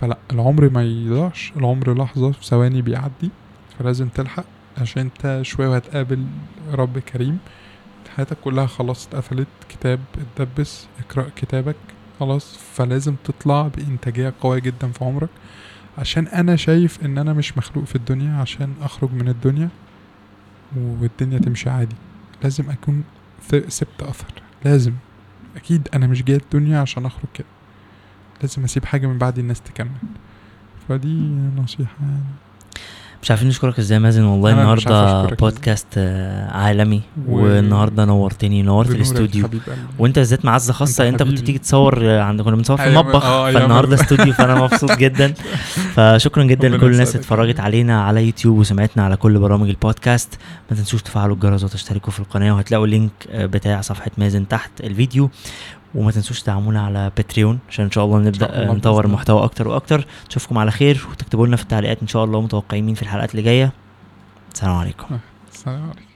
[0.00, 1.52] فلا العمر ما يضيعش.
[1.56, 3.30] العمر لحظة في ثواني بيعدي.
[3.78, 4.44] فلازم تلحق
[4.78, 6.26] عشان انت شوية وهتقابل
[6.72, 7.38] رب كريم.
[8.16, 9.48] حياتك كلها خلاص اتقفلت.
[9.68, 10.00] كتاب
[10.38, 10.86] اتدبس.
[11.00, 11.76] اقرأ كتابك.
[12.20, 12.56] خلاص.
[12.74, 15.28] فلازم تطلع بإنتاجية قوية جدا في عمرك.
[15.98, 19.68] عشان أنا شايف إن أنا مش مخلوق في الدنيا عشان أخرج من الدنيا
[20.76, 21.96] والدنيا تمشي عادي.
[22.42, 23.04] لازم أكون
[23.50, 24.26] ث- سبت أثر.
[24.64, 24.92] لازم.
[25.56, 27.46] أكيد أنا مش جاي الدنيا عشان أخرج كده.
[28.42, 29.90] لازم أسيب حاجة من بعد الناس تكمل.
[30.88, 31.20] فدي
[31.56, 32.22] نصيحة يعني.
[33.22, 35.36] مش عارفين نشكرك إزاي مازن والله النهارده إزاي.
[35.36, 39.48] بودكاست آه، عالمي و- والنهارده نورتني نورت الاستوديو.
[39.98, 41.38] وانت بالذات معزة خاصة أنت كنت.
[41.38, 44.54] تيجي تصور آه، عند كنا بنصور في أيام- المطبخ آه، أيام فالنهارده ال- استوديو فأنا
[44.54, 45.34] مبسوط جدا
[45.94, 47.16] فشكرا جدا لكل الناس.
[47.16, 50.34] اتفرجت علينا على يوتيوب وسمعتنا على كل برامج البودكاست
[50.70, 55.30] ما تنسوش تفعلوا الجرس وتشتركوا في القناة وهتلاقوا ال link بتاع صفحة مازن تحت الفيديو
[55.96, 59.16] وما تنسوش تدعمونا على Patreon عشان إن شاء الله نبدأ الله نطور بإذن الله.
[59.16, 60.06] محتوى أكتر وأكتر.
[60.28, 63.42] نشوفكم على خير وتكتبوا لنا في التعليقات إن شاء الله متوقعين مين في الحلقات اللي
[63.42, 63.72] جاية.
[64.54, 65.18] السلام عليكم.
[65.52, 66.15] السلام عليكم.